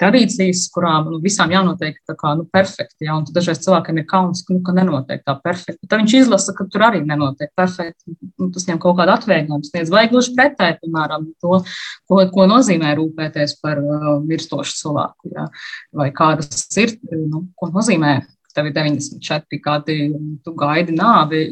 tradīcijas, 0.00 0.66
kurām 0.74 1.08
nu, 1.10 1.20
visām 1.24 1.52
jānotiek 1.52 1.96
tā 2.08 2.16
kā 2.18 2.34
nu, 2.38 2.44
perfekti. 2.52 3.06
Ja, 3.06 3.16
un 3.16 3.24
dažreiz 3.32 3.62
cilvēkiem 3.64 4.00
ir 4.02 4.06
kauns, 4.10 4.42
ka, 4.46 4.54
nu, 4.56 4.62
ka 4.66 4.74
nenotiek 4.76 5.24
tā 5.26 5.36
perfekti. 5.42 5.88
Tad 5.88 6.02
viņš 6.02 6.16
izlasa, 6.20 6.54
ka 6.56 6.66
tur 6.72 6.86
arī 6.88 7.02
nenotiek 7.06 7.52
perfekti. 7.56 8.16
Nu, 8.36 8.50
tas 8.54 8.68
viņam 8.68 8.80
kaut 8.82 8.98
kādu 9.00 9.14
atvieglojumu 9.16 9.68
sniedz. 9.70 9.92
Vai 9.94 10.06
gluži 10.12 10.34
pretēji, 10.36 10.78
piemēram, 10.84 11.30
to, 11.42 11.62
ko, 12.10 12.20
ko 12.34 12.48
nozīmē 12.50 12.92
rūpēties 12.98 13.56
par 13.64 13.80
uh, 13.82 14.08
mirstošu 14.26 14.76
cilvēku. 14.82 15.32
Ja, 15.36 15.48
vai 15.96 16.10
kādas 16.16 16.66
ir, 16.82 16.98
nu, 17.12 17.46
ko 17.56 17.72
nozīmē 17.72 18.18
tev 18.56 18.70
ir 18.70 18.76
94 18.76 19.60
gadi, 19.64 19.98
un 20.16 20.36
tu 20.44 20.54
gaidi 20.56 20.94
nāvi. 20.96 21.48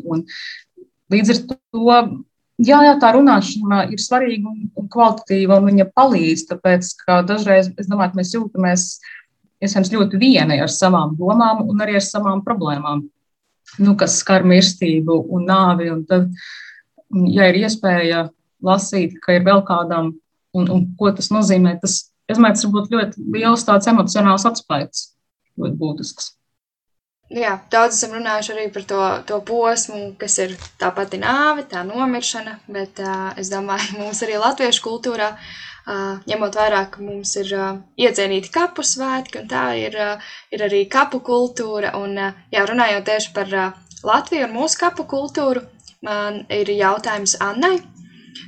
Līdz 1.12 1.34
ar 1.34 1.42
to, 1.50 1.98
jā, 2.62 2.78
jā, 2.86 2.94
tā 3.00 3.12
runāšana 3.16 3.84
ir 3.92 4.02
svarīga 4.02 4.50
un, 4.50 4.88
kvalitatīva, 4.90 5.58
un 5.58 5.70
viņa 5.70 5.88
palīdz. 5.96 6.46
Tāpēc, 6.52 6.90
ka 7.02 7.20
dažreiz 7.26 7.70
domāju, 7.76 8.12
ka 8.12 8.20
mēs 8.20 8.34
jūtamies 8.36 8.86
iespējams 9.64 9.92
ļoti 9.94 10.20
vieni 10.20 10.60
ar 10.60 10.72
savām 10.72 11.14
domām 11.18 11.64
un 11.68 11.82
arī 11.82 11.96
ar 11.98 12.04
savām 12.04 12.44
problēmām, 12.44 13.04
nu, 13.80 13.96
kas 13.98 14.18
skar 14.20 14.46
mirstību 14.46 15.24
un 15.34 15.48
nāvi. 15.50 15.90
Un 15.94 16.04
tad, 16.08 16.30
ja 17.32 17.48
ir 17.50 17.62
iespēja 17.64 18.28
lasīt, 18.64 19.18
ka 19.24 19.38
ir 19.38 19.46
vēl 19.46 19.64
kādam, 19.66 20.14
un, 20.54 20.70
un 20.70 20.86
ko 20.98 21.10
tas 21.16 21.30
nozīmē, 21.34 21.78
tas, 21.82 22.04
es 22.28 22.38
domāju, 22.38 22.58
tas 22.58 22.68
var 22.68 22.76
būt 22.78 22.94
ļoti 22.94 23.28
liels 23.34 23.66
tāds 23.66 23.90
emocionāls 23.90 24.46
atspējas, 24.48 25.08
ļoti 25.60 25.78
būtisks. 25.80 26.32
Jā, 27.32 27.54
daudz 27.72 27.96
esam 27.96 28.18
runājuši 28.18 28.52
arī 28.52 28.64
par 28.72 28.84
to, 28.88 29.02
to 29.28 29.38
posmu, 29.48 30.00
kas 30.20 30.36
ir 30.44 30.56
tā 30.80 30.90
pati 30.94 31.16
nāve, 31.22 31.64
tā 31.70 31.80
nomiršana, 31.86 32.58
bet 32.68 33.00
uh, 33.00 33.30
es 33.40 33.48
domāju, 33.52 33.96
mums 34.02 34.20
arī 34.26 34.36
latviešu 34.42 34.84
kultūrā, 34.84 35.30
uh, 35.32 36.20
ņemot 36.28 36.58
vērā, 36.60 36.82
ka 36.92 37.00
mums 37.02 37.32
ir 37.40 37.54
uh, 37.56 37.70
iecienīti 37.96 38.52
kapu 38.52 38.84
svētki, 38.84 39.40
un 39.40 39.48
tā 39.48 39.64
ir, 39.80 39.96
uh, 39.96 40.34
ir 40.52 40.66
arī 40.68 40.84
kapu 40.92 41.22
kultūra, 41.24 41.94
un 41.96 42.18
uh, 42.20 42.44
jā, 42.52 42.66
runājot 42.68 43.08
tieši 43.08 43.34
par 43.36 43.56
uh, 43.56 43.80
Latviju 44.04 44.44
un 44.44 44.58
mūsu 44.58 44.76
kapu 44.82 45.06
kultūru, 45.08 45.62
man 46.04 46.42
ir 46.52 46.68
jautājums 46.76 47.38
Annai. 47.40 47.78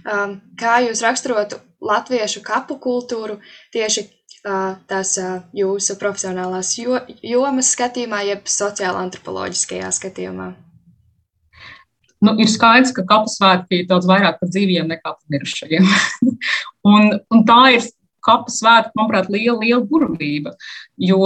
Um, 0.07 0.37
kā 0.61 0.83
jūs 0.85 1.01
raksturotu 1.03 1.59
latviešu 1.81 2.43
kapu 2.45 2.77
kultūru 2.83 3.39
tieši 3.75 4.05
tās 4.91 5.17
jūsu 5.57 5.97
profesionālās 6.01 6.77
jo, 6.79 7.01
jomas 7.25 7.73
skatījumā, 7.75 8.23
jeb 8.31 8.47
sociāla 8.51 9.03
antropoloģiskajā 9.07 9.91
skatījumā? 9.99 10.53
Nu, 12.25 12.33
ir 12.41 12.49
skaidrs, 12.49 12.95
ka 12.97 13.05
kapu 13.07 13.31
svētki 13.31 13.83
ir 13.83 13.89
daudz 13.91 14.09
vairāk 14.09 14.39
par 14.41 14.49
dzīviem 14.49 14.89
nekā 14.89 15.13
par 15.13 15.35
mirušajiem. 15.35 15.89
un, 16.93 17.11
un 17.33 17.45
tā 17.49 17.61
ir 17.77 17.91
kapu 18.27 18.55
svētki, 18.55 18.95
manuprāt, 18.97 19.29
liela, 19.33 19.59
liela 19.61 19.85
burvība. 19.87 20.55
Jo, 20.97 21.21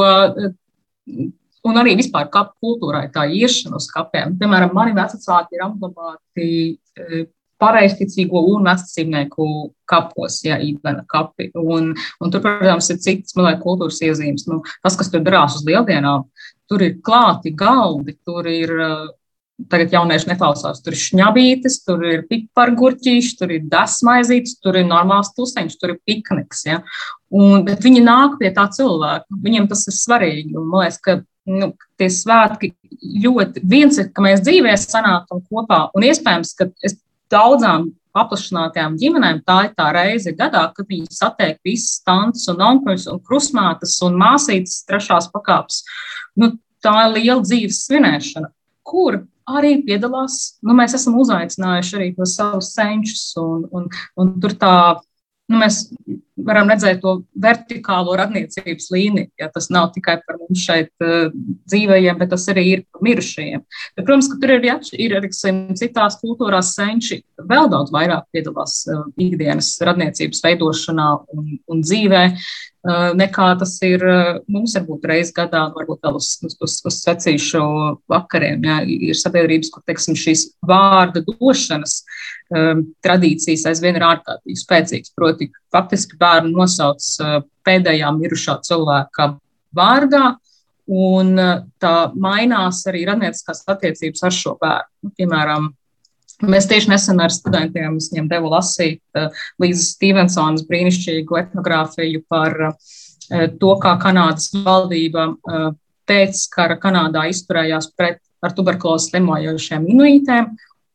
un 1.71 1.81
arī 1.81 1.95
vispār 2.01 2.29
kapu 2.33 2.57
kultūrā 2.67 3.05
ir 3.07 3.15
tā 3.15 3.27
iešana 3.31 3.79
uz 3.79 3.87
kapiem. 3.93 4.35
Piemēram, 4.41 4.75
mani 4.77 4.97
vecāki 4.97 5.57
ir 5.59 5.67
apglabāti 5.69 6.49
pareizticīgo 7.61 8.43
un 8.55 8.69
vecāku 8.69 9.47
kapos, 9.91 10.41
ja 10.47 10.59
īstenībā 10.63 11.05
kapi. 11.11 11.51
Un, 11.61 11.93
un 11.95 12.33
tur, 12.33 12.43
protams, 12.45 12.91
ir 12.93 13.01
citas 13.03 13.37
liekas, 13.37 13.63
kultūras 13.65 14.03
iezīmes. 14.07 14.47
Nu, 14.51 14.61
tas, 14.85 14.99
kas 14.99 15.13
tur 15.13 15.25
darās 15.27 15.59
uz 15.59 15.65
lieldienām, 15.69 16.29
tur 16.71 16.85
ir 16.87 17.01
klāti 17.05 17.55
galdi, 17.55 18.19
tur 18.27 18.51
ir. 18.51 18.77
Tagad 19.69 19.93
jaunieši 19.93 20.31
neklausās. 20.31 20.79
Tur 20.81 20.95
ir 20.95 21.01
šņabītes, 21.03 21.75
tur 21.85 22.01
ir 22.09 22.23
pipargurķīši, 22.31 23.35
tur 23.37 23.51
ir 23.53 23.67
dasmaizītes, 23.69 24.55
tur 24.65 24.79
ir 24.81 24.87
normāls 24.89 25.35
tuseņš, 25.37 25.75
tur 25.77 25.93
ir 25.93 25.99
pikniks. 26.09 26.63
Ja? 26.65 26.79
Un, 27.29 27.67
bet 27.67 27.85
viņi 27.85 28.01
nāk 28.01 28.39
pie 28.41 28.55
tā 28.57 28.65
cilvēka. 28.73 29.29
Viņiem 29.45 29.69
tas 29.69 29.85
ir 29.85 29.99
svarīgi. 29.99 30.55
Un, 30.55 30.65
man 30.65 30.87
liekas, 30.87 30.97
ka 31.05 31.19
nu, 31.53 31.75
tie 32.01 32.09
svētki 32.09 32.73
ļoti 33.21 33.67
viens 33.69 34.01
ir, 34.01 34.09
ka 34.17 34.25
mēs 34.25 34.41
dzīvē 34.47 34.73
sanākam 34.81 35.45
kopā. 35.45 35.83
Un 35.93 36.09
iespējams, 36.09 36.55
ka 36.57 36.71
es 36.81 36.97
daudzām 37.33 37.91
paplašinātajām 38.17 38.97
ģimenēm 38.99 39.43
tā 39.47 39.59
ir 39.69 39.75
tā 39.79 39.91
reize 39.95 40.33
gadā, 40.37 40.65
kad 40.75 40.89
viņi 40.91 41.11
satiek 41.15 41.61
visas 41.67 42.01
tantes 42.07 42.49
un 42.51 42.63
onkuļus 42.67 43.07
un 43.13 43.21
krusmātes 43.27 43.99
un 44.07 44.19
māsītes 44.19 44.83
trešās 44.89 45.31
pakāpes. 45.35 45.85
Nu, 46.39 46.53
tā 46.83 46.97
ir 47.07 47.15
liela 47.19 47.43
dzīves 47.45 47.85
svinēšana, 47.87 48.51
kur 48.87 49.23
arī 49.51 49.77
piedalās, 49.87 50.57
nu, 50.67 50.75
mēs 50.79 50.95
esam 50.99 51.19
uzaicinājuši 51.23 51.97
arī 51.99 52.11
tos 52.17 52.35
savus 52.39 52.73
senčus, 52.75 53.25
un, 53.41 53.65
un, 53.75 53.89
un 54.19 54.35
tur 54.43 54.55
tā 54.59 54.75
nu, 55.51 55.59
mēs 55.61 55.83
varam 56.47 56.71
redzēt 56.71 57.01
to 57.03 57.17
vertikālo 57.43 58.15
radniecības 58.19 58.89
līniju. 58.95 59.31
Ja 59.41 59.51
tas 59.53 59.69
nav 59.73 59.91
tikai 59.95 60.17
par 60.25 60.39
mums 60.41 60.63
šeit 60.65 60.91
uh, 61.05 61.29
dzīvajiem, 61.71 62.19
bet 62.21 62.33
tas 62.33 62.47
arī 62.53 62.65
ir 62.71 62.85
par 62.91 63.05
mirušajiem. 63.07 63.65
Bet, 63.97 64.05
protams, 64.05 64.31
ka 64.31 64.41
tur 64.41 64.55
ir, 64.57 64.69
ir 65.05 65.17
arī 65.19 65.33
citās 65.35 66.19
kultūrās 66.23 66.75
senči 66.79 67.21
vēl 67.51 67.71
daudz 67.73 67.93
vairāk 67.95 68.29
piedalās 68.35 68.83
uh, 68.89 69.05
ikdienas 69.21 69.75
radniecības 69.87 70.45
veidošanā 70.47 71.13
un, 71.35 71.55
un 71.71 71.87
dzīvē. 71.87 72.25
Nekā 72.81 73.47
tas 73.61 73.75
ir 73.85 74.01
mums, 74.49 74.73
varbūt 74.79 75.03
reizes 75.05 75.35
gadā, 75.37 75.67
varbūt 75.75 76.07
vēl 76.07 76.15
uz, 76.17 76.31
uz, 76.47 76.55
uz, 76.65 76.97
secīšu 76.97 77.61
vakariem. 78.09 78.65
Ja, 78.65 78.79
ir 78.89 79.19
sabiedrības, 79.21 79.69
kur 79.75 79.85
teiksim, 79.85 80.17
šīs 80.17 80.47
vārda 80.65 81.21
došanas 81.27 81.99
um, 82.57 82.87
tradīcijas 83.05 83.67
aizvien 83.69 84.01
ir 84.01 84.07
ārkārtīgi 84.09 84.63
spēcīgas. 84.63 85.13
Proti, 85.13 85.51
faktiski 85.75 86.17
bērnu 86.21 86.55
nosauc 86.57 87.05
pēdējā 87.69 88.15
mirušā 88.17 88.57
cilvēka 88.65 89.35
vārdā, 89.77 90.25
un 90.91 91.37
tā 91.79 91.95
mainās 92.17 92.81
arī 92.89 93.05
radnieciskās 93.11 93.63
attiecības 93.71 94.25
ar 94.25 94.35
šo 94.35 94.57
bērnu. 94.63 94.89
Nu, 95.05 95.13
piemēram, 95.21 95.69
Mēs 96.41 96.69
tieši 96.71 96.93
nesen 96.93 97.21
ar 97.21 97.33
studentiem 97.35 97.99
viņiem 97.99 98.31
devu 98.31 98.51
lasīt 98.55 99.03
uh, 99.19 99.29
Līzes 99.61 99.95
Stevensonas 99.97 100.65
brīnišķīgu 100.69 101.39
etnogrāfiju 101.43 102.25
par 102.31 102.57
uh, 102.71 102.97
to, 103.61 103.75
kā 103.83 103.97
Kanādas 104.01 104.51
valdība 104.65 105.31
uh, 105.35 105.71
pēc 106.09 106.47
kara 106.55 106.79
Kanādā 106.81 107.27
izturējās 107.31 107.93
pret 107.97 108.23
ar 108.41 108.55
tuberkulozi 108.57 109.11
slimojošiem 109.11 109.87
inuitiem 109.93 110.49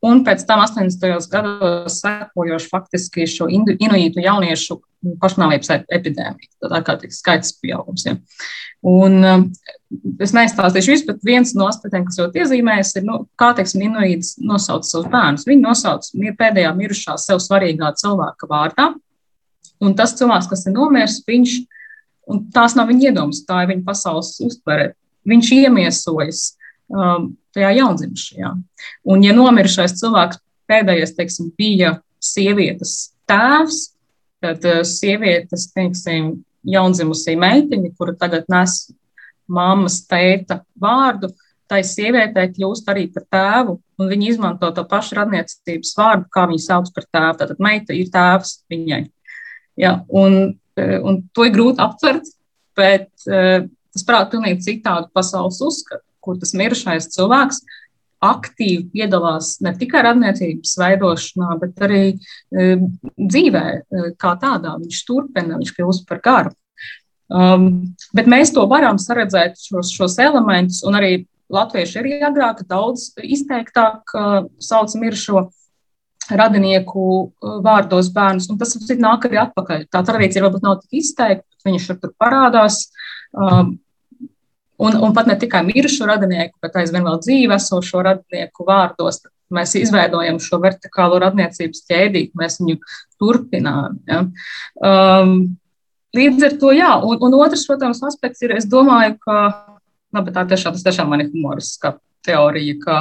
Un 0.05 0.21
pēc 0.25 0.43
tam 0.45 0.61
80. 0.61 1.29
gados 1.31 2.01
sekojoši 2.03 2.69
faktiski 2.69 3.25
šo 3.29 3.47
inuītu 3.49 4.21
jauniešu 4.21 4.77
pašnāvības 5.21 5.71
epidēmiju. 5.93 6.51
Tad 6.61 6.75
ārkārtīgi 6.79 7.15
skaits 7.15 7.55
pieaugums. 7.61 8.05
Ja. 8.07 8.15
Un, 8.85 9.17
um, 9.25 9.45
es 10.21 10.33
neizstāstīšu 10.35 10.93
visu, 10.93 11.07
bet 11.09 11.23
viens 11.25 11.55
no 11.57 11.69
aspektiem, 11.69 12.05
kas 12.07 12.19
ļoti 12.21 12.43
iezīmējas, 12.43 12.93
ir, 12.99 13.05
nu, 13.07 13.23
kā 13.39 13.51
teiksim, 13.57 13.85
inuīts 13.87 14.35
nosauc 14.45 14.85
savus 14.87 15.09
bērnus. 15.13 15.47
Viņi 15.49 15.63
nosauc 15.63 16.11
pēdējā 16.41 16.73
mirušā 16.77 17.17
sev 17.21 17.41
svarīgā 17.43 17.93
cilvēka 18.01 18.49
vārdā. 18.51 18.91
Un 19.83 19.95
tas 19.97 20.13
cilvēks, 20.17 20.49
kas 20.51 20.67
ir 20.67 20.75
nomiris, 20.75 21.17
viņš, 21.27 21.55
un 22.31 22.45
tās 22.53 22.77
nav 22.77 22.91
viņa 22.91 23.09
iedomas, 23.09 23.41
tā 23.47 23.63
ir 23.63 23.73
viņa 23.73 23.87
pasaules 23.87 24.35
uztvere. 24.45 24.93
Viņš 25.25 25.51
iemiesojas 25.57 26.45
um, 26.51 26.64
tajā 26.89 27.71
jaundzimušajā. 27.79 28.51
Un, 29.09 29.23
ja 29.25 29.35
nomirušais 29.35 29.95
cilvēks 29.99 30.41
pēdējais, 30.69 31.15
teiksim, 31.17 31.51
bija 31.57 31.97
sievietes 32.23 33.13
tēvs, 33.29 33.81
tad 34.43 34.65
sievietes, 34.87 35.69
teiksim, 35.73 36.35
jaundzimusī 36.65 37.35
meitiņa, 37.37 37.93
kura 37.97 38.15
tagad 38.17 38.47
nes 38.49 38.77
mammas 39.45 39.99
tēta 40.09 40.63
vārdu, 40.81 41.29
tai 41.69 41.81
sievietei 41.85 42.51
kļūst 42.53 42.89
arī 42.93 43.07
par 43.13 43.25
tēvu, 43.33 43.75
un 44.01 44.09
viņa 44.09 44.29
izmanto 44.29 44.69
to 44.73 44.83
pašu 44.89 45.17
radniecības 45.19 45.93
vārdu, 45.97 46.27
kā 46.33 46.45
viņa 46.49 46.63
sauc 46.65 46.91
par 46.93 47.07
tēvu. 47.09 47.37
Tātad 47.41 47.61
meita 47.63 47.95
ir 47.97 48.09
tēvs 48.13 48.59
viņai. 48.71 49.03
Ja, 49.81 49.99
un, 50.09 50.55
un 50.77 51.21
to 51.33 51.45
ir 51.47 51.53
grūti 51.55 51.81
aptvert, 51.83 52.29
bet 52.77 53.09
tas 53.25 54.05
prāt 54.05 54.33
pilnīgi 54.33 54.65
citādu 54.69 55.09
pasaules 55.15 55.61
uzskatu 55.63 56.03
kur 56.25 56.39
tas 56.41 56.55
mirušais 56.57 57.11
cilvēks 57.15 57.61
aktīvi 58.25 58.89
piedalās 58.93 59.55
ne 59.63 59.73
tikai 59.77 60.03
radniecības 60.05 60.75
veidošanā, 60.79 61.55
bet 61.61 61.81
arī 61.85 62.03
e, 62.11 62.67
dzīvē, 63.19 63.65
e, 63.65 64.05
kā 64.21 64.35
tādā. 64.41 64.75
Viņš 64.81 65.01
turpina, 65.07 65.59
viņš 65.59 65.73
kļūst 65.75 66.07
par 66.09 66.21
garu. 66.25 66.53
Um, 67.25 67.95
bet 68.13 68.27
mēs 68.29 68.51
to 68.53 68.67
varam 68.69 68.99
saredzēt, 69.01 69.57
šos, 69.57 69.89
šos 69.95 70.19
elementus, 70.21 70.83
un 70.85 70.97
arī 70.97 71.25
latvieši 71.49 71.97
arī 72.01 72.17
agrāk 72.25 72.61
daudz 72.69 73.07
izteiktāk 73.17 74.13
uh, 74.13 74.45
sauc 74.61 74.93
mirušo 75.01 75.47
radinieku 76.29 77.05
uh, 77.25 77.55
vārdos 77.65 78.11
bērnus, 78.13 78.45
un 78.53 78.61
tas 78.61 78.77
nāk 78.77 79.25
arī 79.25 79.41
atpakaļ. 79.41 79.87
Tā 79.89 80.03
tradīcija 80.05 80.45
varbūt 80.45 80.65
nav 80.65 80.77
tik 80.83 81.01
izteikta, 81.01 81.45
bet 81.49 81.71
viņš 81.71 81.89
tur 82.03 82.13
parādās. 82.21 82.83
Um, 83.33 83.79
Un, 84.81 84.97
un 84.99 85.13
pat 85.15 85.29
ne 85.29 85.37
tikai 85.39 85.61
mirušo 85.67 86.07
radinieku, 86.09 86.57
bet 86.63 86.75
aizvien 86.81 87.05
vēl 87.07 87.21
dzīvi 87.23 87.55
esošo 87.55 88.01
radinieku 88.03 88.65
vārdos. 88.67 89.21
Mēs 89.55 89.75
izveidojam 89.77 90.39
šo 90.41 90.57
vertikālo 90.63 91.19
radniecības 91.21 91.85
ķēdīti, 91.87 92.33
mēs 92.39 92.57
viņu 92.59 92.79
turpinām. 93.21 93.99
Ja. 94.09 94.23
Um, 94.81 95.35
līdz 96.17 96.47
ar 96.49 96.57
to, 96.59 96.73
jā, 96.75 96.91
un, 97.05 97.21
un 97.23 97.37
otrs, 97.37 97.63
protams, 97.69 98.01
aspekts 98.07 98.43
ir, 98.43 98.55
es 98.57 98.67
domāju, 98.67 99.15
ka 99.21 99.37
labi, 100.15 100.33
tā 100.35 100.43
tiešām, 100.49 100.75
tas 100.75 100.85
tiešām 100.87 101.11
man 101.11 101.23
ir 101.23 101.31
humoriska 101.31 101.95
teorija, 102.25 102.75
ka, 102.81 102.99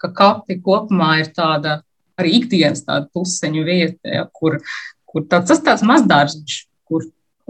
ka 0.00 0.12
kapi 0.16 0.58
kopumā 0.64 1.18
ir 1.22 1.30
tāda 1.36 1.80
arī 2.18 2.38
ikdienas 2.40 2.84
tāda 2.86 3.06
puseņu 3.14 3.64
vieta, 3.66 4.02
ja, 4.08 4.26
kur, 4.32 4.58
kur 5.08 5.26
tāds, 5.28 5.52
tas 5.52 5.62
tāds 5.64 5.84
mazdārziņš, 5.86 6.58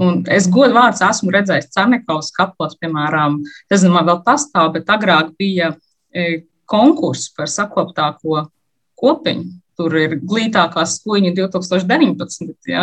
Un 0.03 0.23
es 0.33 0.49
godu 0.51 0.75
vārds 0.77 1.03
esmu 1.05 1.33
redzējis 1.35 1.71
Cernikovas 1.75 2.31
kapos, 2.37 2.77
piemēram, 2.81 3.41
nezinu, 3.71 3.95
man 3.97 4.09
vēl 4.09 4.23
pastāv, 4.27 4.73
bet 4.77 4.91
agrāk 4.93 5.35
bija 5.39 5.73
e, 6.11 6.45
konkurss 6.69 7.33
par 7.37 7.51
sakoptāko 7.51 8.47
kopiņu. 8.99 9.59
Tur 9.81 9.95
ir 9.97 10.19
glītākā 10.21 10.83
skuiņa 10.87 11.33
2019. 11.39 12.51
Ja? 12.69 12.83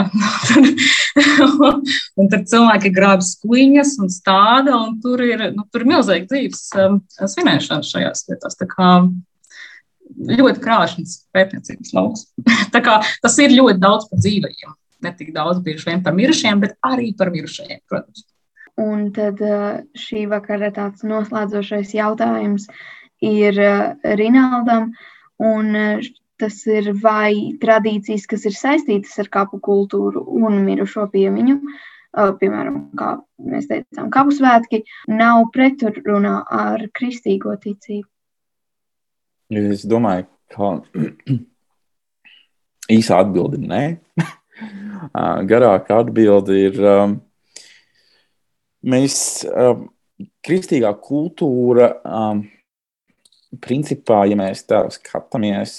un 2.19 2.31
tur 2.31 2.41
cilvēki 2.49 2.91
grāb 2.95 3.21
skuiņas 3.23 3.93
un 4.01 4.09
stāda, 4.11 4.73
un 4.73 4.97
tur 5.03 5.21
ir, 5.23 5.45
nu, 5.53 5.67
tur 5.69 5.85
ir 5.85 5.91
milzīgi 5.93 6.25
dzīves 6.31 6.65
um, 6.81 6.97
svinēšana 7.21 7.85
šajās 7.85 8.25
vietās. 8.31 8.57
Tā 8.57 8.67
kā 8.73 8.89
ļoti 10.41 10.65
krāšņs 10.65 11.15
pētniecības 11.37 11.95
lauks. 11.95 12.27
Tā 12.73 12.81
kā 12.83 12.99
tas 13.21 13.37
ir 13.45 13.53
ļoti 13.53 13.79
daudz 13.85 14.09
par 14.09 14.25
dzīvajiem 14.25 14.73
ne 15.03 15.13
tik 15.15 15.31
daudz 15.35 15.61
bieži 15.63 15.89
vien 15.89 16.03
par 16.03 16.15
mirušiem, 16.17 16.61
bet 16.63 16.77
arī 16.85 17.11
par 17.17 17.31
mirušajiem, 17.33 17.81
protams. 17.89 18.25
Un 18.79 19.09
tad 19.15 19.41
šī 19.99 20.25
vakara 20.31 20.71
tāds 20.75 21.03
noslēdzošais 21.03 21.91
jautājums 21.97 22.69
ir 23.25 23.59
Rinaldam. 24.03 24.93
Un 25.39 25.75
tas 26.39 26.55
ir 26.71 26.93
vai 27.03 27.55
tradīcijas, 27.59 28.25
kas 28.27 28.45
ir 28.47 28.55
saistītas 28.55 29.17
ar 29.19 29.27
kapu 29.31 29.59
kultūru 29.63 30.23
un 30.39 30.61
mirušo 30.63 31.05
piemiņu, 31.11 31.57
piemēram, 32.39 32.77
kā 32.99 33.11
mēs 33.51 33.67
teicām, 33.67 34.07
kapu 34.11 34.35
svētki, 34.35 34.81
nav 35.11 35.49
pretrunā 35.55 36.37
ar 36.47 36.87
kristīgo 36.95 37.55
ticību. 37.59 38.07
Es 39.59 39.83
domāju, 39.89 40.27
Kā 40.49 40.69
īsa 42.97 43.21
atbilde- 43.21 43.61
nē. 43.71 43.83
Garāka 45.49 45.99
atbilde 46.03 46.55
ir, 46.59 46.79
mēs, 48.83 49.17
kristīgā 50.45 50.91
kultūra, 51.03 51.91
principā, 53.63 54.23
ja 54.29 54.37
mēs 54.39 54.65
tā 54.69 54.83
skatāmies, 54.93 55.73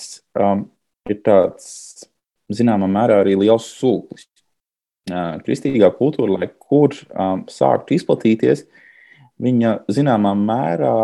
ir 1.10 1.20
tāds, 1.26 1.70
zināmā 2.50 2.88
mērā, 2.90 3.20
arī 3.22 3.36
liels 3.38 3.68
sūklis. 3.78 4.26
Kristīgā 5.44 5.90
kultūra, 5.96 6.38
lai 6.38 6.50
kur 6.60 6.94
sāktu 7.50 7.96
izplatīties, 7.96 8.64
viņa 9.42 9.80
zināmā 9.90 10.34
mērā 10.38 10.94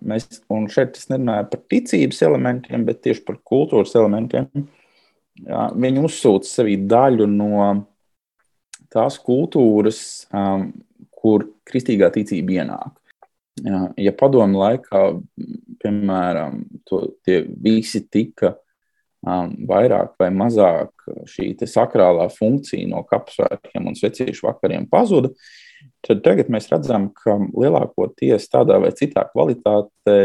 mēs, 0.00 0.28
un 0.52 0.68
šeit 0.72 0.96
es 0.96 1.08
nerunāju 1.10 1.48
par 1.52 1.62
ticības 1.72 2.22
elementiem, 2.24 2.84
bet 2.88 3.02
tieši 3.04 3.24
par 3.26 3.40
kultūras 3.48 3.94
elementiem, 3.98 4.48
viņi 5.46 6.04
uzsūta 6.04 6.48
sevī 6.48 6.76
daļu 6.88 7.26
no 7.30 7.62
tās 8.92 9.18
kultūras, 9.22 10.00
um, 10.32 10.70
kur 11.18 11.48
kristīgā 11.68 12.10
ticība 12.14 12.62
ienāk. 12.62 12.94
Ja 13.98 14.12
padomu 14.14 14.60
laikā, 14.60 15.00
piemēram, 15.82 16.60
to, 16.86 17.00
tie 17.26 17.40
visi 17.42 18.04
tika 18.06 18.52
um, 19.26 19.50
vairāk 19.66 20.12
vai 20.20 20.28
mazāk 20.30 21.08
šī 21.26 21.50
sakrālā 21.66 22.28
funkcija 22.30 22.86
no 22.90 23.02
kapsvētkiem 23.08 23.88
un 23.90 23.98
svecīšu 23.98 24.46
vakariem 24.46 24.86
pazuda, 24.90 25.32
tad 26.06 26.22
tagad 26.22 26.52
mēs 26.54 26.70
redzam, 26.70 27.08
ka 27.10 27.34
lielākoties 27.50 28.46
tādā 28.52 28.78
vai 28.84 28.92
citā 28.94 29.26
kvalitātē 29.32 30.18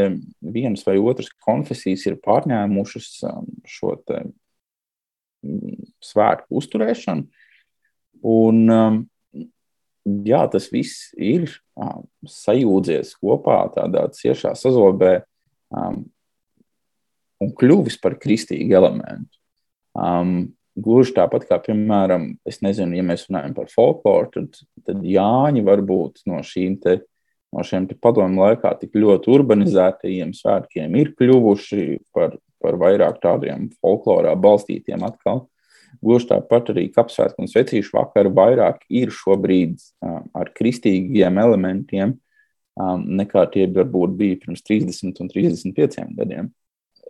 vienas 0.54 0.86
vai 0.86 1.00
otras 1.02 1.34
konfesijas 1.42 2.06
ir 2.12 2.22
pārņēmušas 2.22 3.10
um, 3.32 3.50
šo 3.66 3.98
svētku 6.04 6.60
uzturēšanu. 6.62 7.28
Un, 8.24 8.64
um, 8.72 9.00
jā, 10.26 10.42
tas 10.52 10.70
viss 10.72 11.12
ir 11.20 11.50
um, 11.76 12.06
sajūdzies 12.28 13.16
kopā 13.20 13.60
tādā 13.76 14.08
ciešā 14.16 14.54
sazobē 14.60 15.18
um, 15.76 16.04
un 17.44 17.56
kļuvis 17.60 18.00
par 18.04 18.18
kristīgu 18.22 18.78
elementu. 18.80 19.40
Um, 19.94 20.54
gluži 20.80 21.14
tāpat 21.18 21.46
kā, 21.50 21.60
piemēram, 21.62 22.32
es 22.50 22.62
nezinu, 22.66 22.98
ja 22.98 23.06
mēs 23.06 23.28
runājam 23.30 23.56
par 23.58 23.72
folkloru, 23.72 24.32
tad, 24.34 24.62
tad 24.88 25.04
Jāņi 25.06 25.66
varbūt 25.66 26.24
no 26.30 26.42
šīm 26.46 26.80
te. 26.84 27.02
No 27.54 27.62
šiem 27.62 27.86
padomu 28.02 28.42
laikā 28.42 28.72
tik 28.80 28.96
ļoti 28.98 29.30
urbanizētajiem 29.30 30.32
svētkiem 30.34 30.96
ir 30.98 31.12
kļuvuši 31.14 32.00
par, 32.16 32.40
par 32.64 32.80
vairāk 32.82 33.20
tādiem 33.24 33.68
folklorā 33.84 34.34
balstītiem 34.40 35.04
atkal. 35.06 35.46
Gluži 36.04 36.32
tāpat 36.32 36.72
arī 36.74 36.88
kapsvētku 36.94 37.44
un 37.44 37.52
svecīšu 37.52 37.94
vakaru 37.96 38.34
vairāk 38.34 38.82
ir 38.90 39.14
šobrīd 39.14 39.78
um, 40.02 40.26
ar 40.34 40.50
kristīgiem 40.56 41.38
elementiem, 41.44 42.16
um, 42.80 43.06
nekā 43.20 43.46
tie 43.54 43.68
varbūt 43.70 44.18
bija 44.18 44.40
pirms 44.42 44.66
30 44.66 45.22
un 45.22 45.32
35 45.32 46.10
gadiem. 46.18 46.50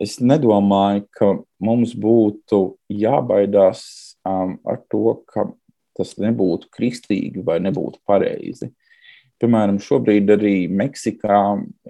Es 0.02 0.18
nedomāju, 0.18 1.06
ka 1.14 1.30
mums 1.62 1.94
būtu 1.94 2.60
jābaidās 2.90 3.84
um, 4.26 4.58
ar 4.66 4.82
to, 4.90 5.20
ka 5.30 5.46
tas 5.94 6.16
nebūtu 6.18 6.68
kristīgi 6.74 7.44
vai 7.46 7.60
nebūtu 7.62 8.02
pareizi. 8.06 8.72
Piemēram, 9.42 9.78
šobrīd 9.82 10.30
arī 10.34 10.56
Meksikā 10.70 11.40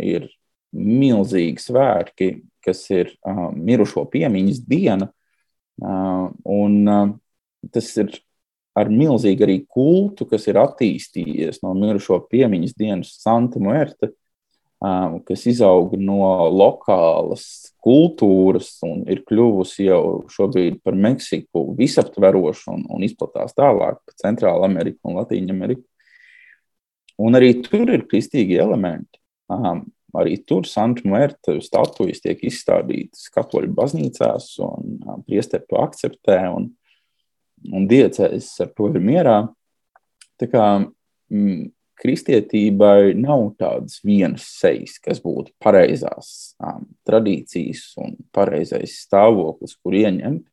ir 0.01 0.29
milzīgi 0.75 1.63
svētki, 1.63 2.31
kas 2.65 2.83
ir 2.93 3.13
um, 3.27 3.53
mirušo 3.55 4.07
piemiņas 4.13 4.65
diena, 4.69 5.11
Uh, 5.83 6.31
un 6.45 6.87
uh, 6.87 7.09
tas 7.75 7.89
ir 7.99 8.13
ar 8.79 8.91
milzīgu 8.91 9.43
arī 9.47 9.57
kultu, 9.67 10.27
kas 10.31 10.47
ir 10.47 10.59
attīstījies 10.61 11.65
no 11.65 11.73
mirušo 11.79 12.21
piemiņas 12.31 12.77
dienas 12.79 13.11
Santa 13.19 13.59
Muerte, 13.63 14.13
uh, 14.79 15.17
kas 15.27 15.43
izauga 15.51 15.99
no 15.99 16.21
lokālas 16.55 17.75
kultūras 17.83 18.71
un 18.87 19.03
ir 19.11 19.25
kļuvusi 19.27 19.89
jau 19.89 20.05
šobrīd 20.31 20.79
par 20.87 20.95
Meksiku 20.95 21.67
visaptverošu 21.79 22.71
un, 22.77 22.87
un 22.95 23.03
izplatās 23.07 23.59
tālāk 23.59 23.99
pa 23.99 24.19
Centrālu 24.23 24.69
Ameriku 24.69 25.11
un 25.11 25.19
Latīņu 25.19 25.57
Ameriku. 25.57 25.87
Un 27.19 27.35
arī 27.35 27.51
tur 27.67 27.91
ir 27.91 28.07
kristīgi 28.11 28.63
elementi. 28.63 29.19
Um, 29.51 29.89
Arī 30.15 30.37
tur 30.47 30.67
Santa 30.69 31.03
Mērta 31.11 31.57
statujas 31.63 32.23
tiek 32.23 32.43
izstādītas 32.47 33.27
katoļu 33.35 33.73
baznīcās, 33.75 34.53
un 34.63 34.99
priesteri 35.27 35.67
to 35.71 35.81
akceptē, 35.83 36.39
un, 36.55 36.69
un 37.75 37.89
diecēs 37.91 38.53
ar 38.63 38.71
to 38.77 38.93
ir 38.93 39.03
mierā. 39.03 39.39
Tā 40.39 40.49
kā 40.51 40.67
m, 40.85 41.67
kristietībai 42.01 43.15
nav 43.19 43.53
tādas 43.61 44.01
vienas 44.07 44.47
sejas, 44.59 44.99
kas 45.03 45.23
būtu 45.25 45.55
pareizās 45.63 46.55
um, 46.63 46.87
tradīcijas 47.07 47.87
un 48.03 48.17
pareizais 48.35 48.99
stāvoklis, 49.07 49.77
kur 49.83 49.97
ieņemt. 49.99 50.45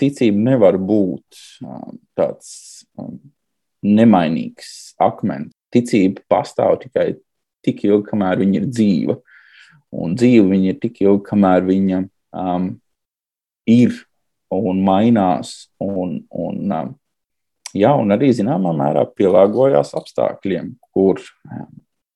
Ticība 0.00 0.44
nevar 0.52 0.78
būt 0.78 1.40
um, 1.66 1.98
tāds 2.16 2.84
um, 3.00 3.18
nemainīgs 3.82 4.94
akmens. 5.02 5.52
Ticība 5.70 6.22
pastāv 6.30 6.80
tikai 6.84 7.14
tik 7.66 7.84
ilgi, 7.88 8.06
kamēr 8.10 8.40
viņa 8.42 8.60
ir 8.60 8.68
dzīva. 8.70 9.18
Un 9.90 10.14
dzīve 10.18 10.46
viņa 10.52 10.72
ir 10.72 10.78
tik 10.82 11.02
ilgi, 11.02 11.24
kamēr 11.26 11.66
viņa 11.66 12.00
um, 12.38 12.70
ir 13.70 13.96
un 14.54 14.82
mainās. 14.86 15.54
Un, 15.82 16.20
un, 16.30 16.74
um, 16.76 16.94
jā, 17.76 17.92
un 17.98 18.14
arī 18.14 18.32
zināmā 18.36 18.74
mērā 18.76 19.06
pielāgojās 19.18 19.94
apstākļiem, 19.98 20.74
kur 20.94 21.22
um, 21.50 21.70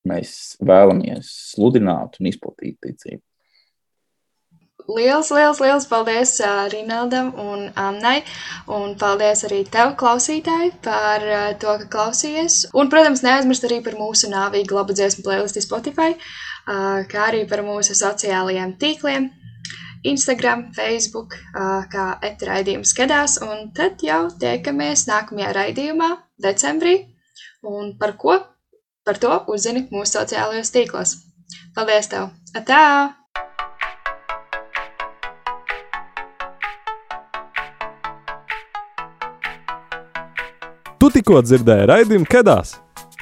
mēs 0.09 0.57
vēlamies 0.64 1.30
sludināt 1.55 2.20
un 2.20 2.30
izplatīt 2.30 2.78
ticību. 2.84 3.22
Liels, 4.85 5.30
liels, 5.32 5.61
liels 5.64 5.87
paldies 5.89 6.35
uh, 6.45 6.66
Rinaldam 6.68 7.30
un 7.41 7.70
Annai, 7.80 8.18
un 8.68 8.93
paldies 9.01 9.47
arī 9.49 9.62
tev, 9.72 9.95
klausītāji, 9.97 10.74
par 10.85 11.24
uh, 11.24 11.47
to, 11.57 11.72
ka 11.80 11.89
klausījies. 11.95 12.59
Un, 12.76 12.91
protams, 12.93 13.22
neaizmirst 13.24 13.64
arī 13.64 13.78
par 13.87 13.97
mūsu 13.97 14.28
nāvīgu 14.28 14.76
labu 14.76 14.93
dziesmu 14.93 15.24
playlisti 15.24 15.64
Spotify, 15.64 16.12
uh, 16.12 17.01
kā 17.09 17.30
arī 17.30 17.47
par 17.49 17.64
mūsu 17.64 17.97
sociālajiem 17.97 18.76
tīkliem, 18.76 19.30
Instagram, 20.05 20.68
Facebook, 20.76 21.39
uh, 21.57 21.89
kā 21.89 22.11
etraidījums 22.28 22.93
skatās, 22.93 23.41
un 23.41 23.70
tad 23.72 24.05
jau 24.05 24.26
tiekamies 24.37 25.09
nākamajā 25.09 25.57
raidījumā, 25.62 26.12
decembrī, 26.45 26.99
un 27.64 27.97
par 27.97 28.18
ko? 28.20 28.37
Par 29.05 29.16
to 29.20 29.32
uzzini 29.49 29.89
mūsu 29.89 30.18
sociālajos 30.18 30.76
tīklos. 30.76 31.18
Paldies 31.72 32.12
tev! 32.12 32.35
Atā! 32.53 33.23
Tikko 41.14 41.42
dzirdēji 41.44 41.88
raidījumu 41.90 42.28
Kedās. 42.30 42.74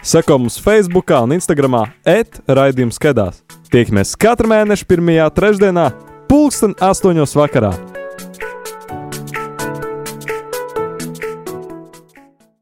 Seko 0.02 0.38
mums 0.40 0.58
Facebook 0.58 1.12
un 1.20 1.36
Instagram 1.36 1.82
et 2.08 2.40
raidījums 2.48 2.98
Kedās. 3.02 3.42
Tiekamies 3.72 4.16
katru 4.16 4.50
mēnešu 4.52 4.88
pirmajā 4.88 5.30
trešdienā, 5.36 5.88
pulksten 6.28 6.74
astoņos 6.80 7.36
vakarā. 7.38 7.72